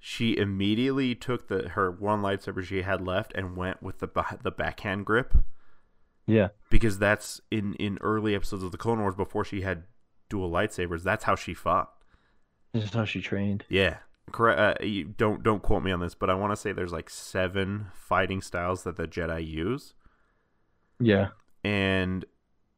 She 0.00 0.36
immediately 0.36 1.14
took 1.14 1.48
the 1.48 1.70
her 1.70 1.90
one 1.90 2.20
lightsaber 2.20 2.62
she 2.62 2.82
had 2.82 3.00
left 3.00 3.32
and 3.34 3.56
went 3.56 3.82
with 3.82 4.00
the 4.00 4.08
the 4.42 4.50
backhand 4.50 5.06
grip 5.06 5.34
Yeah, 6.26 6.48
because 6.68 6.98
that's 6.98 7.40
in 7.50 7.74
in 7.74 7.96
early 8.02 8.34
episodes 8.34 8.64
of 8.64 8.72
the 8.72 8.76
Clone 8.76 9.00
Wars 9.00 9.14
before 9.14 9.44
she 9.44 9.62
had 9.62 9.84
dual 10.28 10.50
lightsabers. 10.50 11.02
That's 11.02 11.24
how 11.24 11.34
she 11.34 11.54
fought. 11.54 11.90
this 12.72 12.84
is 12.84 12.90
how 12.92 13.04
she 13.04 13.20
trained. 13.20 13.64
Yeah, 13.68 13.98
correct. 14.32 14.58
Uh, 14.80 14.84
you 14.84 15.04
don't 15.04 15.42
don't 15.42 15.62
quote 15.62 15.82
me 15.82 15.92
on 15.92 16.00
this, 16.00 16.14
but 16.14 16.30
I 16.30 16.34
want 16.34 16.52
to 16.52 16.56
say 16.56 16.72
there's 16.72 16.92
like 16.92 17.10
seven 17.10 17.86
fighting 17.94 18.40
styles 18.40 18.82
that 18.84 18.96
the 18.96 19.06
Jedi 19.06 19.46
use, 19.46 19.94
Yeah, 20.98 21.28
and 21.62 22.24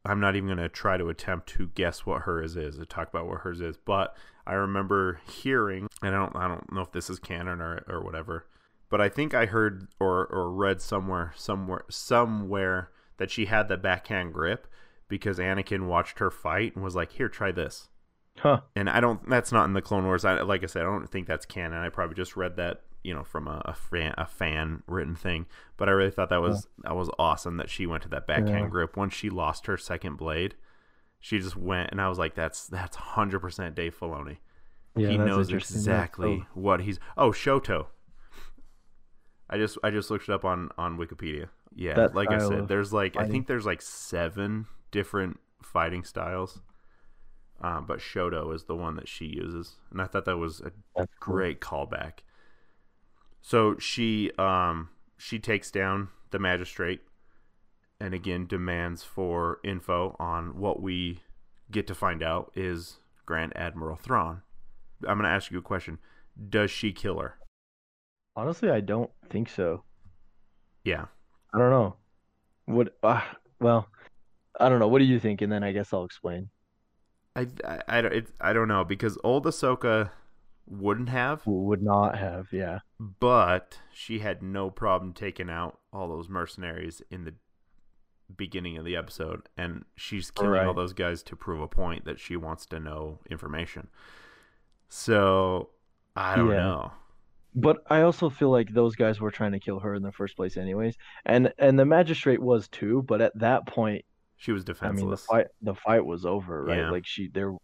I'm 0.05 0.21
not 0.21 0.37
even 0.37 0.49
gonna 0.49 0.69
try 0.69 0.97
to 0.97 1.09
attempt 1.09 1.49
to 1.51 1.69
guess 1.75 2.07
what 2.07 2.23
hers 2.23 2.57
is 2.57 2.79
to 2.79 2.87
talk 2.87 3.09
about 3.09 3.27
what 3.27 3.41
hers 3.41 3.61
is. 3.61 3.77
But 3.77 4.17
I 4.47 4.55
remember 4.55 5.21
hearing, 5.29 5.89
and 6.03 6.15
I 6.15 6.19
don't 6.19 6.37
I 6.37 6.49
don't 6.49 6.73
know 6.73 6.83
if 6.83 6.93
this 6.93 7.11
is 7.11 7.19
canon 7.19 7.61
or 7.61 7.83
or 7.89 8.03
whatever, 8.03 8.47
but 8.91 9.01
I 9.01 9.09
think 9.09 9.35
I 9.35 9.47
heard 9.47 9.89
or 9.99 10.27
or 10.27 10.51
read 10.53 10.81
somewhere 10.81 11.33
somewhere 11.37 11.85
somewhere 11.91 12.91
that 13.19 13.31
she 13.31 13.47
had 13.47 13.69
the 13.69 13.77
backhand 13.79 14.33
grip 14.35 14.67
because 15.09 15.39
Anakin 15.39 15.87
watched 15.87 16.19
her 16.19 16.31
fight 16.31 16.75
and 16.75 16.85
was 16.85 16.95
like, 16.97 17.13
"Here, 17.13 17.29
try 17.29 17.53
this." 17.53 17.89
huh? 18.39 18.61
and 18.75 18.91
I 18.91 19.01
don't. 19.01 19.27
That's 19.29 19.53
not 19.53 19.65
in 19.65 19.73
the 19.73 19.83
Clone 19.83 20.05
Wars. 20.05 20.25
I, 20.25 20.41
like 20.43 20.63
I 20.63 20.67
said, 20.67 20.83
I 20.83 20.85
don't 20.87 21.07
think 21.11 21.27
that's 21.27 21.47
canon. 21.47 21.79
I 21.83 21.89
probably 21.89 22.17
just 22.17 22.37
read 22.37 22.57
that, 22.57 22.83
you 23.03 23.15
know, 23.15 23.25
from 23.25 23.49
a, 23.49 23.63
a 23.65 23.73
fan 23.75 24.15
a 24.19 24.27
fan 24.27 24.83
written 24.87 25.15
thing. 25.17 25.47
But 25.77 25.89
I 25.89 25.93
really 25.93 26.11
thought 26.11 26.29
that 26.31 26.43
was 26.43 26.67
that 26.83 26.95
was 26.97 27.11
awesome 27.19 27.57
that 27.57 27.71
she 27.71 27.87
went 27.87 28.03
to 28.03 28.09
that 28.11 28.27
backhand 28.27 28.65
Yeah. 28.65 28.69
grip 28.69 28.97
once 28.97 29.15
she 29.15 29.31
lost 29.31 29.67
her 29.67 29.77
second 29.77 30.17
blade. 30.17 30.55
She 31.19 31.39
just 31.39 31.57
went, 31.57 31.91
and 31.93 32.01
I 32.01 32.09
was 32.09 32.19
like, 32.19 32.35
"That's 32.35 32.67
that's 32.67 32.97
hundred 32.97 33.41
percent 33.41 33.75
Dave 33.75 33.99
Filoni. 33.99 34.37
Yeah, 34.95 35.09
he 35.09 35.19
knows 35.19 35.51
exactly 35.51 36.45
what 36.55 36.81
he's." 36.81 36.99
Oh, 37.17 37.31
Shoto. 37.31 37.87
I 39.49 39.57
just 39.59 39.79
I 39.83 39.91
just 39.91 40.11
looked 40.11 40.29
it 40.29 40.33
up 40.33 40.45
on 40.45 40.71
on 40.77 40.99
Wikipedia. 40.99 41.49
Yeah, 41.75 41.95
That 41.95 42.15
like 42.15 42.31
I 42.31 42.39
said, 42.39 42.69
there's 42.69 42.93
like 42.93 43.17
I 43.17 43.27
think 43.29 43.47
there's 43.47 43.67
like 43.67 43.83
seven 43.83 44.67
different 44.91 45.41
fighting 45.63 46.05
styles. 46.05 46.61
Um, 47.61 47.87
but 47.87 48.01
Shoto 48.01 48.55
is 48.55 48.65
the 48.65 48.77
one 48.77 48.97
that 48.97 49.09
she 49.09 49.25
uses, 49.25 49.77
and 49.91 50.03
I 50.03 50.07
thought 50.07 50.27
that 50.27 50.37
was 50.37 50.61
a 50.61 50.73
That's 50.95 51.09
cool. 51.21 51.35
great 51.35 51.61
callback. 51.61 52.19
So 53.41 53.79
she 53.79 54.31
um 54.39 54.91
she 55.17 55.39
takes 55.39 55.71
down 55.71 56.09
the 56.33 56.39
magistrate, 56.39 57.01
and 57.99 58.13
again 58.13 58.47
demands 58.47 59.03
for 59.05 59.61
info 59.65 60.17
on 60.19 60.59
what 60.59 60.83
we 60.83 61.23
get 61.71 61.87
to 61.87 61.95
find 61.95 62.23
out 62.23 62.53
is 62.55 62.99
Grand 63.25 63.57
Admiral 63.57 63.97
Thrawn. 63.97 64.43
I'm 65.09 65.17
gonna 65.19 65.29
ask 65.29 65.51
you 65.51 65.59
a 65.59 65.63
question: 65.63 65.99
Does 66.51 66.71
she 66.71 66.93
kill 66.93 67.19
her? 67.21 67.37
Honestly, 68.37 68.69
I 68.71 68.81
don't 68.81 69.11
think 69.31 69.49
so. 69.49 69.83
Yeah. 70.85 71.07
I 71.55 71.59
don't 71.59 71.71
know. 71.71 71.97
What? 72.67 72.95
Uh, 73.03 73.23
well, 73.61 73.89
I 74.59 74.69
don't 74.69 74.79
know. 74.79 74.89
What 74.89 74.99
do 75.01 75.05
you 75.05 75.19
think? 75.21 75.43
And 75.43 75.53
then 75.53 75.63
I 75.63 75.73
guess 75.73 75.93
I'll 75.93 76.05
explain. 76.05 76.49
I 77.35 77.47
I, 77.65 77.81
I, 77.89 78.01
don't- 78.03 78.13
it, 78.15 78.27
I 78.41 78.53
don't 78.53 78.69
know 78.69 78.85
because 78.85 79.19
old 79.25 79.45
Ahsoka 79.45 80.11
wouldn't 80.67 81.11
have, 81.11 81.47
Would 81.47 81.83
not 81.83 82.19
have. 82.19 82.49
Yeah. 82.53 82.81
but 82.99 83.79
she 83.93 84.19
had 84.19 84.43
no 84.43 84.71
problem 84.71 85.13
taking 85.13 85.49
out 85.51 85.79
all 85.93 86.09
those 86.09 86.29
mercenaries 86.29 87.03
in 87.11 87.25
the 87.25 87.35
beginning 88.37 88.77
of 88.77 88.85
the 88.85 88.97
episode, 88.97 89.49
and 89.57 89.85
she's 89.95 90.33
killing 90.33 90.59
all 90.59 90.67
Right. 90.67 90.75
those 90.77 90.93
guys 90.93 91.23
to 91.25 91.37
prove 91.37 91.61
a 91.61 91.69
point 91.69 92.05
that 92.07 92.19
she 92.19 92.37
wants 92.37 92.67
to 92.67 92.81
know 92.81 93.21
information. 93.31 93.87
So 94.89 95.71
I 96.17 96.37
don't 96.37 96.51
Yeah. 96.51 96.57
know. 96.57 96.93
But 97.55 97.79
I 97.89 98.03
also 98.03 98.29
feel 98.29 98.51
like 98.51 98.71
those 98.73 98.97
guys 98.97 99.21
were 99.21 99.31
trying 99.31 99.53
to 99.53 99.61
kill 99.61 99.79
her 99.81 99.95
in 99.95 100.03
the 100.03 100.13
first 100.13 100.37
place, 100.37 100.57
anyways. 100.57 100.97
And 101.25 101.53
and 101.59 101.79
the 101.79 101.85
magistrate 101.87 102.41
was 102.43 102.69
too. 102.69 103.03
But 103.03 103.21
at 103.23 103.39
that 103.39 103.67
point, 103.67 104.05
She 104.37 104.53
was 104.53 104.65
defenseless. 104.65 105.01
I 105.01 105.05
mean, 105.05 105.11
the 105.11 105.17
fight 105.17 105.47
the 105.63 105.75
fight 105.75 106.05
was 106.05 106.27
over, 106.27 106.65
right? 106.65 106.79
Yeah. 106.79 106.91
Like 106.91 107.07
she 107.07 107.29
there, 107.33 107.55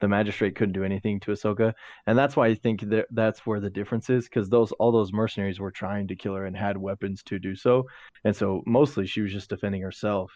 the 0.00 0.08
magistrate 0.08 0.54
couldn't 0.54 0.72
do 0.72 0.84
anything 0.84 1.20
to 1.20 1.32
Ahsoka, 1.32 1.74
and 2.06 2.16
that's 2.16 2.36
why 2.36 2.46
I 2.46 2.54
think 2.54 2.82
that 2.90 3.06
that's 3.10 3.44
where 3.44 3.60
the 3.60 3.70
difference 3.70 4.08
is, 4.10 4.24
because 4.24 4.48
those 4.48 4.72
all 4.72 4.92
those 4.92 5.12
mercenaries 5.12 5.60
were 5.60 5.70
trying 5.70 6.08
to 6.08 6.16
kill 6.16 6.34
her 6.34 6.46
and 6.46 6.56
had 6.56 6.76
weapons 6.76 7.22
to 7.24 7.38
do 7.38 7.54
so, 7.54 7.86
and 8.24 8.34
so 8.34 8.62
mostly 8.66 9.06
she 9.06 9.20
was 9.20 9.32
just 9.32 9.50
defending 9.50 9.82
herself. 9.82 10.32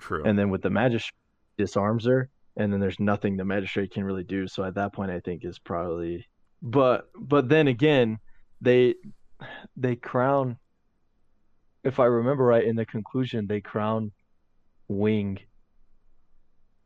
True. 0.00 0.24
And 0.24 0.38
then 0.38 0.50
with 0.50 0.62
the 0.62 0.70
magistrate 0.70 1.16
disarms 1.56 2.04
her, 2.06 2.30
and 2.56 2.72
then 2.72 2.80
there's 2.80 3.00
nothing 3.00 3.36
the 3.36 3.44
magistrate 3.44 3.92
can 3.92 4.04
really 4.04 4.24
do. 4.24 4.46
So 4.46 4.64
at 4.64 4.74
that 4.74 4.92
point, 4.92 5.10
I 5.10 5.20
think 5.20 5.44
is 5.44 5.58
probably. 5.58 6.26
But 6.60 7.08
but 7.14 7.48
then 7.48 7.68
again, 7.68 8.18
they 8.60 8.96
they 9.76 9.96
crown. 9.96 10.58
If 11.84 12.00
I 12.00 12.06
remember 12.06 12.44
right, 12.44 12.64
in 12.64 12.74
the 12.74 12.84
conclusion, 12.84 13.46
they 13.46 13.60
crown 13.60 14.10
Wing. 14.88 15.38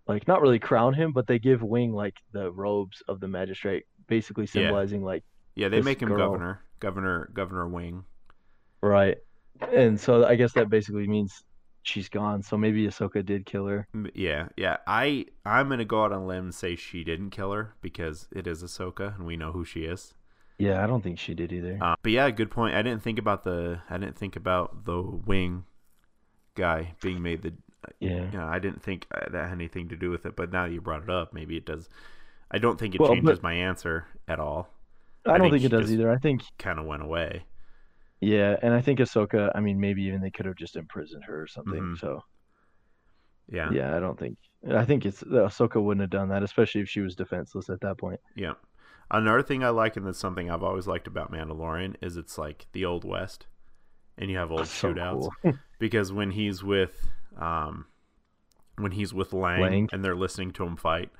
Like 0.06 0.26
not 0.26 0.42
really 0.42 0.58
crown 0.58 0.94
him, 0.94 1.12
but 1.12 1.26
they 1.26 1.38
give 1.38 1.62
Wing 1.62 1.92
like 1.92 2.16
the 2.32 2.50
robes 2.50 3.02
of 3.08 3.20
the 3.20 3.28
magistrate, 3.28 3.84
basically 4.08 4.44
Yeah. 4.44 4.50
symbolizing 4.52 5.02
like 5.02 5.24
yeah, 5.54 5.68
they 5.68 5.80
make 5.82 6.00
him 6.00 6.08
girl- 6.08 6.18
governor 6.30 6.60
Governor 6.80 7.30
Governor 7.32 7.68
Wing. 7.68 8.04
Right. 8.80 9.18
And 9.72 10.00
so 10.00 10.26
I 10.26 10.34
guess 10.34 10.52
that 10.54 10.68
basically 10.68 11.06
means 11.06 11.44
she's 11.84 12.08
gone. 12.08 12.42
So 12.42 12.56
maybe 12.58 12.86
Ahsoka 12.88 13.24
did 13.24 13.46
kill 13.46 13.66
her. 13.66 13.86
Yeah, 14.14 14.48
yeah. 14.56 14.78
I 14.88 15.26
I'm 15.44 15.68
gonna 15.68 15.84
go 15.84 16.02
out 16.04 16.12
on 16.12 16.22
a 16.22 16.26
limb 16.26 16.44
and 16.46 16.54
say 16.54 16.74
she 16.74 17.04
didn't 17.04 17.30
kill 17.30 17.52
her 17.52 17.74
because 17.80 18.26
it 18.32 18.46
is 18.48 18.62
Ahsoka 18.64 19.14
and 19.16 19.24
we 19.24 19.36
know 19.36 19.52
who 19.52 19.64
she 19.64 19.84
is. 19.84 20.14
Yeah, 20.58 20.82
I 20.82 20.86
don't 20.86 21.02
think 21.02 21.18
she 21.18 21.34
did 21.34 21.52
either. 21.52 21.78
Uh, 21.80 21.94
but 22.02 22.12
yeah, 22.12 22.28
good 22.30 22.50
point. 22.50 22.74
I 22.74 22.82
didn't 22.82 23.02
think 23.02 23.18
about 23.18 23.44
the 23.44 23.80
I 23.88 23.98
didn't 23.98 24.16
think 24.16 24.34
about 24.36 24.84
the 24.84 25.00
wing 25.00 25.64
guy 26.56 26.94
being 27.00 27.22
made 27.22 27.42
the. 27.42 27.54
Yeah. 28.00 28.24
You 28.30 28.38
know, 28.38 28.46
I 28.46 28.58
didn't 28.58 28.82
think 28.82 29.06
uh, 29.14 29.30
that 29.30 29.44
had 29.44 29.52
anything 29.52 29.88
to 29.90 29.96
do 29.96 30.10
with 30.10 30.26
it. 30.26 30.36
But 30.36 30.52
now 30.52 30.64
you 30.66 30.80
brought 30.80 31.02
it 31.02 31.10
up, 31.10 31.32
maybe 31.32 31.56
it 31.56 31.64
does. 31.66 31.88
I 32.50 32.58
don't 32.58 32.78
think 32.78 32.94
it 32.94 33.00
Well, 33.00 33.10
changes 33.14 33.38
but- 33.38 33.42
my 33.42 33.54
answer 33.54 34.06
at 34.28 34.38
all. 34.40 34.68
I 35.24 35.30
I 35.34 35.38
don't 35.38 35.50
think 35.50 35.62
think, 35.62 35.72
it 35.72 35.76
does 35.76 35.92
either. 35.92 36.10
I 36.10 36.18
think 36.18 36.42
Kind 36.58 36.78
of 36.80 36.84
went 36.86 37.02
away. 37.02 37.44
yeah, 38.20 38.56
and 38.60 38.74
I 38.74 38.80
think 38.80 38.98
Ahsoka. 38.98 39.52
I 39.54 39.60
mean, 39.60 39.78
maybe 39.80 40.02
even 40.02 40.20
they 40.20 40.30
could 40.32 40.46
have 40.46 40.56
just 40.56 40.74
imprisoned 40.76 41.24
her 41.26 41.40
or 41.42 41.46
something. 41.46 41.80
Mhm. 41.80 41.98
So 41.98 42.24
Yeah. 43.48 43.70
yeah, 43.72 43.96
I 43.96 44.00
don't 44.00 44.18
think. 44.18 44.36
I 44.70 44.84
think 44.84 45.06
it's 45.06 45.22
Ahsoka 45.22 45.82
wouldn't 45.82 46.00
have 46.02 46.10
done 46.10 46.28
that, 46.30 46.42
especially 46.42 46.80
if 46.80 46.88
she 46.88 47.00
was 47.00 47.14
defenseless 47.16 47.68
at 47.70 47.80
that 47.80 47.98
point. 47.98 48.20
Yeah. 48.36 48.54
Another 49.10 49.42
thing 49.42 49.62
I 49.62 49.68
like, 49.68 49.96
and 49.96 50.06
that's 50.06 50.18
something 50.18 50.50
I've 50.50 50.62
always 50.62 50.86
liked 50.86 51.06
about 51.06 51.30
Mandalorian, 51.32 51.96
is 52.00 52.16
it's 52.16 52.38
like 52.38 52.66
the 52.72 52.84
old 52.84 53.04
west, 53.04 53.46
and 54.18 54.30
you 54.30 54.38
have 54.38 54.50
old 54.50 54.66
So 54.68 54.92
shootouts. 54.94 55.28
cool. 55.42 55.52
Because 55.78 56.12
when 56.12 56.30
he's 56.30 56.62
with, 56.64 57.10
um, 57.38 57.86
when 58.76 58.92
he's 58.92 59.12
with 59.14 59.32
Lang, 59.32 59.60
Lang. 59.60 59.88
and 59.92 60.04
they're 60.04 60.14
listening 60.16 60.50
to 60.52 60.64
him 60.64 60.76
fight, 60.76 61.10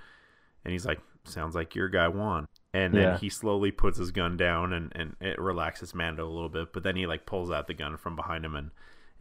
and 0.64 0.72
he's 0.72 0.86
like, 0.86 1.00
"Sounds 1.24 1.54
like 1.54 1.74
your 1.74 1.88
guy 1.88 2.08
won." 2.08 2.46
And 2.74 2.94
then 2.94 3.02
Yeah. 3.02 3.18
he 3.18 3.28
slowly 3.28 3.70
puts 3.70 3.98
his 3.98 4.10
gun 4.10 4.36
down, 4.36 4.72
and 4.72 4.92
and 4.94 5.16
it 5.20 5.38
relaxes 5.38 5.94
Mando 5.94 6.26
a 6.26 6.30
little 6.32 6.48
bit. 6.48 6.72
But 6.72 6.82
then 6.82 6.96
he 6.96 7.06
like 7.06 7.26
pulls 7.26 7.50
out 7.50 7.66
the 7.66 7.74
gun 7.74 7.96
from 7.96 8.16
behind 8.16 8.44
him, 8.44 8.56
and 8.56 8.70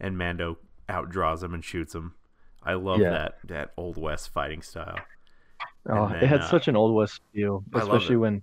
and 0.00 0.16
Mando 0.16 0.58
outdraws 0.88 1.42
him 1.42 1.54
and 1.54 1.64
shoots 1.64 1.94
him. 1.94 2.14
I 2.62 2.74
love 2.74 3.00
Yeah. 3.00 3.10
that 3.10 3.38
that 3.44 3.72
old 3.76 3.96
west 3.98 4.32
fighting 4.32 4.62
style. 4.62 4.98
Oh, 5.88 6.08
then, 6.08 6.22
it 6.22 6.26
had 6.28 6.40
uh, 6.40 6.48
such 6.48 6.68
an 6.68 6.76
old 6.76 6.94
west 6.94 7.20
feel, 7.34 7.64
especially 7.74 8.16
when, 8.16 8.42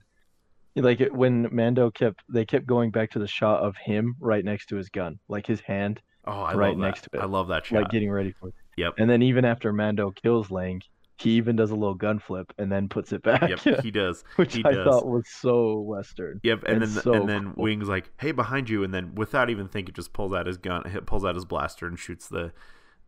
like, 0.75 0.99
it, 0.99 1.13
when 1.13 1.47
Mando 1.55 1.89
kept 1.89 2.21
they 2.29 2.45
kept 2.45 2.65
going 2.67 2.91
back 2.91 3.11
to 3.11 3.19
the 3.19 3.27
shot 3.27 3.61
of 3.61 3.75
him 3.77 4.15
right 4.19 4.43
next 4.43 4.67
to 4.67 4.75
his 4.75 4.89
gun, 4.89 5.19
like 5.29 5.47
his 5.47 5.61
hand, 5.61 6.01
Oh, 6.25 6.41
I 6.41 6.53
Right 6.53 6.69
love 6.69 6.79
that. 6.79 6.85
next 6.85 7.01
to 7.03 7.09
it. 7.13 7.19
I 7.21 7.25
love 7.25 7.47
that 7.49 7.65
shot. 7.65 7.83
like 7.83 7.91
getting 7.91 8.11
ready 8.11 8.31
for 8.39 8.49
it. 8.49 8.55
Yep. 8.77 8.95
And 8.97 9.09
then 9.09 9.21
even 9.21 9.45
after 9.45 9.73
Mando 9.73 10.11
kills 10.11 10.51
Lang, 10.51 10.81
he 11.17 11.31
even 11.31 11.55
does 11.55 11.71
a 11.71 11.75
little 11.75 11.95
gun 11.95 12.19
flip 12.19 12.53
and 12.57 12.71
then 12.71 12.87
puts 12.87 13.11
it 13.11 13.21
back, 13.23 13.49
Yep, 13.49 13.81
he 13.83 13.91
does. 13.91 14.23
which 14.37 14.53
he 14.55 14.63
I 14.63 14.71
does. 14.71 14.85
thought 14.85 15.05
was 15.07 15.27
so 15.29 15.79
western. 15.81 16.39
Yep, 16.43 16.63
and 16.65 16.81
It's 16.83 16.93
then 16.93 17.03
so 17.03 17.13
and 17.13 17.27
then 17.27 17.53
cool. 17.53 17.63
Wings 17.63 17.89
like, 17.89 18.09
"Hey, 18.19 18.31
behind 18.31 18.69
you!" 18.69 18.83
And 18.85 18.93
then 18.93 19.15
without 19.15 19.49
even 19.49 19.67
thinking, 19.67 19.93
just 19.93 20.13
pulls 20.13 20.33
out 20.33 20.45
his 20.47 20.57
gun, 20.57 20.83
pulls 21.05 21.25
out 21.25 21.35
his 21.35 21.43
blaster, 21.45 21.87
and 21.87 21.99
shoots 21.99 22.29
the 22.29 22.53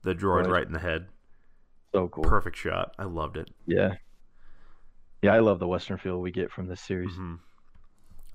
the 0.03 0.13
droid 0.13 0.43
Right. 0.43 0.49
right 0.49 0.67
in 0.67 0.73
the 0.73 0.79
head. 0.79 1.07
So 1.93 2.09
cool. 2.09 2.23
Perfect 2.23 2.57
shot. 2.57 2.93
I 2.99 3.03
loved 3.05 3.37
it. 3.37 3.49
Yeah. 3.65 3.95
Yeah, 5.21 5.33
I 5.33 5.39
love 5.39 5.59
the 5.59 5.67
western 5.67 5.97
feel 5.97 6.19
we 6.19 6.31
get 6.31 6.51
from 6.51 6.67
this 6.67 6.81
series. 6.81 7.13
hmm 7.15 7.35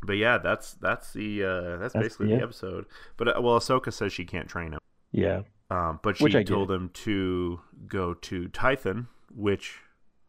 But 0.07 0.15
yeah, 0.19 0.39
that's 0.39 0.73
that's 0.75 1.13
the 1.13 1.45
uh, 1.45 1.77
that's, 1.79 1.93
That's- 1.95 2.03
basically 2.03 2.31
yeah. 2.31 2.39
the 2.39 2.43
episode. 2.45 2.87
But 3.17 3.37
uh, 3.37 3.41
well, 3.43 3.59
Ahsoka 3.59 3.93
says 3.93 4.13
she 4.13 4.25
can't 4.25 4.49
train 4.49 4.73
him, 4.73 4.81
Yeah. 5.13 5.43
um, 5.71 6.01
but 6.03 6.17
she 6.17 6.25
Which 6.25 6.35
I 6.37 6.41
get. 6.41 6.49
told 6.49 6.71
him 6.71 6.91
to 7.05 7.61
go 7.87 8.15
to 8.15 8.49
Tython, 8.49 9.09
which 9.35 9.79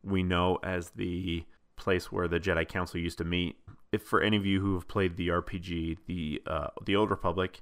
we 0.04 0.24
know 0.24 0.58
as 0.64 0.90
the 0.92 1.46
place 1.76 2.12
where 2.12 2.28
the 2.28 2.40
Jedi 2.40 2.68
Council 2.68 3.00
used 3.00 3.18
to 3.20 3.24
meet. 3.24 3.56
If 3.92 4.04
for 4.04 4.20
any 4.22 4.36
of 4.36 4.46
you 4.46 4.60
who 4.60 4.74
have 4.74 4.88
played 4.88 5.16
the 5.16 5.30
RPG, 5.30 6.00
the 6.08 6.42
uh, 6.46 6.68
the 6.86 6.96
Old 6.96 7.10
Republic, 7.10 7.62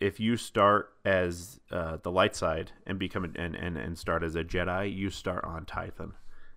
if 0.00 0.18
you 0.18 0.36
start 0.36 0.94
as 1.04 1.60
uh, 1.70 1.98
the 2.02 2.10
light 2.10 2.34
side 2.34 2.72
and 2.86 2.98
become 2.98 3.24
a, 3.24 3.28
and, 3.40 3.54
and 3.54 3.76
and 3.76 3.96
start 3.98 4.22
as 4.24 4.34
a 4.34 4.42
Jedi, 4.42 4.92
you 4.94 5.10
start 5.10 5.44
on 5.44 5.64
Tython. 5.66 6.12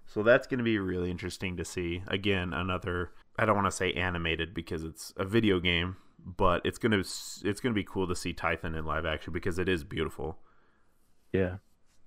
So 0.05 0.23
that's 0.23 0.47
going 0.47 0.59
to 0.59 0.63
be 0.63 0.79
really 0.79 1.11
interesting 1.11 1.57
to 1.57 1.65
see. 1.65 2.01
Again, 2.07 2.53
another 2.53 3.11
I 3.37 3.45
don't 3.45 3.55
want 3.55 3.67
to 3.67 3.71
say 3.71 3.93
animated 3.93 4.53
because 4.53 4.83
it's 4.83 5.13
a 5.17 5.25
video 5.25 5.59
game, 5.59 5.97
but 6.23 6.61
it's 6.65 6.77
going 6.77 6.91
to 6.91 6.99
it's 6.99 7.59
going 7.61 7.73
to 7.73 7.73
be 7.73 7.83
cool 7.83 8.07
to 8.07 8.15
see 8.15 8.33
Tython 8.33 8.77
in 8.77 8.85
live 8.85 9.05
action 9.05 9.33
because 9.33 9.59
it 9.59 9.69
is 9.69 9.83
beautiful. 9.83 10.39
Yeah. 11.33 11.57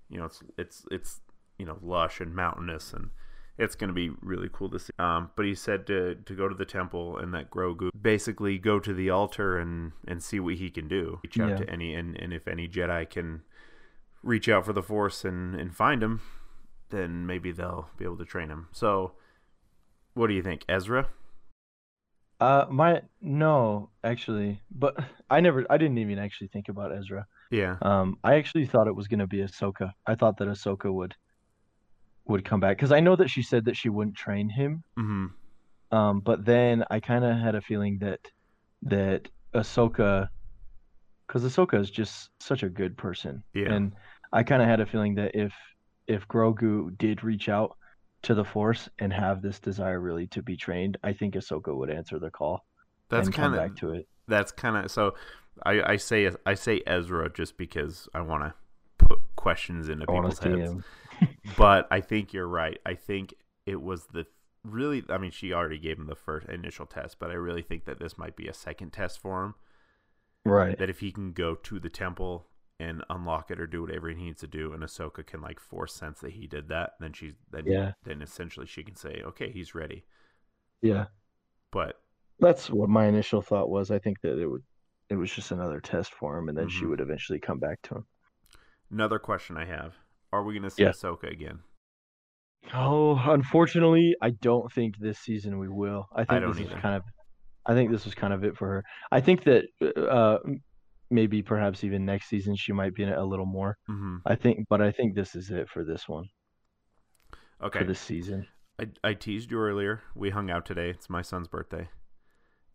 You 0.09 0.19
know, 0.19 0.25
it's 0.25 0.43
it's 0.59 0.85
it's 0.91 1.21
you 1.59 1.67
know 1.67 1.79
lush 1.83 2.21
and 2.21 2.35
mountainous 2.35 2.93
and 2.93 3.11
it's 3.59 3.75
going 3.75 3.89
to 3.89 3.95
be 3.95 4.11
really 4.23 4.49
cool 4.53 4.71
to 4.71 4.79
see. 4.79 4.93
Um, 4.99 5.31
but 5.37 5.45
he 5.45 5.55
said 5.55 5.87
to 5.89 6.17
to 6.25 6.35
go 6.35 6.49
to 6.49 6.55
the 6.55 6.65
temple 6.65 7.19
and 7.19 7.33
that 7.35 7.51
Grogu 7.51 7.91
basically 8.01 8.59
go 8.59 8.81
to 8.81 8.93
the 8.93 9.11
altar 9.11 9.59
and 9.59 9.93
and 10.09 10.23
see 10.23 10.41
what 10.41 10.55
he 10.55 10.71
can 10.71 10.89
do. 10.89 11.21
Reach 11.23 11.39
out 11.39 11.51
Yeah. 11.51 11.57
to 11.59 11.71
any 11.71 11.95
and 11.95 12.17
and 12.21 12.33
if 12.33 12.49
any 12.49 12.67
Jedi 12.67 13.09
can 13.09 13.43
reach 14.23 14.49
out 14.49 14.65
for 14.67 14.73
the 14.73 14.83
Force 14.83 15.25
and 15.25 15.55
and 15.55 15.77
find 15.77 16.03
him, 16.03 16.23
then 16.89 17.27
maybe 17.27 17.53
they'll 17.53 17.89
be 17.97 18.05
able 18.05 18.17
to 18.19 18.25
train 18.25 18.49
him. 18.49 18.69
So, 18.73 19.13
what 20.15 20.27
do 20.27 20.35
you 20.35 20.43
think, 20.43 20.65
Ezra? 20.69 21.09
Uh 22.41 22.67
my 22.71 23.03
no, 23.21 23.91
actually. 24.03 24.61
But 24.71 24.97
I 25.31 25.41
never 25.41 25.65
I 25.71 25.77
didn't 25.77 25.99
even 25.99 26.19
actually 26.19 26.49
think 26.49 26.69
about 26.69 26.97
Ezra. 26.97 27.27
Yeah. 27.51 27.77
Um 27.83 28.19
I 28.25 28.35
actually 28.37 28.67
thought 28.67 28.89
it 28.89 28.97
was 28.97 29.09
going 29.09 29.21
to 29.21 29.27
be 29.27 29.39
Ahsoka. 29.39 29.93
I 30.07 30.15
thought 30.15 30.39
that 30.39 30.49
Ahsoka 30.49 30.93
would 30.93 31.15
would 32.27 32.45
come 32.45 32.61
back 32.61 32.79
cuz 32.79 32.93
I 32.93 33.01
know 33.01 33.17
that 33.17 33.29
she 33.29 33.43
said 33.43 33.65
that 33.67 33.77
she 33.77 33.89
wouldn't 33.89 34.17
train 34.17 34.49
him. 34.49 34.83
hmm 34.97 35.27
Um 35.91 36.21
but 36.21 36.45
then 36.45 36.85
I 36.91 37.01
kind 37.01 37.25
of 37.25 37.37
had 37.37 37.55
a 37.55 37.61
feeling 37.61 37.99
that 38.01 38.21
that 38.83 39.29
Ahsoka 39.55 40.29
cuz 41.29 41.45
Ahsoka 41.45 41.79
is 41.81 41.91
just 41.91 42.31
such 42.41 42.63
a 42.63 42.69
good 42.69 42.97
person. 42.97 43.43
Yeah. 43.55 43.73
And 43.73 43.95
I 44.33 44.43
kind 44.45 44.63
of 44.63 44.69
had 44.69 44.81
a 44.81 44.87
feeling 44.87 45.17
that 45.17 45.35
if 45.35 45.53
if 46.07 46.27
Grogu 46.29 46.97
did 46.97 47.23
reach 47.23 47.49
out 47.49 47.77
to 48.23 48.35
the 48.35 48.45
Force 48.45 48.89
and 48.99 49.13
have 49.13 49.43
this 49.43 49.59
desire 49.59 50.01
really 50.01 50.27
to 50.29 50.43
be 50.43 50.57
trained, 50.57 50.99
I 51.03 51.13
think 51.13 51.35
Ahsoka 51.35 51.75
would 51.75 51.91
answer 51.91 52.19
the 52.19 52.31
call 52.31 52.65
That's 53.09 53.29
kind 53.29 53.55
of 53.55 53.61
back 53.61 53.77
to 53.77 53.93
it. 53.93 54.09
that's 54.29 54.53
kind 54.53 54.77
of 54.77 54.91
so. 54.91 55.15
I 55.65 55.93
I 55.93 55.97
say 55.97 56.31
I 56.47 56.55
say 56.55 56.83
Ezra 56.87 57.31
just 57.33 57.57
because 57.57 58.09
I 58.15 58.21
want 58.21 58.45
to 58.45 58.55
put 58.99 59.19
questions 59.37 59.89
into 59.89 60.05
I 60.09 60.15
people's 60.15 60.39
heads. 60.39 60.75
but 61.57 61.89
I 61.91 62.01
think 62.01 62.33
you're 62.33 62.47
right. 62.49 62.79
I 62.87 62.95
think 62.95 63.35
it 63.67 63.81
was 63.81 64.07
the 64.13 64.27
really. 64.65 65.03
I 65.09 65.19
mean, 65.19 65.31
she 65.31 65.53
already 65.53 65.79
gave 65.79 65.99
him 65.99 66.07
the 66.07 66.15
first 66.15 66.49
initial 66.49 66.87
test, 66.87 67.17
but 67.19 67.31
I 67.31 67.35
really 67.35 67.63
think 67.63 67.85
that 67.87 67.99
this 67.99 68.17
might 68.17 68.37
be 68.37 68.49
a 68.49 68.55
second 68.55 68.93
test 68.93 69.21
for 69.21 69.45
him. 69.45 69.55
Right. 70.45 70.79
That 70.79 70.89
if 70.89 71.01
he 71.01 71.13
can 71.13 71.33
go 71.33 71.55
to 71.55 71.79
the 71.79 71.91
temple 71.91 72.47
and 72.81 73.05
unlock 73.11 73.51
it 73.51 73.61
or 73.61 73.67
do 73.67 73.83
whatever 73.83 74.09
he 74.09 74.15
needs 74.25 74.41
to 74.41 74.47
do, 74.47 74.73
and 74.73 74.83
Ahsoka 74.83 75.25
can 75.25 75.41
like 75.43 75.61
force 75.61 75.95
sense 75.95 76.21
that 76.21 76.33
he 76.33 76.47
did 76.47 76.69
that, 76.69 76.93
then 76.99 77.13
she's 77.13 77.35
then 77.51 77.67
Yeah. 77.67 77.93
then 78.05 78.23
essentially 78.23 78.67
she 78.67 78.83
can 78.83 78.97
say, 78.97 79.23
okay, 79.25 79.51
he's 79.53 79.75
ready. 79.75 80.05
Yeah. 80.81 81.07
But 81.71 82.01
That's 82.39 82.71
what 82.71 82.89
my 82.89 83.05
initial 83.07 83.43
thought 83.43 83.69
was. 83.69 83.91
I 83.91 83.99
think 83.99 84.21
that 84.23 84.39
it 84.41 84.47
would 84.47 84.65
it 85.11 85.17
was 85.17 85.31
just 85.31 85.51
another 85.51 85.81
test 85.81 86.15
for 86.15 86.39
him 86.39 86.49
and 86.49 86.57
then 86.57 86.69
she 86.69 86.85
Mhm. 86.85 86.91
would 86.91 87.01
eventually 87.01 87.39
come 87.41 87.59
back 87.59 87.83
to 87.83 87.97
him. 87.97 88.07
another 88.91 89.19
question 89.19 89.57
I 89.57 89.67
have: 89.67 89.95
Are 90.33 90.43
we 90.43 90.55
going 90.55 90.63
to 90.65 90.71
see 90.71 90.83
Yeah. 90.83 90.91
Ahsoka 90.91 91.31
again? 91.31 91.61
Oh, 92.75 93.17
unfortunately, 93.31 94.15
I 94.23 94.31
don't 94.31 94.71
think 94.73 94.97
this 94.99 95.19
season 95.19 95.59
we 95.59 95.69
will. 95.69 96.09
I 96.13 96.25
think 96.25 96.41
don't 96.43 96.53
this 96.57 96.67
is 96.67 96.73
kind 96.73 96.95
of 96.97 97.03
I 97.67 97.75
think 97.75 97.91
this 97.91 98.05
was 98.05 98.15
kind 98.15 98.33
of 98.33 98.43
it 98.45 98.57
for 98.57 98.69
her. 98.69 98.85
I 99.13 99.21
think 99.21 99.45
that 99.45 99.67
uh 100.09 100.39
maybe 101.11 101.43
perhaps 101.43 101.85
even 101.85 102.05
next 102.05 102.29
season 102.29 102.57
she 102.57 102.73
might 102.73 102.95
be 102.95 103.03
in 103.03 103.09
it 103.09 103.19
a 103.19 103.25
little 103.25 103.47
more. 103.47 103.77
hmm 103.87 104.19
I 104.27 104.37
think 104.37 104.67
but 104.69 104.81
I 104.81 104.93
think 104.93 105.15
this 105.15 105.35
is 105.35 105.51
it 105.51 105.69
for 105.69 105.85
this 105.85 106.09
one. 106.09 106.25
Okay. 107.63 107.81
For 107.81 107.85
this 107.85 108.01
season. 108.01 108.47
I, 108.81 108.87
I 109.05 109.15
teased 109.15 109.51
you 109.51 109.59
earlier. 109.59 110.03
We 110.15 110.31
hung 110.31 110.51
out 110.51 110.65
today. 110.65 110.91
It's 110.91 111.11
my 111.11 111.23
son's 111.23 111.49
birthday. 111.49 111.89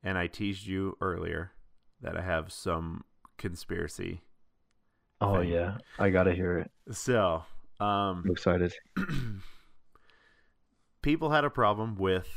And 0.03 0.17
I 0.17 0.27
teased 0.27 0.67
you 0.67 0.97
earlier 1.01 1.51
that 2.01 2.15
I 2.15 2.21
have 2.21 2.51
some 2.51 3.03
conspiracy. 3.37 4.21
Oh 5.21 5.39
Thing. 5.39 5.51
yeah. 5.51 5.77
I 5.97 6.09
got 6.11 6.23
to 6.23 6.35
hear 6.35 6.59
it. 6.59 6.71
So, 6.95 7.43
um, 7.79 8.23
I'm 8.25 8.31
excited. 8.31 8.73
people 11.01 11.31
had 11.31 11.45
a 11.45 11.49
problem 11.49 11.95
with 11.95 12.27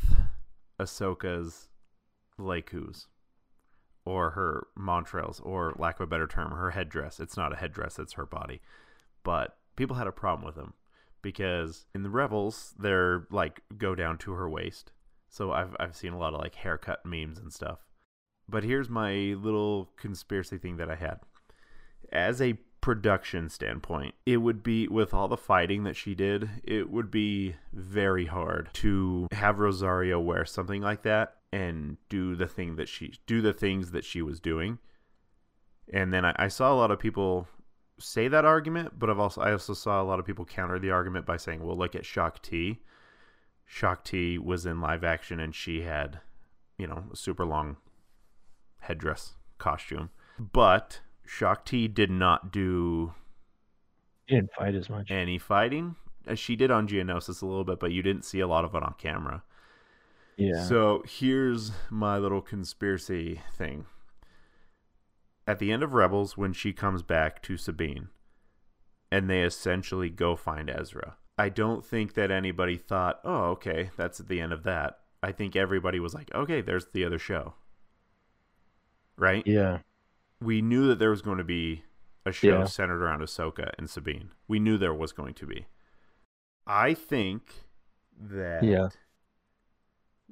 Ahsoka's 0.80 1.68
Lekkus 2.38 3.06
or 4.08 4.30
her 4.30 4.68
Montrals, 4.74 5.44
or 5.44 5.74
lack 5.78 5.96
of 5.96 6.04
a 6.04 6.06
better 6.06 6.26
term, 6.26 6.52
her 6.52 6.70
headdress. 6.70 7.20
It's 7.20 7.36
not 7.36 7.52
a 7.52 7.56
headdress, 7.56 7.98
it's 7.98 8.14
her 8.14 8.24
body. 8.24 8.62
But 9.22 9.58
people 9.76 9.96
had 9.96 10.06
a 10.06 10.12
problem 10.12 10.46
with 10.46 10.54
them 10.54 10.72
because 11.20 11.84
in 11.94 12.02
the 12.02 12.08
Rebels, 12.08 12.74
they're 12.78 13.26
like 13.30 13.60
go 13.76 13.94
down 13.94 14.16
to 14.18 14.32
her 14.32 14.48
waist. 14.48 14.92
So 15.28 15.52
I've 15.52 15.76
I've 15.78 15.94
seen 15.94 16.14
a 16.14 16.18
lot 16.18 16.32
of 16.32 16.40
like 16.40 16.54
haircut 16.54 17.04
memes 17.04 17.38
and 17.38 17.52
stuff. 17.52 17.80
But 18.48 18.64
here's 18.64 18.88
my 18.88 19.12
little 19.12 19.90
conspiracy 19.98 20.56
thing 20.56 20.78
that 20.78 20.90
I 20.90 20.94
had. 20.94 21.20
As 22.10 22.40
a 22.40 22.56
production 22.80 23.48
standpoint, 23.48 24.14
it 24.24 24.38
would 24.38 24.62
be 24.62 24.88
with 24.88 25.12
all 25.12 25.28
the 25.28 25.36
fighting 25.36 25.84
that 25.84 25.96
she 25.96 26.14
did, 26.14 26.48
it 26.64 26.90
would 26.90 27.10
be 27.10 27.56
very 27.72 28.26
hard 28.26 28.70
to 28.74 29.28
have 29.32 29.58
Rosario 29.58 30.20
wear 30.20 30.44
something 30.44 30.82
like 30.82 31.02
that 31.02 31.36
and 31.52 31.96
do 32.08 32.36
the 32.36 32.46
thing 32.46 32.76
that 32.76 32.88
she 32.88 33.14
do 33.26 33.40
the 33.40 33.52
things 33.52 33.90
that 33.92 34.04
she 34.04 34.22
was 34.22 34.40
doing. 34.40 34.78
And 35.92 36.12
then 36.12 36.24
I, 36.24 36.34
I 36.36 36.48
saw 36.48 36.72
a 36.72 36.76
lot 36.76 36.90
of 36.90 36.98
people 36.98 37.48
say 37.98 38.28
that 38.28 38.44
argument, 38.44 38.98
but 38.98 39.10
I've 39.10 39.18
also 39.18 39.40
I 39.40 39.52
also 39.52 39.74
saw 39.74 40.00
a 40.00 40.04
lot 40.04 40.18
of 40.18 40.26
people 40.26 40.44
counter 40.44 40.78
the 40.78 40.90
argument 40.90 41.26
by 41.26 41.36
saying, 41.36 41.64
"Well, 41.64 41.76
look 41.76 41.94
at 41.94 42.04
Shaak 42.04 42.42
Ti. 42.42 42.80
Shaak 43.66 44.04
Ti 44.04 44.38
was 44.38 44.66
in 44.66 44.80
live 44.80 45.04
action 45.04 45.40
and 45.40 45.54
she 45.54 45.82
had, 45.82 46.20
you 46.78 46.86
know, 46.86 47.04
a 47.12 47.16
super 47.16 47.44
long 47.44 47.76
headdress 48.80 49.34
costume, 49.58 50.10
but 50.38 51.00
Shaak 51.28 51.64
Ti 51.66 51.88
did 51.88 52.10
not 52.10 52.50
do 52.50 53.12
He 54.26 54.34
didn't 54.36 54.52
fight 54.54 54.74
as 54.74 54.88
much. 54.88 55.10
any 55.10 55.38
fighting. 55.38 55.94
Uh, 56.26 56.34
She 56.34 56.56
did 56.56 56.70
on 56.70 56.88
Geonosis 56.88 57.42
a 57.42 57.46
little 57.46 57.64
bit, 57.64 57.78
but 57.78 57.92
you 57.92 58.02
didn't 58.02 58.24
see 58.24 58.40
a 58.40 58.46
lot 58.46 58.64
of 58.64 58.74
it 58.74 58.82
on 58.82 58.94
camera. 58.98 59.42
Yeah. 60.36 60.64
So 60.64 61.02
here's 61.06 61.72
my 61.90 62.16
little 62.16 62.40
conspiracy 62.40 63.40
thing. 63.52 63.84
At 65.46 65.58
the 65.58 65.72
end 65.72 65.82
of 65.82 65.94
Rebels, 65.94 66.36
when 66.36 66.52
she 66.52 66.72
comes 66.72 67.02
back 67.02 67.42
to 67.42 67.56
Sabine, 67.56 68.08
and 69.10 69.28
they 69.28 69.42
essentially 69.42 70.10
go 70.10 70.36
find 70.36 70.70
Ezra, 70.70 71.16
I 71.36 71.48
don't 71.48 71.84
think 71.84 72.14
that 72.14 72.30
anybody 72.30 72.76
thought, 72.76 73.20
oh, 73.24 73.44
okay, 73.50 73.90
that's 73.96 74.18
the 74.18 74.40
end 74.40 74.52
of 74.52 74.62
that. 74.64 74.98
I 75.22 75.32
think 75.32 75.56
everybody 75.56 75.98
was 76.00 76.14
like, 76.14 76.32
okay, 76.34 76.60
there's 76.60 76.86
the 76.86 77.04
other 77.04 77.18
show. 77.18 77.54
Right? 79.16 79.44
yeah. 79.46 79.78
We 80.40 80.62
knew 80.62 80.86
that 80.88 80.98
there 80.98 81.10
was 81.10 81.22
going 81.22 81.38
to 81.38 81.44
be 81.44 81.82
a 82.24 82.32
show 82.32 82.60
Yeah. 82.60 82.64
centered 82.64 83.02
around 83.02 83.20
Ahsoka 83.20 83.72
and 83.78 83.88
Sabine. 83.90 84.30
We 84.46 84.58
knew 84.60 84.78
there 84.78 84.94
was 84.94 85.12
going 85.12 85.34
to 85.34 85.46
be. 85.46 85.66
I 86.66 86.94
think 86.94 87.64
that 88.20 88.62
Yeah. 88.62 88.88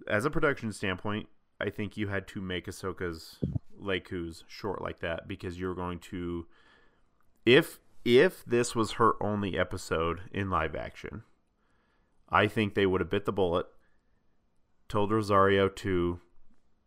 as 0.06 0.24
a 0.24 0.30
production 0.30 0.72
standpoint, 0.72 1.28
I 1.60 1.70
think 1.70 1.96
you 1.96 2.08
had 2.08 2.28
to 2.28 2.40
make 2.40 2.66
Ahsoka's 2.66 3.38
Lekku's 3.80 4.44
short 4.46 4.82
like 4.82 5.00
that 5.00 5.26
because 5.26 5.58
you're 5.58 5.74
going 5.74 5.98
to 6.00 6.46
if 7.44 7.78
if 8.04 8.44
this 8.44 8.74
was 8.74 8.92
her 8.92 9.20
only 9.22 9.58
episode 9.58 10.20
in 10.30 10.48
live 10.50 10.76
action, 10.76 11.24
I 12.28 12.46
think 12.46 12.74
they 12.74 12.86
would 12.86 13.00
have 13.00 13.10
bit 13.10 13.24
the 13.24 13.32
bullet, 13.32 13.66
told 14.88 15.10
Rosario 15.10 15.68
to 15.68 16.20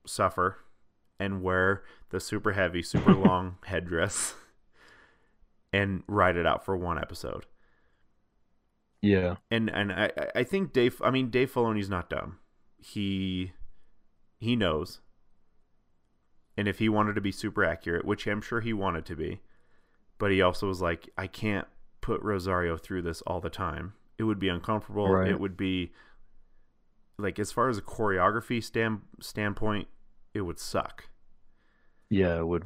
suffer 0.06 0.60
and 1.20 1.42
wear 1.42 1.84
the 2.10 2.20
super 2.20 2.54
heavy, 2.54 2.82
super 2.82 3.14
long 3.28 3.58
headdress 3.66 4.36
and 5.74 6.04
ride 6.08 6.36
it 6.38 6.46
out 6.46 6.66
for 6.66 6.76
one 6.76 6.98
episode 6.98 7.46
Yeah. 9.02 9.36
and 9.52 9.70
and 9.70 9.92
I 9.92 10.12
I- 10.36 10.44
think 10.44 10.74
Dave. 10.74 11.02
I 11.04 11.12
mean, 11.12 11.30
Dave 11.30 11.52
Filoni's 11.54 11.90
not 11.90 12.10
dumb. 12.10 12.40
He 12.78 13.52
he 14.40 14.56
knows, 14.56 15.02
and 16.58 16.68
if 16.68 16.80
he 16.80 16.90
wanted 16.90 17.16
to 17.16 17.22
be 17.22 17.32
super 17.32 17.64
accurate, 17.64 18.06
which 18.06 18.26
I'm 18.28 18.42
sure 18.42 18.62
he 18.62 18.74
wanted 18.74 19.06
to 19.08 19.16
be, 19.16 19.42
but 20.18 20.32
he 20.32 20.42
also 20.42 20.68
was 20.68 20.82
like, 20.82 21.10
I 21.18 21.28
can't 21.28 21.68
put 22.02 22.22
Rosario 22.22 22.78
through 22.78 23.02
this 23.04 23.22
all 23.24 23.42
the 23.42 23.50
time. 23.50 23.94
It 24.18 24.24
would 24.24 24.40
be 24.40 24.50
uncomfortable. 24.50 25.10
Right. 25.10 25.30
It 25.30 25.40
would 25.40 25.56
be 25.58 25.92
like 27.18 27.38
as 27.38 27.52
far 27.52 27.68
as 27.70 27.78
a 27.78 27.82
choreography 27.82 28.64
stand 28.64 29.02
standpoint, 29.20 29.88
it 30.34 30.42
would 30.42 30.60
suck. 30.60 31.06
Yeah. 32.10 32.40
It 32.40 32.48
would. 32.48 32.66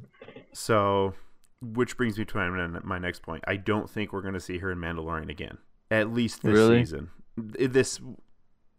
So, 0.53 1.13
which 1.61 1.97
brings 1.97 2.17
me 2.17 2.25
to 2.25 2.37
my, 2.37 2.67
my 2.83 2.99
next 2.99 3.21
point. 3.21 3.43
I 3.47 3.55
don't 3.57 3.89
think 3.89 4.13
we're 4.13 4.21
going 4.21 4.33
to 4.33 4.39
see 4.39 4.59
her 4.59 4.71
in 4.71 4.77
Mandalorian 4.77 5.29
again. 5.29 5.57
At 5.91 6.13
least 6.13 6.41
this 6.43 6.53
Really? 6.53 6.79
season. 6.79 7.09
This 7.35 7.99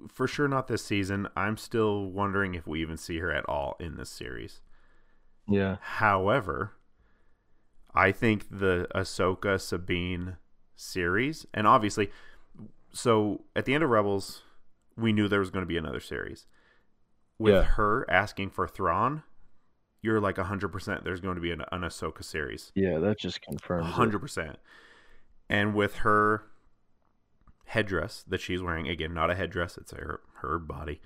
for 0.08 0.26
sure 0.26 0.48
not 0.48 0.68
this 0.68 0.84
season. 0.84 1.28
I'm 1.36 1.56
still 1.56 2.06
wondering 2.10 2.54
if 2.54 2.66
we 2.66 2.80
even 2.82 2.96
see 2.96 3.18
her 3.18 3.32
at 3.32 3.48
all 3.48 3.76
in 3.78 3.96
this 3.96 4.10
series. 4.10 4.60
Yeah. 5.48 5.76
However, 5.80 6.72
I 7.94 8.12
think 8.12 8.46
the 8.50 8.88
Ahsoka 8.94 9.60
Sabine 9.60 10.36
series, 10.76 11.46
and 11.54 11.66
obviously, 11.66 12.10
so 12.92 13.44
at 13.54 13.64
the 13.64 13.74
end 13.74 13.84
of 13.84 13.90
Rebels, 13.90 14.42
we 14.96 15.12
knew 15.12 15.28
there 15.28 15.40
was 15.40 15.50
going 15.50 15.62
to 15.62 15.66
be 15.68 15.76
another 15.76 16.00
series. 16.00 16.46
With 17.38 17.54
Yeah. 17.54 17.62
her 17.62 18.08
asking 18.10 18.50
for 18.50 18.66
Thrawn, 18.68 19.22
you're 20.02 20.20
like 20.20 20.36
100% 20.38 21.02
there's 21.04 21.20
going 21.20 21.34
to 21.34 21.40
be 21.40 21.50
an, 21.50 21.62
an 21.72 21.80
Ahsoka 21.82 22.22
series. 22.22 22.70
Yeah. 22.74 22.98
That 22.98 23.18
just 23.18 23.40
confirms. 23.42 23.88
it. 23.88 23.92
100%. 23.92 24.56
And 25.48 25.74
with 25.74 25.96
her 25.96 26.46
headdress 27.66 28.24
that 28.28 28.40
she's 28.40 28.62
wearing, 28.62 28.88
again, 28.88 29.12
not 29.14 29.30
a 29.30 29.34
headdress, 29.34 29.76
it's 29.76 29.92
her, 29.92 30.20
her 30.42 30.58
body, 30.58 31.00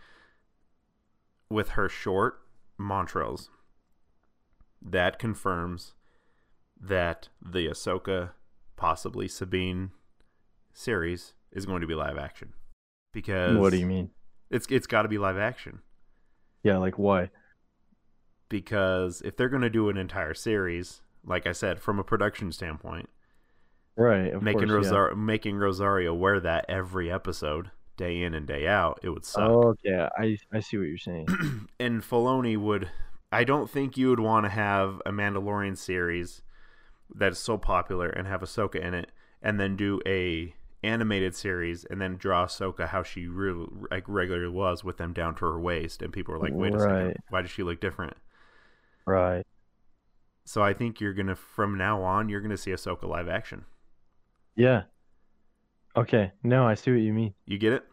with 1.51 1.71
her 1.71 1.89
short 1.89 2.41
Montrals, 2.79 3.49
that 4.83 5.19
confirms 5.19 5.95
that 6.81 7.29
the 7.45 7.67
Ahsoka, 7.67 8.31
possibly 8.77 9.27
Sabine 9.29 9.91
series 10.73 11.33
is 11.51 11.67
going 11.67 11.81
to 11.81 11.87
be 11.87 11.95
live 11.95 12.17
action. 12.19 12.53
Because 13.13 13.57
What 13.57 13.71
do 13.71 13.79
you 13.79 13.87
mean? 13.87 14.11
it's 14.51 14.67
it's 14.71 14.87
got 14.87 15.03
to 15.03 15.09
be 15.09 15.19
live 15.19 15.37
action 15.37 15.81
Yeah. 16.63 16.79
Like 16.79 16.99
why? 16.99 17.31
because 18.49 19.21
if 19.23 19.37
they're 19.37 19.49
going 19.49 19.63
to 19.63 19.71
do 19.71 19.89
an 19.89 19.97
entire 19.97 20.35
series, 20.35 21.03
like 21.25 21.47
I 21.47 21.53
said, 21.53 21.81
from 21.81 21.99
a 21.99 22.05
production 22.05 22.53
standpoint, 22.53 23.09
Right. 23.97 24.33
Of 24.33 24.43
making 24.43 24.69
course, 24.69 24.71
yeah. 24.71 24.77
Rosario 24.77 25.17
making 25.17 25.57
Rosario 25.57 26.15
wear 26.15 26.39
that 26.39 26.67
every 26.69 27.11
episode, 27.11 27.73
day 27.97 28.23
in 28.23 28.33
and 28.33 28.47
day 28.47 28.69
out, 28.69 29.01
it 29.03 29.11
would 29.11 29.25
suck. 29.25 29.51
Oh, 29.51 29.75
okay. 29.85 30.09
I 30.17 30.39
I 30.53 30.61
see 30.61 30.77
what 30.77 30.87
you're 30.87 30.99
saying. 30.99 31.27
and 31.81 32.01
Filoni 32.01 32.57
would. 32.57 32.89
I 33.33 33.43
don't 33.43 33.69
think 33.69 33.97
you 33.97 34.11
would 34.11 34.21
want 34.21 34.47
to 34.47 34.51
have 34.51 35.03
a 35.05 35.11
Mandalorian 35.11 35.77
series 35.77 36.43
that's 37.13 37.41
so 37.41 37.59
popular 37.59 38.09
and 38.09 38.29
have 38.29 38.41
Ahsoka 38.41 38.77
in 38.81 38.95
it, 38.95 39.11
and 39.43 39.59
then 39.59 39.75
do 39.75 40.01
a 40.07 40.55
animated 40.83 41.35
series 41.35 41.85
and 41.85 42.01
then 42.01 42.17
draw 42.17 42.47
Ahsoka 42.47 42.89
how 42.89 43.03
she 43.03 43.27
really 43.27 43.67
like 43.91 44.05
regularly 44.07 44.49
was 44.49 44.85
with 44.85 44.97
them 44.97 45.13
down 45.13 45.35
to 45.37 45.45
her 45.45 45.61
waist, 45.61 46.03
and 46.03 46.13
people 46.13 46.35
are 46.35 46.39
like, 46.39 46.53
"Wait 46.55 46.75
a 46.75 46.81
second, 46.81 47.17
why 47.31 47.43
does 47.43 47.51
she 47.51 47.63
look 47.63 47.81
different?" 47.81 48.17
right. 49.07 49.45
So 50.45 50.63
I 50.63 50.73
think 50.73 51.01
you're 51.01 51.15
gonna 51.15 51.37
from 51.37 51.77
now 51.77 52.03
on 52.03 52.29
you're 52.29 52.41
gonna 52.41 52.57
see 52.57 52.71
Ahsoka 52.71 53.09
live 53.09 53.29
action. 53.29 53.65
Yeah. 54.57 54.85
Okay. 55.97 56.33
No, 56.43 56.67
I 56.67 56.75
see 56.75 56.91
what 56.91 57.01
you 57.01 57.13
mean. 57.13 57.35
You 57.45 57.59
get 57.59 57.73
it? 57.73 57.85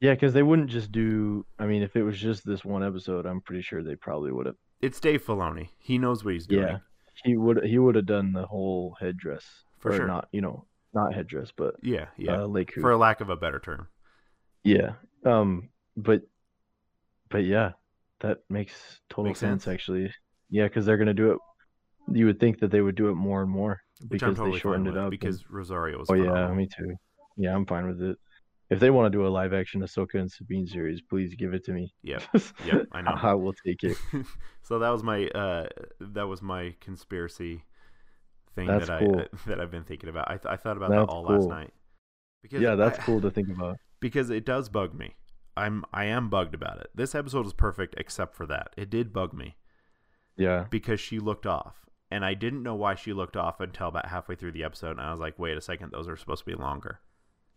Yeah, 0.00 0.14
because 0.14 0.32
they 0.32 0.42
wouldn't 0.42 0.70
just 0.70 0.90
do. 0.90 1.46
I 1.58 1.66
mean, 1.66 1.82
if 1.82 1.94
it 1.94 2.02
was 2.02 2.18
just 2.18 2.44
this 2.44 2.64
one 2.64 2.82
episode, 2.82 3.24
I'm 3.24 3.40
pretty 3.40 3.62
sure 3.62 3.82
they 3.82 3.94
probably 3.94 4.32
would 4.32 4.46
have. 4.46 4.56
It's 4.80 4.98
Dave 4.98 5.24
Filoni. 5.24 5.68
He 5.78 5.96
knows 5.98 6.24
what 6.24 6.34
he's 6.34 6.46
doing. 6.48 6.66
Yeah. 6.66 6.78
He 7.22 7.36
would. 7.36 7.64
He 7.64 7.78
would 7.78 7.94
have 7.94 8.06
done 8.06 8.32
the 8.32 8.46
whole 8.46 8.96
headdress. 8.98 9.44
For 9.78 9.92
or 9.92 9.96
sure. 9.96 10.06
Not. 10.08 10.28
You 10.32 10.40
know, 10.40 10.64
not 10.94 11.14
headdress, 11.14 11.52
but 11.56 11.74
Yeah, 11.82 12.06
yeah. 12.16 12.42
uh, 12.42 12.46
Lake 12.46 12.72
For 12.80 12.90
a 12.90 12.96
lack 12.98 13.20
of 13.20 13.30
a 13.30 13.36
better 13.36 13.58
term. 13.58 13.88
Yeah. 14.64 14.92
Um. 15.24 15.70
But. 15.96 16.22
But 17.30 17.44
yeah, 17.44 17.72
that 18.20 18.38
makes 18.50 19.00
total 19.08 19.30
Makes 19.30 19.40
sense, 19.40 19.64
sense. 19.64 19.72
actually. 19.74 20.12
Yeah, 20.50 20.64
because 20.64 20.84
they're 20.84 20.98
gonna 20.98 21.14
do 21.14 21.32
it. 21.32 21.38
You 22.12 22.26
would 22.26 22.38
think 22.40 22.60
that 22.60 22.70
they 22.70 22.80
would 22.82 22.94
do 22.94 23.08
it 23.08 23.14
more 23.14 23.40
and 23.42 23.50
more 23.50 23.80
because 24.08 24.36
totally 24.36 24.52
they 24.52 24.58
shortened 24.58 24.86
it 24.88 24.96
up. 24.96 25.04
and- 25.04 25.10
because 25.10 25.48
Rosario 25.48 25.98
was 25.98 26.10
oh 26.10 26.14
yeah, 26.14 26.24
phenomenal. 26.24 26.54
me 26.56 26.68
too. 26.76 26.94
Yeah, 27.36 27.54
I'm 27.54 27.64
fine 27.64 27.86
with 27.86 28.02
it. 28.02 28.18
If 28.68 28.80
they 28.80 28.90
want 28.90 29.10
to 29.10 29.18
do 29.18 29.26
a 29.26 29.28
live 29.28 29.52
action 29.54 29.80
Ahsoka 29.82 30.14
and 30.14 30.30
Sabine 30.30 30.66
series, 30.66 31.00
please 31.02 31.34
give 31.34 31.54
it 31.54 31.64
to 31.66 31.72
me. 31.72 31.92
Yep. 32.02 32.22
Yep, 32.66 32.86
I 32.92 33.00
know. 33.02 33.12
I 33.22 33.34
will 33.34 33.54
take 33.66 33.82
it. 33.84 33.96
so 34.62 34.78
that 34.80 34.90
was 34.90 35.02
my 35.02 35.28
uh 35.28 35.68
that 36.00 36.26
was 36.28 36.42
my 36.42 36.74
conspiracy 36.80 37.64
thing 38.54 38.66
That's 38.66 38.88
that 38.88 39.00
cool. 39.00 39.20
I 39.20 39.26
that 39.46 39.60
I've 39.60 39.70
been 39.70 39.84
thinking 39.84 40.08
about. 40.08 40.30
I 40.30 40.36
th- 40.36 40.46
I 40.52 40.56
thought 40.56 40.76
about 40.76 40.90
that 40.90 40.98
That's 41.00 41.12
all 41.12 41.22
last 41.24 41.48
night. 41.48 41.72
Because 42.42 42.60
Yeah, 42.62 42.74
that's 42.74 42.98
I- 42.98 43.02
cool 43.02 43.20
to 43.20 43.30
think 43.30 43.48
about. 43.50 43.76
because 44.00 44.30
it 44.30 44.44
does 44.44 44.68
bug 44.68 44.94
me. 44.94 45.14
I'm 45.56 45.84
I 45.92 46.04
am 46.06 46.28
bugged 46.30 46.54
about 46.54 46.78
it. 46.80 46.88
This 46.94 47.14
episode 47.14 47.44
was 47.44 47.52
perfect 47.54 47.94
except 47.98 48.34
for 48.34 48.46
that. 48.46 48.68
It 48.76 48.88
did 48.90 49.12
bug 49.12 49.32
me 49.34 49.56
Yeah. 50.36 50.66
because 50.70 50.98
she 51.00 51.18
looked 51.18 51.46
off. 51.46 51.76
And 52.10 52.24
I 52.26 52.34
didn't 52.34 52.62
know 52.62 52.74
why 52.74 52.94
she 52.94 53.12
looked 53.14 53.36
off 53.38 53.58
until 53.60 53.88
about 53.88 54.06
halfway 54.06 54.34
through 54.34 54.52
the 54.52 54.64
episode 54.64 54.92
and 54.92 55.00
I 55.00 55.10
was 55.10 55.20
like, 55.20 55.38
"Wait 55.38 55.56
a 55.56 55.62
second, 55.62 55.92
those 55.92 56.08
are 56.08 56.16
supposed 56.16 56.44
to 56.44 56.50
be 56.50 56.54
longer." 56.54 57.00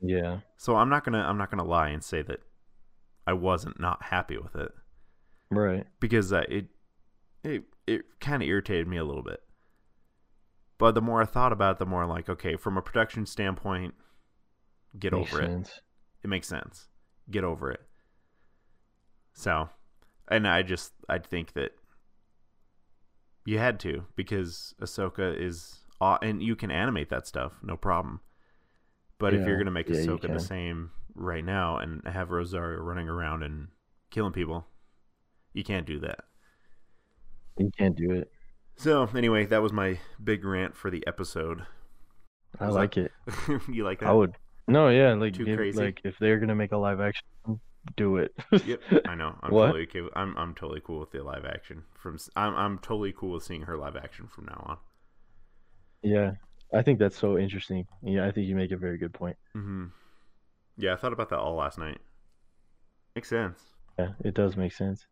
Yeah. 0.02 0.40
So 0.58 0.76
I'm 0.78 0.90
not 0.90 1.04
going 1.04 1.14
to 1.14 1.20
I'm 1.20 1.38
not 1.38 1.52
to 1.52 1.64
lie 1.64 1.90
and 1.90 2.04
say 2.04 2.22
that 2.22 2.40
I 3.28 3.34
wasn't 3.34 3.80
not 3.80 4.04
happy 4.04 4.38
with 4.38 4.56
it. 4.56 4.72
Right. 5.52 5.86
because 6.00 6.32
uh, 6.34 6.44
it 6.50 6.68
it 7.44 7.64
it 7.88 8.02
kind 8.20 8.42
of 8.44 8.48
irritated 8.50 8.88
me 8.88 8.98
a 8.98 9.04
little 9.06 9.24
bit. 9.24 9.42
But 10.78 10.94
the 10.94 11.02
more 11.02 11.22
I 11.22 11.26
thought 11.26 11.54
about 11.54 11.74
it, 11.74 11.80
the 11.80 11.86
more 11.86 12.04
I'm 12.04 12.10
like, 12.10 12.30
okay, 12.30 12.56
from 12.56 12.78
a 12.78 12.82
production 12.82 13.26
standpoint, 13.26 13.94
get 14.98 15.14
Makes 15.14 15.34
over 15.34 15.42
it. 15.44 15.48
sense. 15.48 15.82
It 16.24 16.28
makes 16.30 16.48
sense. 16.48 16.88
Get 17.32 17.44
over 17.44 17.72
it. 17.72 17.82
So, 19.34 19.70
and 20.30 20.48
I 20.48 20.64
just 20.64 20.94
I 21.08 21.20
think 21.20 21.54
that 21.54 21.72
you 23.46 23.60
had 23.60 23.80
to 23.82 24.06
because 24.16 24.74
Ahsoka 24.82 25.40
is 25.40 25.82
aw- 26.02 26.20
and 26.22 26.42
you 26.42 26.56
can 26.56 26.72
animate 26.72 27.10
that 27.10 27.28
stuff, 27.28 27.54
no 27.64 27.78
problem. 27.78 28.22
But 29.18 29.34
if 29.34 29.46
you're 29.48 29.58
gonna 29.58 29.72
make 29.72 29.90
yeah, 29.90 29.98
Ahsoka 29.98 30.34
the 30.34 30.40
same 30.40 30.92
right 31.14 31.44
now 31.44 31.78
and 31.78 32.06
have 32.08 32.32
Rosario 32.32 32.80
running 32.80 33.08
around 33.08 33.44
and 33.44 33.70
killing 34.10 34.34
people, 34.34 34.68
you 35.54 35.64
can't 35.64 35.86
do 35.86 36.00
that. 36.00 36.26
You 37.58 37.72
can't 37.78 37.96
do 37.96 38.12
it. 38.12 38.32
So 38.78 39.10
anyway, 39.16 39.46
that 39.46 39.62
was 39.62 39.72
my 39.72 40.00
big 40.24 40.44
rant 40.46 40.76
for 40.76 40.92
the 40.92 41.06
episode. 41.08 41.66
I 42.60 42.66
Was 42.68 42.76
that- 42.76 42.80
like 42.80 42.98
it. 42.98 43.12
you 43.70 43.84
like 43.84 44.00
that? 44.00 44.10
I 44.10 44.14
would. 44.14 44.36
No, 44.68 44.90
yeah, 44.90 45.14
like 45.14 45.34
Too 45.36 45.46
if, 45.48 45.58
crazy? 45.58 45.78
like 45.80 46.02
if 46.04 46.18
they're 46.20 46.40
gonna 46.40 46.56
make 46.56 46.72
a 46.72 46.78
live 46.78 47.00
action, 47.00 47.26
do 47.96 48.18
it. 48.18 48.34
Yep, 48.52 48.82
I 49.08 49.14
know. 49.16 49.36
I'm 49.44 49.52
What? 49.54 49.68
totally 49.68 49.84
okay. 49.84 50.02
With, 50.02 50.14
I'm 50.16 50.36
I'm 50.38 50.56
totally 50.56 50.82
cool 50.84 51.00
with 51.00 51.12
the 51.12 51.22
live 51.24 51.46
action. 51.46 51.84
From 51.94 52.18
I'm 52.36 52.56
I'm 52.56 52.78
totally 52.80 53.14
cool 53.16 53.32
with 53.34 53.44
seeing 53.44 53.62
her 53.64 53.78
live 53.78 53.96
action 53.96 54.28
from 54.28 54.46
now 54.46 54.64
on. 54.68 54.78
yeah, 56.02 56.32
I 56.74 56.82
think 56.82 56.98
that's 56.98 57.18
so 57.18 57.38
interesting. 57.38 57.86
Yeah, 58.02 58.26
I 58.26 58.32
think 58.32 58.48
you 58.48 58.56
make 58.56 58.72
a 58.72 58.78
very 58.78 58.98
good 58.98 59.14
point. 59.14 59.38
hmm 59.54 59.86
Yeah, 60.78 60.94
I 60.94 60.96
thought 60.96 61.14
about 61.14 61.30
that 61.30 61.40
all 61.40 61.56
last 61.56 61.78
night. 61.78 62.00
Makes 63.16 63.30
sense. 63.30 63.60
Yeah, 64.00 64.14
it 64.24 64.34
does 64.34 64.58
make 64.58 64.74
sense. 64.74 65.06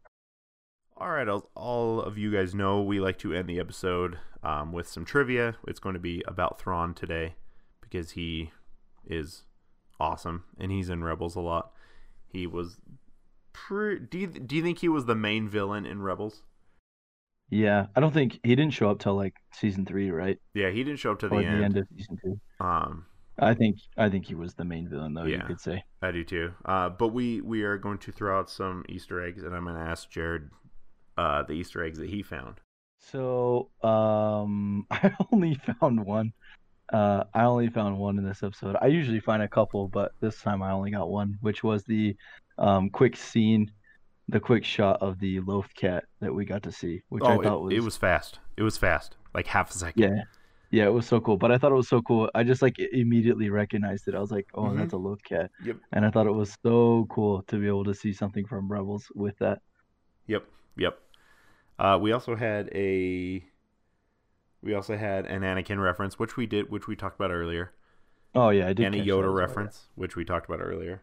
All 0.96 1.10
right, 1.10 1.28
all 1.56 2.02
of 2.02 2.18
you 2.18 2.32
guys 2.32 2.54
know, 2.54 2.82
we 2.82 3.00
like 3.00 3.18
to 3.20 3.34
end 3.34 3.50
the 3.50 3.60
episode 3.60 4.20
um, 4.44 4.72
with 4.72 4.88
some 4.88 5.06
trivia. 5.06 5.56
It's 5.68 5.80
going 5.80 5.94
to 5.94 6.00
be 6.00 6.24
about 6.28 6.60
Thrawn 6.60 6.94
today 6.94 7.36
because 7.82 8.12
he 8.12 8.52
is 9.06 9.44
awesome 10.00 10.44
and 10.60 10.72
he's 10.72 10.90
in 10.90 11.04
Rebels 11.04 11.36
a 11.36 11.40
lot. 11.42 11.72
He 12.28 12.46
was. 12.48 12.78
Pre- 13.54 14.00
do 14.00 14.18
you 14.18 14.28
do 14.28 14.56
you 14.56 14.64
think 14.64 14.80
he 14.80 14.90
was 14.90 15.06
the 15.06 15.16
main 15.16 15.48
villain 15.50 15.86
in 15.86 16.02
Rebels? 16.02 16.42
Yeah, 17.50 17.88
I 17.96 18.00
don't 18.00 18.14
think 18.14 18.40
he 18.44 18.56
didn't 18.56 18.74
show 18.74 18.90
up 18.90 19.00
till 19.00 19.16
like 19.16 19.36
season 19.52 19.86
three, 19.86 20.10
right? 20.10 20.40
Yeah, 20.54 20.70
he 20.70 20.84
didn't 20.84 21.00
show 21.00 21.12
up 21.12 21.20
to 21.20 21.30
the 21.30 21.36
or 21.36 21.42
end. 21.42 21.60
the 21.60 21.66
end 21.66 21.78
of 21.78 21.88
season 21.96 22.18
two. 22.24 22.40
Um, 22.60 23.06
I 23.38 23.54
think 23.54 23.78
I 23.98 24.10
think 24.10 24.26
he 24.26 24.36
was 24.36 24.54
the 24.56 24.66
main 24.66 24.88
villain, 24.90 25.14
though. 25.14 25.26
You 25.26 25.34
Yeah. 25.36 25.48
could 25.48 25.60
say. 25.60 25.84
I 26.02 26.12
do 26.12 26.24
too. 26.24 26.54
Uh, 26.66 26.90
but 26.90 27.10
we 27.10 27.42
we 27.42 27.64
are 27.64 27.78
going 27.78 27.98
to 28.00 28.12
throw 28.12 28.40
out 28.40 28.50
some 28.50 28.86
Easter 28.90 29.24
eggs, 29.24 29.44
and 29.44 29.56
I'm 29.56 29.64
going 29.66 29.76
to 29.76 29.82
ask 29.82 30.10
Jared 30.10 30.50
uh, 31.18 31.44
the 31.44 31.54
Easter 31.54 31.84
eggs 31.84 32.00
that 32.00 32.10
he 32.10 32.24
found. 32.24 32.60
So, 33.00 33.70
um, 33.84 34.86
I 34.92 35.12
only 35.32 35.56
found 35.56 36.06
one. 36.06 36.34
Uh, 36.92 37.24
I 37.34 37.44
only 37.44 37.70
found 37.70 37.98
one 37.98 38.18
in 38.18 38.28
this 38.28 38.44
episode. 38.44 38.76
I 38.82 38.88
usually 38.88 39.20
find 39.20 39.42
a 39.42 39.48
couple, 39.48 39.88
but 39.88 40.12
this 40.20 40.40
time 40.42 40.62
I 40.62 40.72
only 40.72 40.92
got 40.92 41.10
one, 41.10 41.38
which 41.42 41.64
was 41.64 41.84
the 41.84 42.16
um 42.60 42.90
quick 42.92 43.18
scene, 43.18 43.72
the 44.30 44.40
quick 44.40 44.64
shot 44.64 45.02
of 45.02 45.20
the 45.20 45.40
loaf 45.40 45.68
cat 45.76 46.04
that 46.20 46.34
we 46.34 46.46
got 46.46 46.64
to 46.64 46.72
see, 46.72 47.02
which 47.10 47.24
I 47.24 47.36
oh, 47.36 47.42
thought 47.42 47.58
it, 47.58 47.62
was, 47.64 47.74
it 47.74 47.84
was 47.84 47.98
fast. 47.98 48.40
It 48.58 48.64
was 48.64 48.78
fast, 48.78 49.16
like 49.34 49.48
half 49.48 49.72
a 49.72 49.74
second. 49.74 50.02
yeah, 50.04 50.24
yeah, 50.70 50.86
it 50.86 50.94
was 50.94 51.08
so 51.08 51.20
cool. 51.20 51.38
But 51.38 51.52
I 51.52 51.58
thought 51.58 51.72
it 51.72 51.76
was 51.76 51.90
so 51.90 52.02
cool. 52.02 52.30
I 52.36 52.44
just 52.44 52.62
like 52.62 52.78
immediately 52.80 53.50
recognized 53.50 54.08
it. 54.08 54.14
I 54.16 54.20
was 54.20 54.32
like, 54.32 54.48
oh, 54.54 54.64
Mhm. 54.64 54.78
that's 54.78 54.94
a 54.94 54.98
loaf 54.98 55.20
cat, 55.24 55.50
Yep. 55.64 55.78
and 55.94 56.06
I 56.06 56.12
thought 56.12 56.28
it 56.28 56.32
was 56.32 56.56
so 56.64 57.08
cool 57.10 57.42
to 57.44 57.58
be 57.58 57.68
able 57.68 57.86
to 57.86 57.94
see 57.94 58.14
something 58.14 58.46
from 58.46 58.72
Rebels 58.72 59.06
with 59.16 59.38
that. 59.40 59.62
Yep. 60.28 60.46
Yep. 60.78 61.00
Uh, 61.80 61.98
we 62.02 62.12
also 62.12 62.36
had 62.36 62.70
a. 62.74 63.44
We 64.62 64.74
also 64.74 64.96
had 64.96 65.26
an 65.26 65.42
Anakin 65.42 65.82
reference, 65.84 66.18
which 66.18 66.38
we 66.38 66.46
did, 66.46 66.72
which 66.72 66.88
we 66.88 66.96
talked 66.96 67.20
about 67.20 67.32
earlier, 67.32 67.74
Oh 68.36 68.50
yeah, 68.50 68.68
I 68.68 68.74
did. 68.74 68.86
and 68.86 68.96
a 68.96 69.00
catch 69.00 69.06
that 69.08 69.12
as 69.12 69.18
Yoda 69.18 69.24
well, 69.28 69.34
yeah. 69.34 69.46
reference, 69.48 69.88
which 69.96 70.16
we 70.16 70.24
talked 70.24 70.48
about 70.48 70.62
earlier. 70.62 71.02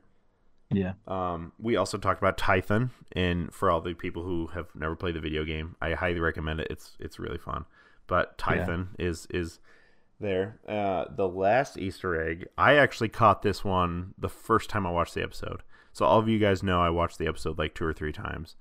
Yeah. 0.72 0.92
Um, 1.06 1.52
we 1.58 1.76
also 1.76 1.98
talked 1.98 2.22
about 2.22 2.38
Tython, 2.38 2.90
and 3.12 3.52
for 3.52 3.70
all 3.70 3.80
the 3.80 3.94
people 3.94 4.22
who 4.22 4.48
have 4.48 4.68
never 4.74 4.96
played 4.96 5.14
the 5.14 5.20
video 5.20 5.44
game, 5.44 5.76
I 5.82 5.92
highly 5.92 6.20
recommend 6.20 6.60
it. 6.60 6.68
It's 6.70 6.96
it's 6.98 7.18
really 7.18 7.38
fun. 7.38 7.66
But 8.06 8.40
Yeah. 8.48 8.84
Is 8.98 9.26
is 9.30 9.60
there. 10.18 10.58
Uh, 10.66 11.06
the 11.14 11.28
last 11.28 11.76
Easter 11.78 12.20
egg, 12.20 12.46
I 12.56 12.74
actually 12.74 13.08
caught 13.08 13.42
this 13.42 13.64
one 13.64 14.14
the 14.18 14.28
first 14.28 14.70
time 14.70 14.86
I 14.86 14.90
watched 14.90 15.14
the 15.14 15.22
episode. 15.22 15.62
So 15.92 16.04
all 16.04 16.18
of 16.18 16.28
you 16.28 16.38
guys 16.38 16.62
know 16.62 16.80
I 16.80 16.90
watched 16.90 17.18
the 17.18 17.26
episode 17.26 17.58
like 17.58 17.74
two 17.74 17.84
or 17.84 17.92
three 17.92 18.12
times. 18.12 18.56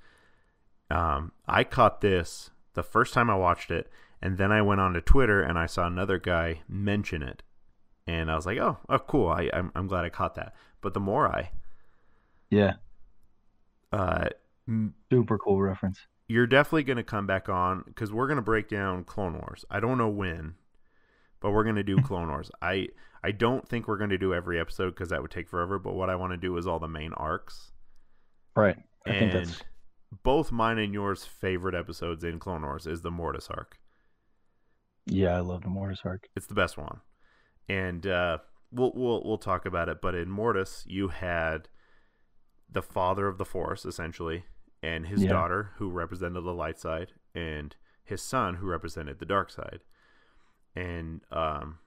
Um, 0.90 1.32
I 1.48 1.64
caught 1.64 2.02
this 2.02 2.52
the 2.74 2.84
first 2.84 3.14
time 3.14 3.30
I 3.30 3.36
watched 3.36 3.72
it, 3.72 3.92
and 4.22 4.38
then 4.38 4.52
I 4.52 4.62
went 4.62 4.82
on 4.82 4.94
to 4.94 5.02
Twitter 5.02 5.42
and 5.42 5.58
I 5.58 5.66
saw 5.66 5.86
another 5.88 6.18
guy 6.20 6.62
mention 6.68 7.22
it, 7.24 7.44
and 8.08 8.32
I 8.32 8.36
was 8.36 8.46
like, 8.46 8.58
oh, 8.58 8.78
oh, 8.90 9.00
cool. 9.00 9.30
I 9.30 9.50
I'm, 9.54 9.72
I'm 9.76 9.88
glad 9.88 10.06
I 10.06 10.10
caught 10.10 10.36
that. 10.36 10.54
But 10.82 10.94
the 10.94 11.00
more 11.00 11.28
I 11.28 11.52
Yeah. 12.50 12.78
uh, 13.92 14.30
Super 15.12 15.38
cool 15.38 15.62
reference. 15.62 16.08
you're 16.28 16.48
definitely 16.48 16.84
going 16.84 16.98
to 16.98 17.04
come 17.04 17.26
back 17.28 17.50
on 17.50 17.84
because 17.88 18.12
we're 18.12 18.28
going 18.28 18.38
to 18.38 18.42
break 18.44 18.70
down 18.70 19.04
Clone 19.04 19.34
Wars. 19.34 19.66
I 19.70 19.80
don't 19.80 19.98
know 19.98 20.10
when, 20.10 20.56
but 21.40 21.52
we're 21.52 21.64
going 21.64 21.76
to 21.78 21.84
do 21.84 21.98
Clone 22.02 22.30
Wars. 22.30 22.52
I 22.62 22.90
I 23.24 23.32
don't 23.32 23.68
think 23.68 23.88
we're 23.88 23.98
going 23.98 24.12
to 24.12 24.18
do 24.18 24.34
every 24.34 24.60
episode 24.60 24.92
because 24.92 25.10
that 25.10 25.22
would 25.22 25.32
take 25.32 25.50
forever. 25.50 25.80
But 25.80 25.96
what 25.96 26.10
I 26.10 26.16
want 26.16 26.34
to 26.34 26.38
do 26.38 26.58
is 26.58 26.68
all 26.68 26.80
the 26.80 26.88
main 26.88 27.14
arcs. 27.14 27.72
Right. 28.56 28.78
I 29.08 29.14
and 29.14 29.18
think 29.18 29.34
that's 29.34 29.64
both 30.24 30.52
mine 30.52 30.78
and 30.80 30.94
yours 30.94 31.26
favorite 31.26 31.76
episodes 31.76 32.24
in 32.24 32.40
Clone 32.40 32.64
Wars 32.64 32.88
is 32.88 33.02
the 33.02 33.12
Mortis 33.12 33.48
arc. 33.50 33.78
yeah, 35.06 35.36
I 35.36 35.40
love 35.40 35.64
the 35.64 35.70
Mortis 35.70 36.00
arc. 36.06 36.28
It's 36.36 36.48
the 36.48 36.54
best 36.56 36.78
one, 36.78 37.00
and 37.68 38.06
uh, 38.06 38.38
we'll 38.72 38.92
we'll 38.96 39.24
we'll 39.24 39.38
talk 39.38 39.66
about 39.66 39.90
it. 39.90 40.02
But 40.02 40.16
in 40.16 40.30
Mortis, 40.30 40.84
you 40.88 41.08
had 41.10 41.70
the 42.72 42.82
father 42.84 43.28
of 43.28 43.38
the 43.38 43.46
Force 43.46 43.86
essentially, 43.86 44.44
and 44.84 45.08
his 45.08 45.22
Yeah. 45.24 45.30
daughter 45.30 45.72
who 45.78 45.90
represented 45.90 46.44
the 46.44 46.54
light 46.54 46.80
side, 46.80 47.14
and 47.34 47.76
his 48.04 48.22
son 48.22 48.56
who 48.56 48.68
represented 48.68 49.20
the 49.20 49.26
dark 49.26 49.50
side, 49.50 49.80
and 50.76 51.22
um, 51.32 51.80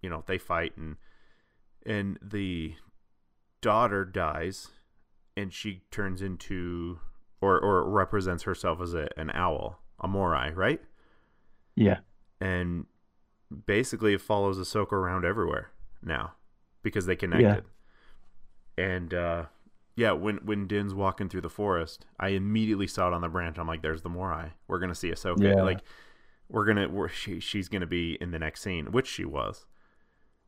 you 0.00 0.08
know 0.08 0.22
they 0.26 0.38
fight 0.38 0.76
and 0.76 0.96
and 1.84 2.18
the 2.22 2.74
daughter 3.60 4.04
dies, 4.06 4.68
and 5.36 5.52
she 5.52 5.82
turns 5.90 6.22
into 6.22 7.00
or 7.44 7.60
or 7.60 7.88
represents 7.88 8.44
herself 8.44 8.80
as 8.80 8.94
a, 8.94 9.08
an 9.16 9.30
owl, 9.34 9.78
a 10.00 10.08
Morai, 10.08 10.52
right? 10.52 10.80
Yeah. 11.76 11.98
and 12.40 12.86
basically 13.66 14.14
it 14.14 14.20
follows 14.20 14.58
Ahsoka 14.58 14.92
around 14.92 15.24
everywhere 15.24 15.70
now 16.02 16.34
because 16.82 17.06
they 17.06 17.16
connected. 17.16 17.64
And 18.76 19.14
uh, 19.14 19.44
yeah, 19.96 20.12
when 20.12 20.36
when 20.38 20.66
Din's 20.66 20.94
walking 20.94 21.28
through 21.28 21.42
the 21.42 21.50
forest, 21.50 22.06
I 22.18 22.28
immediately 22.28 22.86
saw 22.86 23.08
it 23.08 23.14
on 23.14 23.20
the 23.20 23.28
branch. 23.28 23.58
I'm 23.58 23.68
like, 23.68 23.82
"There's 23.82 24.02
the 24.02 24.08
Morai. 24.08 24.52
We're 24.66 24.78
gonna 24.80 24.94
see 24.94 25.10
Ahsoka. 25.10 25.42
Yeah. 25.42 25.62
Like, 25.62 25.80
we're 26.48 26.64
gonna 26.64 26.88
we're, 26.88 27.08
she 27.08 27.40
she's 27.40 27.68
gonna 27.68 27.86
be 27.86 28.18
in 28.20 28.30
the 28.32 28.38
next 28.38 28.62
scene, 28.62 28.86
which 28.86 29.06
she 29.06 29.24
was. 29.24 29.66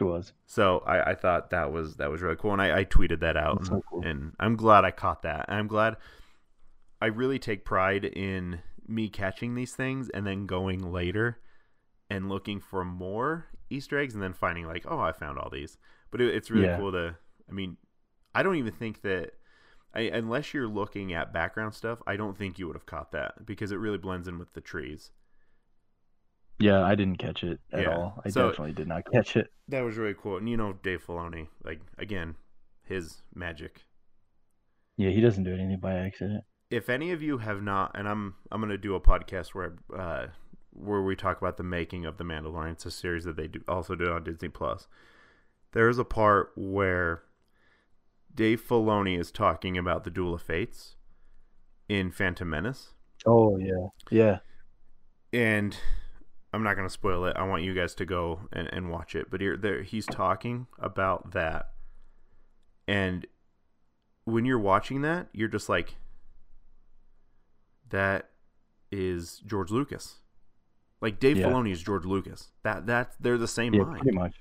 It 0.01 0.05
was. 0.05 0.33
So 0.47 0.83
I, 0.87 1.13
I 1.13 1.15
thought 1.15 1.51
that 1.51 1.73
was 1.73 1.97
that 1.97 2.11
was 2.11 2.21
really 2.21 2.37
cool, 2.37 2.53
and 2.53 2.61
I, 2.61 2.81
I 2.81 2.85
tweeted 2.85 3.21
that 3.21 3.37
out, 3.37 3.59
and, 3.59 3.67
so 3.67 3.83
cool. 3.89 4.03
and 4.05 4.33
I'm 4.41 4.57
glad 4.57 4.85
I 4.85 4.91
caught 4.91 5.23
that. 5.23 5.47
I'm 5.49 5.69
glad 5.69 5.97
I 7.01 7.07
really 7.07 7.39
take 7.39 7.65
pride 7.65 8.05
in 8.05 8.61
me 8.87 9.09
catching 9.09 9.55
these 9.55 9.75
things 9.75 10.09
and 10.11 10.27
then 10.27 10.47
going 10.47 10.93
later 10.93 11.39
and 12.09 12.29
looking 12.29 12.61
for 12.61 12.85
more 12.85 13.47
Easter 13.69 13.99
eggs 13.99 14.15
and 14.15 14.23
then 14.23 14.33
finding 14.33 14.67
like, 14.67 14.85
oh, 14.89 15.01
I 15.01 15.13
found 15.13 15.39
all 15.39 15.51
these. 15.51 15.77
But 16.11 16.21
it, 16.21 16.35
it's 16.35 16.51
really 16.51 16.67
Yeah. 16.67 16.79
cool 16.79 16.93
to. 16.93 17.17
I 17.49 17.53
mean, 17.53 17.77
I 18.35 18.43
don't 18.43 18.57
even 18.57 18.73
think 18.73 19.03
that. 19.03 19.33
I, 19.95 20.01
unless 20.03 20.53
you're 20.53 20.69
looking 20.69 21.15
at 21.15 21.33
background 21.33 21.75
stuff, 21.75 22.03
I 22.07 22.17
don't 22.17 22.37
think 22.37 22.59
you 22.59 22.67
would 22.67 22.77
have 22.77 22.85
caught 22.85 23.13
that 23.13 23.47
because 23.47 23.73
it 23.73 23.77
really 23.77 23.97
blends 23.97 24.29
in 24.29 24.39
with 24.39 24.53
the 24.53 24.61
trees. 24.61 25.11
Yeah, 26.59 26.83
I 26.83 26.95
didn't 26.95 27.17
catch 27.19 27.43
it 27.43 27.61
at 27.73 27.83
Yeah. 27.83 27.97
all. 27.97 28.23
I 28.25 28.29
So- 28.29 28.49
definitely 28.51 28.75
did 28.75 28.89
not 28.89 29.11
catch 29.11 29.37
it. 29.37 29.51
That 29.69 29.81
was 29.83 29.97
really 29.97 30.15
cool. 30.15 30.37
And 30.37 30.49
you 30.51 30.57
know, 30.57 30.75
Dave 30.75 31.03
Filoni, 31.05 31.49
like 31.65 31.81
again, 31.99 32.37
his 32.85 33.23
magic 33.35 33.85
Yeah, 34.99 35.11
he 35.11 35.21
doesn't 35.21 35.45
do 35.45 35.53
anything 35.53 35.79
by 35.81 35.95
accident. 35.95 36.45
If 36.71 36.89
any 36.89 37.13
of 37.13 37.23
you 37.23 37.39
have 37.39 37.63
not, 37.63 37.93
and 37.95 38.09
I'm 38.09 38.35
I'm 38.51 38.61
gonna 38.61 38.77
do 38.79 38.95
a 38.95 39.01
podcast 39.01 39.49
where 39.49 39.77
uh, 39.97 40.27
where 40.73 41.03
we 41.03 41.17
talk 41.17 41.39
about 41.41 41.57
the 41.57 41.63
making 41.63 42.05
of 42.05 42.17
the 42.17 42.25
Mandalorian. 42.25 42.73
It's 42.73 42.87
a 42.87 42.91
series 42.91 43.25
that 43.25 43.37
they 43.37 43.49
do 43.49 43.61
also 43.69 43.95
do 43.95 44.11
on 44.13 44.25
Disney 44.25 44.49
Plus. 44.49 44.87
There's 45.73 45.99
a 45.99 46.05
part 46.05 46.53
where 46.57 47.23
Dave 48.35 48.63
Filoni 48.67 49.19
is 49.19 49.31
talking 49.31 49.77
about 49.79 50.05
the 50.05 50.11
Duel 50.11 50.35
of 50.35 50.43
Fates 50.43 50.97
in 51.89 52.11
Phantom 52.11 52.49
Menace, 52.49 52.95
Oh 53.25 53.57
yeah. 53.59 53.89
Yeah. 54.11 54.39
and 55.33 55.77
I'm 56.53 56.63
not 56.63 56.75
gonna 56.77 56.91
spoil 56.91 57.25
it. 57.27 57.37
I 57.37 57.45
want 57.45 57.63
you 57.63 57.75
guys 57.75 57.95
to 57.97 58.05
go 58.07 58.41
and, 58.53 58.69
and 58.73 58.91
watch 58.91 59.15
it. 59.15 59.31
But 59.31 59.41
here, 59.41 59.57
there, 59.57 59.83
he's 59.83 60.07
talking 60.07 60.67
about 60.79 61.33
that, 61.33 61.71
and 62.89 63.27
when 64.25 64.45
you're 64.45 64.59
watching 64.59 65.03
that, 65.03 65.29
you're 65.33 65.49
just 65.49 65.69
like, 65.69 65.97
that 67.91 68.31
is 68.93 69.39
George 69.47 69.71
Lucas. 69.71 70.17
Like 71.01 71.19
Dave 71.21 71.37
Yeah. 71.39 71.47
Filoni 71.49 71.73
is 71.73 71.83
George 71.83 72.05
Lucas. 72.05 72.51
That 72.63 72.87
that 72.87 73.13
they're 73.21 73.39
the 73.39 73.49
same 73.49 73.75
Yeah, 73.75 73.83
mind. 73.83 74.01
pretty 74.01 74.17
much. 74.17 74.35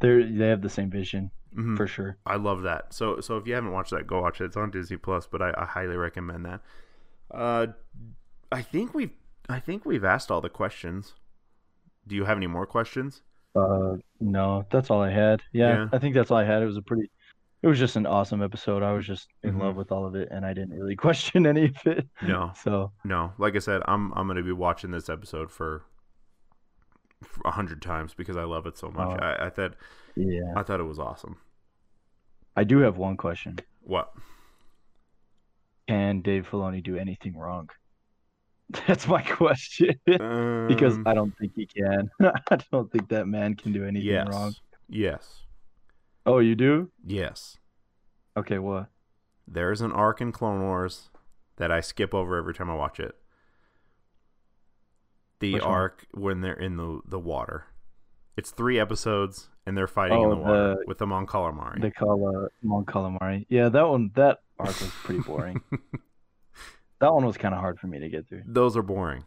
They're 0.00 0.24
they 0.26 0.48
have 0.48 0.62
the 0.62 0.68
same 0.68 0.90
vision 0.90 1.30
Mhm. 1.54 1.76
for 1.76 1.86
sure. 1.86 2.16
I 2.26 2.36
love 2.36 2.62
that. 2.62 2.92
So 2.92 3.20
so 3.20 3.36
if 3.36 3.46
you 3.46 3.54
haven't 3.54 3.72
watched 3.72 3.90
that, 3.90 4.06
go 4.06 4.20
watch 4.22 4.40
it. 4.40 4.46
It's 4.46 4.56
on 4.56 4.70
Disney 4.70 4.96
Plus, 4.96 5.26
but 5.26 5.40
I, 5.42 5.52
I 5.56 5.64
highly 5.64 5.96
recommend 5.96 6.44
that. 6.46 6.60
Uh, 7.30 7.68
I 8.50 8.62
think 8.62 8.94
we've 8.94 9.12
I 9.48 9.60
think 9.60 9.84
we've 9.84 10.04
asked 10.04 10.30
all 10.30 10.40
the 10.40 10.48
questions. 10.48 11.14
Do 12.06 12.14
you 12.16 12.24
have 12.24 12.36
any 12.36 12.46
more 12.48 12.66
questions? 12.66 13.22
Uh, 13.54 13.96
no, 14.20 14.64
that's 14.70 14.90
all 14.90 15.00
I 15.02 15.10
had. 15.10 15.42
Yeah, 15.52 15.68
Yeah. 15.74 15.88
I 15.92 15.98
think 15.98 16.14
that's 16.14 16.30
all 16.30 16.38
I 16.38 16.44
had. 16.44 16.62
It 16.62 16.66
was 16.66 16.76
a 16.78 16.82
pretty, 16.82 17.10
it 17.62 17.66
was 17.68 17.78
just 17.78 17.96
an 17.96 18.06
awesome 18.06 18.42
episode. 18.42 18.82
I 18.82 18.92
was 18.92 19.06
just 19.06 19.28
in 19.42 19.54
Mhm. 19.54 19.60
love 19.60 19.76
with 19.76 19.92
all 19.92 20.04
of 20.06 20.14
it, 20.16 20.28
and 20.30 20.44
I 20.44 20.52
didn't 20.52 20.78
really 20.78 20.96
question 21.06 21.46
any 21.46 21.66
of 21.66 21.86
it. 21.86 22.08
No. 22.22 22.52
So 22.56 22.92
No, 23.04 23.32
like 23.38 23.54
I 23.56 23.60
said, 23.60 23.82
I'm 23.86 24.12
I'm 24.14 24.26
gonna 24.26 24.42
be 24.42 24.52
watching 24.52 24.90
this 24.90 25.08
episode 25.08 25.50
for 25.50 25.84
a 27.44 27.50
hundred 27.52 27.80
times 27.82 28.14
because 28.14 28.36
I 28.36 28.42
love 28.44 28.66
it 28.66 28.76
so 28.76 28.90
much. 28.90 29.18
Oh. 29.20 29.24
I, 29.24 29.46
I 29.46 29.50
thought 29.50 29.74
yeah, 30.16 30.52
I 30.56 30.62
thought 30.62 30.80
it 30.80 30.84
was 30.84 30.98
awesome. 30.98 31.36
I 32.56 32.64
do 32.64 32.78
have 32.78 32.96
one 32.98 33.16
question. 33.16 33.58
What? 33.80 34.12
Can 35.88 36.20
Dave 36.22 36.46
Filoni 36.50 36.82
do 36.82 36.96
anything 36.96 37.36
wrong? 37.36 37.68
That's 38.86 39.06
my 39.06 39.22
question. 39.22 39.94
because 40.06 40.94
Um, 40.94 41.04
I 41.06 41.14
don't 41.14 41.36
think 41.38 41.52
he 41.56 41.66
can. 41.66 42.10
I 42.20 42.56
don't 42.70 42.90
think 42.90 43.08
that 43.08 43.26
man 43.26 43.54
can 43.54 43.72
do 43.72 43.84
anything 43.84 44.08
yes, 44.08 44.28
wrong. 44.30 44.54
yes, 44.88 45.42
Oh, 46.24 46.38
you 46.38 46.54
do? 46.54 46.90
yes. 47.04 47.58
Okay, 48.36 48.58
what? 48.58 48.86
There's 49.46 49.80
an 49.82 49.92
arc 49.92 50.20
in 50.20 50.32
Clone 50.32 50.62
Wars 50.62 51.10
that 51.56 51.70
I 51.70 51.80
skip 51.80 52.14
over 52.14 52.36
every 52.38 52.54
time 52.54 52.70
I 52.70 52.74
watch 52.74 52.98
it. 53.00 53.14
The 55.40 55.54
Which 55.54 55.62
one? 55.62 55.70
arc 55.70 56.06
when 56.12 56.40
they're 56.40 56.54
in 56.54 56.76
the 56.76 57.00
the 57.04 57.18
water. 57.18 57.66
It's 58.36 58.50
three 58.52 58.78
episodes 58.78 59.48
and 59.66 59.76
they're 59.76 59.86
fighting 59.88 60.18
in 60.20 60.26
Oh, 60.26 60.30
the 60.30 60.36
water 60.40 60.76
the- 60.78 60.84
with 60.86 60.98
the 60.98 61.06
Mon 61.06 61.26
Calamari. 61.26 61.82
They 61.82 61.90
call 61.90 62.26
uh 62.44 62.48
Mon 62.62 62.84
Calamari. 62.84 63.44
Yeah, 63.48 63.68
that 63.68 63.88
one 63.88 64.10
that 64.14 64.38
arc 64.58 64.68
was 64.68 64.90
pretty 65.02 65.20
boring. 65.20 65.60
that 67.00 67.12
one 67.12 67.26
was 67.26 67.36
kind 67.36 67.54
of 67.54 67.60
hard 67.60 67.78
for 67.80 67.88
me 67.88 67.98
to 67.98 68.08
get 68.08 68.28
through. 68.28 68.42
Those 68.46 68.76
are 68.76 68.82
boring. 68.82 69.24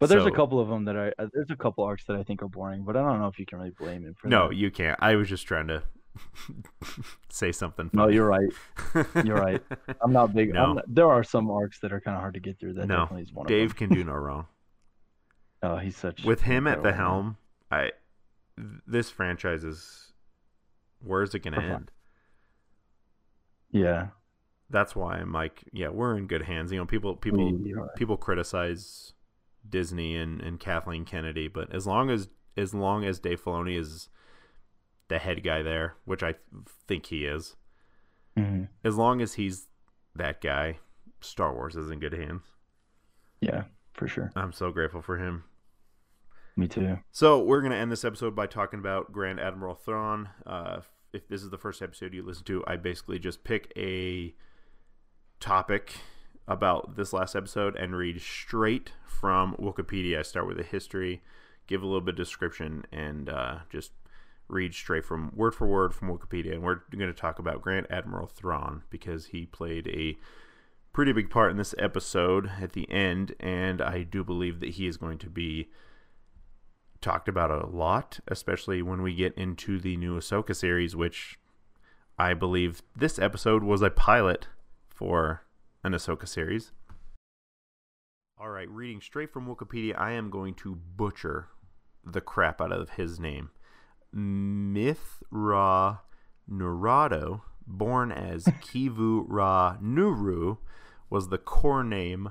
But 0.00 0.08
there's 0.08 0.26
a 0.26 0.30
couple 0.30 0.60
of 0.60 0.68
them 0.68 0.84
that 0.86 0.96
I 0.96 1.12
uh, 1.18 1.28
there's 1.32 1.50
a 1.50 1.56
couple 1.56 1.84
arcs 1.84 2.04
that 2.06 2.16
I 2.16 2.22
think 2.24 2.42
are 2.42 2.48
boring, 2.48 2.84
but 2.84 2.96
I 2.96 3.00
don't 3.02 3.20
know 3.20 3.28
if 3.28 3.38
you 3.38 3.46
can 3.46 3.58
really 3.58 3.70
blame 3.70 4.04
him 4.04 4.14
for 4.14 4.28
No, 4.28 4.48
that. 4.48 4.56
you 4.56 4.70
can't. 4.70 4.98
I 5.00 5.14
was 5.14 5.28
just 5.28 5.46
trying 5.46 5.68
to 5.68 5.82
say 7.30 7.52
something. 7.52 7.90
No, 7.92 8.08
you're 8.08 8.26
right. 8.26 8.48
you're 9.24 9.36
right. 9.36 9.62
I'm 10.02 10.12
not 10.12 10.34
big. 10.34 10.50
No. 10.54 10.62
I'm 10.64 10.74
not- 10.76 10.84
there 10.94 11.08
are 11.08 11.24
some 11.24 11.50
arcs 11.50 11.78
that 11.80 11.92
are 11.92 12.00
kind 12.00 12.16
of 12.16 12.20
hard 12.20 12.34
to 12.34 12.40
get 12.40 12.58
through. 12.60 12.74
That 12.74 12.86
No, 12.86 12.98
definitely 13.00 13.22
is 13.22 13.32
one 13.32 13.46
Dave 13.46 13.76
can 13.76 13.88
do 13.88 14.04
no 14.04 14.12
wrong. 14.26 14.46
Oh, 15.62 15.76
he's 15.78 15.96
such 15.96 16.24
With 16.24 16.42
him 16.42 16.66
at 16.66 16.82
the 16.82 16.90
man. 16.90 16.94
helm, 16.98 17.36
I 17.70 17.92
this 18.86 19.10
franchise 19.10 19.64
is 19.64 20.12
where's 21.00 21.34
it 21.34 21.38
going 21.40 21.54
to 21.54 21.62
end? 21.62 21.90
Yeah. 23.70 24.08
That's 24.70 24.94
why 24.94 25.14
I'm 25.16 25.32
like, 25.32 25.64
yeah, 25.72 25.88
we're 25.88 26.16
in 26.16 26.26
good 26.26 26.42
hands. 26.42 26.70
You 26.72 26.78
know, 26.78 26.84
people 26.86 27.16
people 27.16 27.50
people 27.96 28.16
criticize 28.18 29.13
Disney 29.68 30.16
and, 30.16 30.40
and 30.40 30.60
Kathleen 30.60 31.04
Kennedy, 31.04 31.48
but 31.48 31.72
as 31.74 31.86
long 31.86 32.10
as 32.10 32.28
as 32.56 32.72
long 32.74 33.04
as 33.04 33.18
Dave 33.18 33.42
Filoni 33.42 33.76
is 33.78 34.08
the 35.08 35.18
head 35.18 35.42
guy 35.42 35.62
there, 35.62 35.96
which 36.04 36.22
I 36.22 36.34
think 36.86 37.06
he 37.06 37.24
is, 37.24 37.56
Mhm. 38.36 38.68
as 38.84 38.96
long 38.96 39.20
as 39.20 39.34
he's 39.34 39.66
that 40.14 40.40
guy, 40.40 40.78
Star 41.20 41.52
Wars 41.52 41.74
is 41.76 41.90
in 41.90 41.98
good 41.98 42.12
hands. 42.12 42.42
Yeah, 43.40 43.64
for 43.92 44.06
sure. 44.06 44.30
I'm 44.36 44.52
so 44.52 44.70
grateful 44.70 45.02
for 45.02 45.18
him. 45.18 45.44
Me 46.56 46.68
too. 46.68 46.98
So 47.10 47.42
we're 47.42 47.60
gonna 47.62 47.74
end 47.74 47.90
this 47.90 48.04
episode 48.04 48.36
by 48.36 48.46
talking 48.46 48.78
about 48.78 49.10
Grand 49.12 49.40
Admiral 49.40 49.74
Thrawn. 49.74 50.28
Uh, 50.46 50.82
if 51.12 51.26
this 51.28 51.42
is 51.42 51.50
the 51.50 51.58
first 51.58 51.82
episode 51.82 52.14
you 52.14 52.22
listen 52.22 52.44
to, 52.44 52.64
I 52.66 52.76
basically 52.76 53.18
just 53.18 53.42
pick 53.42 53.72
a 53.76 54.34
topic 55.40 55.94
about 56.46 56.96
this 56.96 57.12
last 57.12 57.34
episode 57.34 57.76
and 57.76 57.96
read 57.96 58.20
straight 58.20 58.92
from 59.06 59.56
Wikipedia. 59.56 60.18
I 60.18 60.22
start 60.22 60.46
with 60.46 60.60
a 60.60 60.64
history, 60.64 61.22
give 61.66 61.82
a 61.82 61.86
little 61.86 62.00
bit 62.00 62.12
of 62.12 62.16
description, 62.16 62.84
and 62.92 63.28
uh, 63.28 63.58
just 63.70 63.92
read 64.48 64.74
straight 64.74 65.04
from 65.04 65.32
word 65.34 65.54
for 65.54 65.66
word 65.66 65.94
from 65.94 66.08
Wikipedia. 66.08 66.52
And 66.52 66.62
we're 66.62 66.80
going 66.90 67.06
to 67.06 67.14
talk 67.14 67.38
about 67.38 67.62
Grand 67.62 67.86
Admiral 67.90 68.26
Thrawn 68.26 68.82
because 68.90 69.26
he 69.26 69.46
played 69.46 69.88
a 69.88 70.16
pretty 70.92 71.12
big 71.12 71.30
part 71.30 71.50
in 71.50 71.56
this 71.56 71.74
episode 71.78 72.50
at 72.60 72.72
the 72.72 72.90
end, 72.90 73.34
and 73.40 73.82
I 73.82 74.02
do 74.02 74.22
believe 74.22 74.60
that 74.60 74.70
he 74.70 74.86
is 74.86 74.96
going 74.96 75.18
to 75.18 75.30
be 75.30 75.68
talked 77.00 77.28
about 77.28 77.50
a 77.50 77.66
lot, 77.66 78.20
especially 78.28 78.80
when 78.80 79.02
we 79.02 79.14
get 79.14 79.34
into 79.34 79.78
the 79.78 79.96
new 79.96 80.16
Ahsoka 80.16 80.54
series, 80.54 80.94
which 80.94 81.38
I 82.18 82.34
believe 82.34 82.82
this 82.96 83.18
episode 83.18 83.64
was 83.64 83.82
a 83.82 83.90
pilot 83.90 84.46
for 84.88 85.43
an 85.84 85.92
Ahsoka 85.92 86.26
series. 86.26 86.72
All 88.38 88.48
right, 88.48 88.68
reading 88.70 89.02
straight 89.02 89.30
from 89.30 89.46
Wikipedia, 89.46 89.94
I 89.98 90.12
am 90.12 90.30
going 90.30 90.54
to 90.54 90.74
butcher 90.74 91.48
the 92.02 92.22
crap 92.22 92.60
out 92.60 92.72
of 92.72 92.90
his 92.90 93.20
name. 93.20 93.50
Mithra 94.10 96.00
Nurado, 96.50 97.42
born 97.66 98.10
as 98.10 98.44
Kivu 98.62 99.26
Ra 99.28 99.76
Nuru, 99.82 100.56
was 101.10 101.28
the 101.28 101.38
core 101.38 101.84
name 101.84 102.30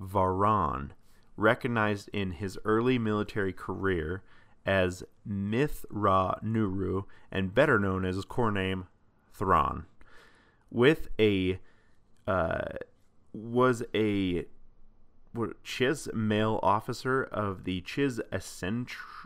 Varan, 0.00 0.90
recognized 1.36 2.10
in 2.12 2.30
his 2.32 2.58
early 2.64 2.96
military 2.96 3.52
career 3.52 4.22
as 4.64 5.02
Mithra 5.26 6.38
Nuru 6.44 7.04
and 7.32 7.54
better 7.54 7.80
known 7.80 8.04
as 8.04 8.14
his 8.14 8.24
core 8.24 8.52
name 8.52 8.86
Thrawn. 9.34 9.86
With 10.70 11.08
a 11.18 11.58
uh, 12.26 12.62
was 13.32 13.82
a 13.94 14.46
Chiss 15.64 16.12
male 16.12 16.60
officer 16.62 17.22
of 17.22 17.64
the 17.64 17.80
Chiss 17.82 18.20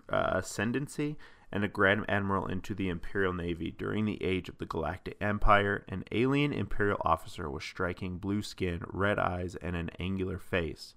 uh, 0.08 0.30
Ascendancy 0.38 1.16
and 1.52 1.64
a 1.64 1.68
Grand 1.68 2.04
Admiral 2.08 2.46
into 2.46 2.74
the 2.74 2.88
Imperial 2.88 3.32
Navy 3.32 3.70
during 3.70 4.04
the 4.04 4.22
age 4.22 4.48
of 4.48 4.58
the 4.58 4.66
Galactic 4.66 5.16
Empire. 5.20 5.84
An 5.88 6.04
alien 6.12 6.52
Imperial 6.52 7.00
officer 7.04 7.50
with 7.50 7.62
striking 7.62 8.18
blue 8.18 8.42
skin, 8.42 8.82
red 8.88 9.18
eyes, 9.18 9.56
and 9.56 9.76
an 9.76 9.90
angular 9.98 10.38
face. 10.38 10.94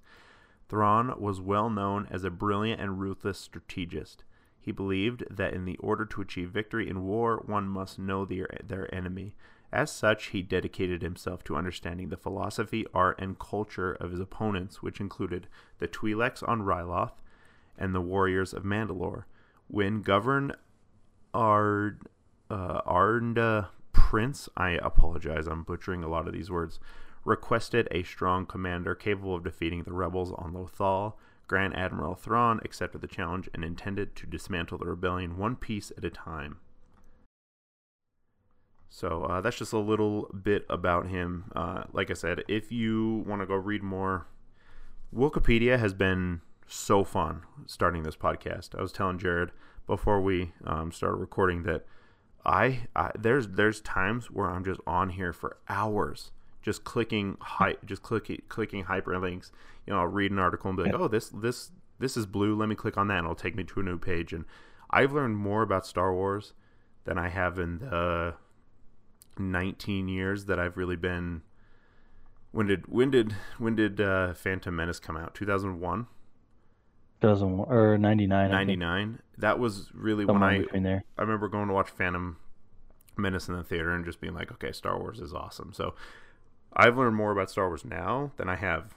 Thrawn 0.68 1.20
was 1.20 1.42
well 1.42 1.70
known 1.70 2.08
as 2.12 2.24
a 2.24 2.30
brilliant 2.30 2.82
and 2.82 3.00
ruthless 3.00 3.40
strategist. 3.40 4.24
He 4.60 4.72
believed 4.72 5.24
that 5.30 5.54
in 5.54 5.66
the 5.66 5.78
order 5.78 6.06
to 6.06 6.22
achieve 6.22 6.50
victory 6.50 6.90
in 6.90 7.04
war, 7.04 7.42
one 7.46 7.68
must 7.68 7.98
know 7.98 8.26
their, 8.26 8.50
their 8.64 8.94
enemy. 8.94 9.36
As 9.72 9.92
such, 9.92 10.28
he 10.28 10.42
dedicated 10.42 11.02
himself 11.02 11.44
to 11.44 11.56
understanding 11.56 12.10
the 12.10 12.18
philosophy, 12.18 12.86
art, 12.94 13.20
and 13.20 13.38
culture 13.38 13.94
of 13.94 14.12
his 14.12 14.20
opponents, 14.20 14.82
which 14.82 15.00
included 15.00 15.48
the 15.78 15.88
Twi'leks 15.88 16.48
on 16.48 16.64
Ryloth 16.64 17.22
and 17.78 17.94
the 17.94 18.02
warriors 18.02 18.54
of 18.54 18.64
Mandalore. 18.64 19.26
When 19.68 20.02
Govern 20.02 20.54
Ard, 21.34 22.08
uh, 22.50 22.82
Arnda 22.82 23.68
Prince, 23.94 24.50
I 24.58 24.72
apologize, 24.72 25.46
I'm 25.48 25.64
butchering 25.64 26.04
a 26.04 26.10
lot 26.10 26.28
of 26.28 26.34
these 26.34 26.50
words, 26.50 26.80
requested 27.24 27.88
a 27.92 28.02
strong 28.02 28.48
commander 28.48 28.96
capable 28.96 29.36
of 29.36 29.44
defeating 29.44 29.84
the 29.84 29.94
rebels 29.94 30.32
on 30.32 30.54
Lothal, 30.54 31.14
Grand 31.48 31.76
Admiral 31.76 32.16
Thrawn 32.16 32.60
accepted 32.64 33.02
the 33.02 33.08
challenge 33.08 33.50
and 33.54 33.64
intended 33.64 34.16
to 34.16 34.28
dismantle 34.28 34.78
the 34.78 34.86
rebellion 34.86 35.38
one 35.38 35.56
piece 35.56 35.92
at 35.98 36.06
a 36.06 36.10
time. 36.10 36.58
So 38.90 39.24
uh, 39.24 39.42
that's 39.42 39.58
just 39.58 39.72
a 39.74 39.78
little 39.78 40.30
bit 40.44 40.66
about 40.70 41.08
him. 41.08 41.52
Uh, 41.56 41.84
like 41.94 42.10
I 42.10 42.16
said, 42.16 42.44
if 42.48 42.72
you 42.72 43.24
want 43.28 43.42
to 43.42 43.46
go 43.46 43.56
read 43.56 43.84
more, 43.84 44.28
Wikipedia 45.16 45.80
has 45.80 45.94
been 45.94 46.42
so 46.68 47.04
fun 47.04 47.44
starting 47.66 48.04
this 48.04 48.16
podcast. 48.16 48.78
I 48.78 48.82
was 48.82 48.92
telling 48.92 49.20
Jared 49.20 49.52
before 49.88 50.22
we 50.22 50.54
um, 50.66 50.92
started 50.92 51.18
recording 51.18 51.64
that 51.64 51.86
I, 52.46 52.88
I 52.96 53.12
there's 53.18 53.48
there's 53.50 53.82
times 53.82 54.32
where 54.32 54.50
I'm 54.50 54.64
just 54.64 54.80
on 54.88 55.10
here 55.10 55.34
for 55.34 55.58
hours, 55.68 56.32
just 56.62 56.84
clicking 56.84 57.38
hi, 57.42 57.76
just 57.86 58.02
clicking 58.02 58.42
clicking 58.50 58.86
hyperlinks. 58.86 59.52
You 59.86 59.94
know, 59.94 60.00
I'll 60.00 60.08
read 60.08 60.32
an 60.32 60.40
article 60.40 60.70
and 60.70 60.78
be 60.78 60.84
like, 60.84 60.94
oh, 60.94 61.08
this 61.08 61.30
this 61.30 61.72
this 62.00 62.16
is 62.16 62.26
blue. 62.26 62.56
Let 62.56 62.70
me 62.70 62.76
click 62.76 62.98
on 62.98 63.08
that, 63.08 63.18
and 63.18 63.26
it'll 63.26 63.36
take 63.36 63.56
me 63.56 63.64
to 63.66 63.80
a 63.80 63.84
new 63.84 63.98
page. 63.98 64.32
And 64.34 64.46
I've 64.90 65.12
learned 65.12 65.38
more 65.38 65.62
about 65.62 65.86
Star 65.86 66.14
Wars 66.14 66.54
than 67.06 67.18
I 67.18 67.30
have 67.30 67.60
in 67.60 67.80
the 67.80 68.36
19 69.40 70.08
years 70.08 70.46
that 70.46 70.60
I've 70.60 70.78
really 70.78 70.96
been. 70.96 71.42
When 72.52 72.68
did 72.68 72.88
when 72.88 73.12
did 73.12 73.34
when 73.58 73.76
did 73.76 74.02
uh, 74.02 74.34
Phantom 74.34 74.76
Menace 74.76 75.00
come 75.00 75.16
out? 75.16 75.36
2001, 75.36 76.08
Doesn't 77.22 77.60
or 77.60 77.98
99. 77.98 78.52
99. 78.52 79.20
That 79.38 79.60
was 79.60 79.92
really 79.94 80.26
when 80.26 80.36
Somewhere 80.36 80.50
in 80.52 80.62
I 80.62 80.64
between 80.64 80.84
there. 80.84 81.04
I 81.18 81.22
remember 81.22 81.48
going 81.48 81.68
to 81.68 81.74
watch 81.74 81.90
Phantom 81.90 82.38
Menace 83.18 83.48
in 83.48 83.56
the 83.56 83.64
theater 83.64 83.92
and 83.94 84.04
just 84.06 84.20
being 84.20 84.34
like, 84.34 84.52
okay, 84.52 84.72
Star 84.72 84.98
Wars 85.00 85.20
is 85.20 85.34
awesome. 85.34 85.74
So 85.74 85.94
I've 86.74 86.98
learned 86.98 87.16
more 87.16 87.32
about 87.32 87.52
Star 87.52 87.68
Wars 87.68 87.86
now 87.86 88.32
than 88.38 88.50
I 88.50 88.56
have 88.56 88.96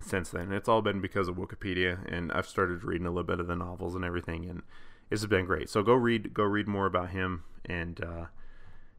since 0.00 0.30
then. 0.30 0.52
It's 0.52 0.68
all 0.68 0.82
been 0.82 1.00
because 1.00 1.28
of 1.28 1.36
Wikipedia, 1.36 1.98
and 2.12 2.32
I've 2.32 2.46
started 2.46 2.84
reading 2.84 3.06
a 3.06 3.10
little 3.10 3.22
bit 3.24 3.40
of 3.40 3.46
the 3.46 3.56
novels 3.56 3.94
and 3.94 4.04
everything, 4.04 4.48
and 4.48 4.62
it's 5.10 5.24
been 5.26 5.46
great. 5.46 5.68
So 5.68 5.82
go 5.82 5.94
read 5.94 6.34
go 6.34 6.44
read 6.44 6.68
more 6.68 6.86
about 6.86 7.10
him, 7.10 7.44
and 7.64 8.02
uh, 8.02 8.26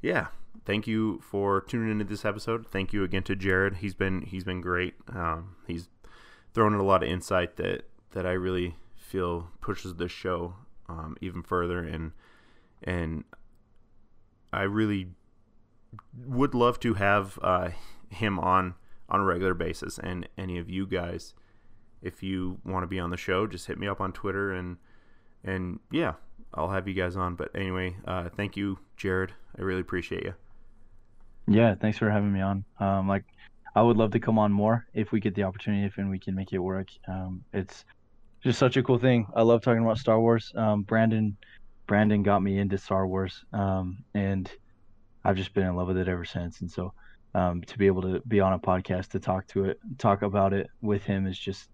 yeah, 0.02 0.28
thank 0.66 0.88
you 0.88 1.20
for 1.20 1.62
tuning 1.62 1.92
into 1.92 2.06
this 2.06 2.26
episode. 2.26 2.68
Thank 2.68 2.94
you 2.94 3.04
again 3.04 3.24
to 3.24 3.36
Jared. 3.36 3.78
He's 3.78 3.94
been 3.94 4.22
he's 4.22 4.44
been 4.44 4.62
great. 4.62 4.96
Um, 5.14 5.56
he's 5.68 5.90
thrown 6.54 6.74
in 6.74 6.80
a 6.80 6.84
lot 6.84 7.04
of 7.04 7.10
insight 7.10 7.58
that 7.58 7.84
that 8.12 8.26
I 8.26 8.32
really 8.32 8.76
feel 8.96 9.50
pushes 9.62 9.96
this 9.96 10.12
show 10.12 10.56
um, 10.88 11.16
even 11.22 11.44
further, 11.44 11.80
and 11.80 12.12
and 12.84 13.24
I 14.52 14.64
really 14.64 15.10
would 16.26 16.54
love 16.54 16.80
to 16.82 16.96
have 16.96 17.40
uh, 17.42 17.70
him 18.10 18.40
on 18.40 18.76
on 19.10 19.20
a 19.20 19.24
regular 19.24 19.54
basis. 19.54 20.00
And 20.00 20.28
any 20.38 20.58
of 20.58 20.70
you 20.70 20.86
guys, 20.88 21.34
if 22.02 22.24
you 22.24 22.60
want 22.66 22.84
to 22.84 22.88
be 22.88 23.00
on 23.00 23.10
the 23.10 23.18
show, 23.18 23.48
just 23.48 23.68
hit 23.68 23.78
me 23.78 23.88
up 23.88 24.02
on 24.02 24.12
Twitter 24.12 24.52
and 24.52 24.78
and 25.44 25.80
yeah, 25.92 26.14
I'll 26.54 26.72
have 26.72 26.88
you 26.88 26.94
guys 26.94 27.16
on. 27.16 27.36
But 27.36 27.52
anyway, 27.56 27.98
uh, 28.06 28.30
thank 28.30 28.56
you, 28.56 28.80
Jared. 29.04 29.34
I 29.60 29.62
really 29.62 29.82
appreciate 29.82 30.24
you. 30.24 30.34
Yeah, 31.46 31.76
thanks 31.76 31.98
for 31.98 32.10
having 32.10 32.32
me 32.32 32.40
on. 32.40 32.64
Um, 32.80 33.06
like, 33.06 33.26
I 33.76 33.82
would 33.82 33.98
love 33.98 34.12
to 34.12 34.20
come 34.22 34.40
on 34.40 34.54
more 34.54 34.88
if 34.94 35.12
we 35.12 35.20
get 35.20 35.36
the 35.36 35.44
opportunity, 35.44 35.86
if 35.86 35.98
and 35.98 36.10
we 36.10 36.20
can 36.20 36.34
make 36.34 36.54
it 36.54 36.60
work. 36.60 36.88
Um, 37.06 37.44
it's 37.52 37.84
just 38.42 38.58
such 38.58 38.78
a 38.78 38.84
cool 38.84 38.98
thing. 38.98 39.28
I 39.36 39.42
love 39.42 39.62
talking 39.62 39.84
about 39.84 39.98
Star 39.98 40.22
Wars. 40.22 40.54
Um, 40.56 40.84
Brandon, 40.84 41.36
Brandon 41.86 42.24
got 42.24 42.42
me 42.42 42.60
into 42.60 42.78
Star 42.78 43.06
Wars, 43.06 43.44
um, 43.52 43.98
and 44.14 44.50
I've 45.26 45.36
just 45.36 45.54
been 45.54 45.68
in 45.68 45.76
love 45.76 45.90
with 45.90 45.98
it 45.98 46.08
ever 46.08 46.24
since. 46.24 46.62
And 46.62 46.72
so, 46.72 46.94
um, 47.36 47.62
to 47.64 47.78
be 47.78 47.88
able 47.88 48.04
to 48.04 48.22
be 48.26 48.40
on 48.40 48.54
a 48.54 48.60
podcast 48.60 49.10
to 49.10 49.20
talk 49.20 49.48
to 49.48 49.66
it, 49.66 49.82
talk 49.98 50.22
about 50.22 50.54
it 50.54 50.70
with 50.82 51.04
him 51.04 51.28
is 51.28 51.38
just, 51.38 51.68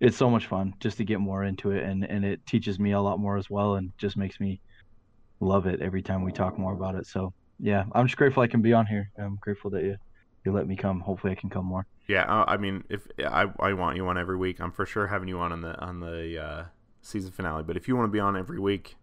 it's 0.00 0.16
so 0.16 0.28
much 0.28 0.46
fun 0.46 0.74
just 0.80 0.96
to 0.96 1.04
get 1.04 1.20
more 1.20 1.44
into 1.44 1.70
it, 1.70 1.84
and 1.84 2.02
and 2.02 2.24
it 2.24 2.44
teaches 2.44 2.80
me 2.80 2.90
a 2.90 3.00
lot 3.00 3.20
more 3.20 3.36
as 3.36 3.48
well, 3.48 3.76
and 3.76 3.92
just 3.98 4.16
makes 4.16 4.40
me 4.40 4.60
love 5.40 5.66
it 5.66 5.80
every 5.80 6.02
time 6.02 6.24
we 6.24 6.32
talk 6.32 6.58
more 6.58 6.72
about 6.72 6.94
it. 6.94 7.06
So 7.06 7.32
yeah, 7.58 7.84
I'm 7.92 8.06
just 8.06 8.16
grateful 8.16 8.42
I 8.42 8.46
can 8.46 8.62
be 8.62 8.72
on 8.72 8.86
here. 8.86 9.10
I'm 9.18 9.36
grateful 9.36 9.70
that 9.70 9.82
you 9.82 9.96
you 10.44 10.52
let 10.52 10.66
me 10.66 10.76
come. 10.76 11.00
Hopefully, 11.00 11.32
I 11.32 11.36
can 11.36 11.50
come 11.50 11.66
more. 11.66 11.86
Yeah, 12.06 12.44
I 12.46 12.56
mean, 12.56 12.84
if 12.88 13.06
I 13.18 13.46
I 13.58 13.72
want 13.72 13.96
you 13.96 14.06
on 14.06 14.16
every 14.16 14.36
week, 14.36 14.60
I'm 14.60 14.70
for 14.70 14.86
sure 14.86 15.08
having 15.08 15.28
you 15.28 15.38
on 15.40 15.52
on 15.52 15.60
the 15.60 15.78
on 15.80 16.00
the 16.00 16.42
uh, 16.42 16.64
season 17.02 17.32
finale. 17.32 17.62
But 17.62 17.76
if 17.76 17.88
you 17.88 17.96
want 17.96 18.08
to 18.08 18.12
be 18.12 18.20
on 18.20 18.36
every 18.36 18.60
week, 18.60 18.96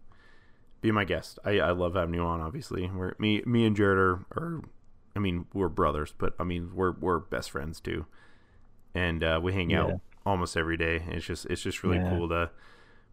be 0.80 0.90
my 0.90 1.04
guest. 1.04 1.38
I, 1.44 1.60
I 1.60 1.70
love 1.72 1.94
having 1.94 2.14
you 2.14 2.22
on. 2.22 2.40
Obviously, 2.40 2.90
we're 2.90 3.14
me 3.18 3.42
me 3.44 3.66
and 3.66 3.76
Jared 3.76 3.98
are, 3.98 4.12
are 4.32 4.62
I 5.14 5.18
mean, 5.18 5.46
we're 5.52 5.68
brothers, 5.68 6.14
but 6.16 6.34
I 6.38 6.44
mean, 6.44 6.70
we're 6.74 6.92
we're 6.92 7.18
best 7.18 7.50
friends 7.50 7.80
too, 7.80 8.06
and 8.94 9.22
uh, 9.22 9.40
we 9.42 9.52
hang 9.52 9.74
out 9.74 10.00
almost 10.24 10.56
every 10.56 10.76
day. 10.76 11.02
It's 11.08 11.26
just 11.26 11.46
it's 11.46 11.62
just 11.62 11.82
really 11.82 11.98
yeah. 11.98 12.10
cool 12.10 12.28
to 12.30 12.50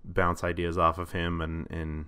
bounce 0.03 0.43
ideas 0.43 0.77
off 0.77 0.97
of 0.97 1.11
him 1.11 1.41
and 1.41 1.69
and 1.69 2.05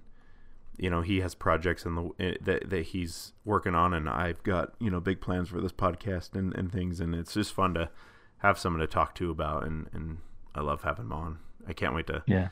you 0.77 0.89
know 0.89 1.01
he 1.01 1.21
has 1.21 1.35
projects 1.35 1.85
in 1.85 1.95
the 1.95 2.09
eh, 2.19 2.35
that 2.41 2.69
that 2.69 2.87
he's 2.87 3.33
working 3.45 3.75
on, 3.75 3.93
and 3.93 4.09
I've 4.09 4.41
got 4.43 4.73
you 4.79 4.89
know 4.89 4.99
big 4.99 5.21
plans 5.21 5.49
for 5.49 5.61
this 5.61 5.71
podcast 5.71 6.35
and, 6.35 6.53
and 6.55 6.71
things, 6.71 6.99
and 6.99 7.13
it's 7.13 7.33
just 7.33 7.53
fun 7.53 7.73
to 7.75 7.89
have 8.37 8.59
someone 8.59 8.81
to 8.81 8.87
talk 8.87 9.15
to 9.15 9.29
about, 9.29 9.65
and 9.65 9.89
and 9.93 10.17
I 10.55 10.61
love 10.61 10.83
having 10.83 11.05
him 11.05 11.13
on. 11.13 11.39
I 11.67 11.73
can't 11.73 11.95
wait 11.95 12.07
to 12.07 12.23
yeah, 12.25 12.49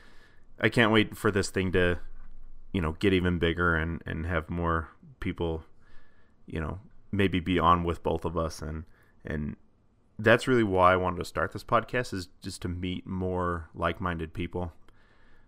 I 0.60 0.68
can't 0.68 0.92
wait 0.92 1.16
for 1.16 1.30
this 1.30 1.50
thing 1.50 1.72
to 1.72 1.98
you 2.72 2.80
know 2.80 2.92
get 2.92 3.12
even 3.12 3.38
bigger 3.38 3.74
and 3.74 4.02
and 4.06 4.26
have 4.26 4.48
more 4.48 4.88
people 5.20 5.64
you 6.46 6.60
know 6.60 6.80
maybe 7.12 7.40
be 7.40 7.58
on 7.58 7.84
with 7.84 8.02
both 8.02 8.24
of 8.24 8.36
us 8.36 8.62
and 8.62 8.84
and 9.24 9.54
that's 10.18 10.48
really 10.48 10.62
why 10.62 10.92
I 10.92 10.96
wanted 10.96 11.18
to 11.18 11.24
start 11.24 11.52
this 11.52 11.64
podcast 11.64 12.12
is 12.12 12.28
just 12.42 12.62
to 12.62 12.68
meet 12.68 13.06
more 13.06 13.68
like-minded 13.74 14.32
people. 14.32 14.72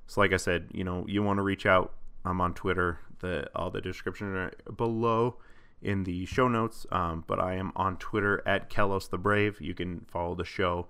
So 0.07 0.21
like 0.21 0.33
I 0.33 0.37
said, 0.37 0.69
you 0.73 0.85
know, 0.85 1.05
you 1.07 1.23
want 1.23 1.39
to 1.39 1.43
reach 1.43 1.67
out 1.67 1.95
I'm 2.25 2.41
on 2.41 2.55
Twitter. 2.55 3.01
The 3.21 3.49
all 3.55 3.71
the 3.71 3.81
description 3.81 4.35
are 4.35 4.53
below 4.77 5.37
in 5.83 6.05
the 6.05 6.25
show 6.27 6.49
notes. 6.49 6.87
Um, 6.91 7.25
but 7.27 7.39
I 7.39 7.55
am 7.55 7.73
on 7.77 7.97
Twitter 7.99 8.43
at 8.47 8.71
Kalos 8.71 9.11
the 9.11 9.19
Brave. 9.19 9.61
You 9.61 9.75
can 9.75 10.07
follow 10.11 10.35
the 10.35 10.45
show 10.45 10.89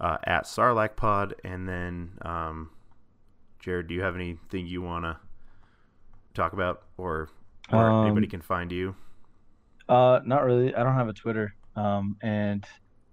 uh, 0.00 0.18
at 0.24 0.44
Sarlacc 0.44 0.96
Pod. 0.96 1.34
And 1.44 1.68
then, 1.68 2.12
um, 2.22 2.70
Jared, 3.58 3.88
do 3.88 3.94
you 3.94 4.02
have 4.02 4.14
anything 4.14 4.66
you 4.66 4.80
want 4.80 5.04
to 5.04 5.16
talk 6.34 6.52
about, 6.52 6.84
or 6.96 7.28
or 7.72 7.90
um, 7.90 8.06
anybody 8.06 8.28
can 8.28 8.40
find 8.40 8.72
you? 8.72 8.94
Uh, 9.88 10.20
not 10.24 10.44
really. 10.44 10.74
I 10.74 10.82
don't 10.82 10.94
have 10.94 11.08
a 11.08 11.12
Twitter. 11.12 11.54
Um, 11.74 12.16
and 12.22 12.64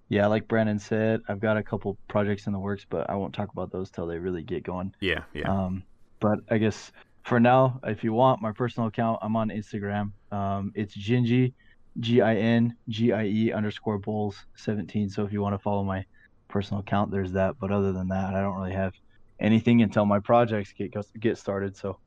yeah, 0.09 0.27
like 0.27 0.47
Brandon 0.47 0.79
said, 0.79 1.21
I've 1.27 1.39
got 1.39 1.57
a 1.57 1.63
couple 1.63 1.97
projects 2.07 2.47
in 2.47 2.53
the 2.53 2.59
works, 2.59 2.85
but 2.87 3.09
I 3.09 3.15
won't 3.15 3.33
talk 3.33 3.51
about 3.51 3.71
those 3.71 3.89
till 3.89 4.05
they 4.05 4.17
really 4.17 4.43
get 4.43 4.63
going. 4.63 4.93
Yeah, 4.99 5.23
yeah. 5.33 5.49
Um, 5.51 5.83
but 6.19 6.39
I 6.49 6.57
guess 6.57 6.91
for 7.25 7.39
now, 7.39 7.79
if 7.83 8.03
you 8.03 8.13
want 8.13 8.41
my 8.41 8.51
personal 8.51 8.87
account, 8.87 9.19
I'm 9.21 9.35
on 9.35 9.49
Instagram. 9.49 10.11
Um, 10.31 10.71
it's 10.75 10.95
Gingie, 10.95 11.53
G 11.99 12.21
I 12.21 12.35
N 12.35 12.75
G 12.87 13.11
I 13.11 13.25
E 13.25 13.51
underscore 13.51 13.97
Bulls 13.97 14.45
17. 14.55 15.09
So 15.09 15.25
if 15.25 15.33
you 15.33 15.41
want 15.41 15.55
to 15.55 15.59
follow 15.59 15.83
my 15.83 16.05
personal 16.47 16.81
account, 16.81 17.11
there's 17.11 17.31
that. 17.31 17.55
But 17.59 17.71
other 17.71 17.91
than 17.91 18.09
that, 18.09 18.35
I 18.35 18.41
don't 18.41 18.55
really 18.55 18.73
have 18.73 18.93
anything 19.39 19.81
until 19.81 20.05
my 20.05 20.19
projects 20.19 20.71
get 20.71 20.93
get 21.19 21.37
started. 21.37 21.75
So 21.75 21.97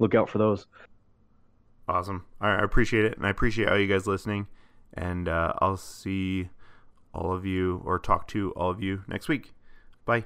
look 0.00 0.14
out 0.14 0.28
for 0.28 0.38
those. 0.38 0.66
Awesome. 1.86 2.24
All 2.40 2.48
right, 2.48 2.60
I 2.60 2.64
appreciate 2.64 3.04
it, 3.04 3.16
and 3.16 3.26
I 3.26 3.30
appreciate 3.30 3.68
all 3.68 3.78
you 3.78 3.86
guys 3.86 4.06
listening. 4.06 4.48
And 4.94 5.28
uh, 5.28 5.52
I'll 5.58 5.76
see 5.76 6.48
all 7.12 7.32
of 7.32 7.46
you 7.46 7.80
or 7.84 7.98
talk 7.98 8.26
to 8.28 8.50
all 8.52 8.70
of 8.70 8.82
you 8.82 9.02
next 9.06 9.28
week. 9.28 9.52
Bye. 10.04 10.24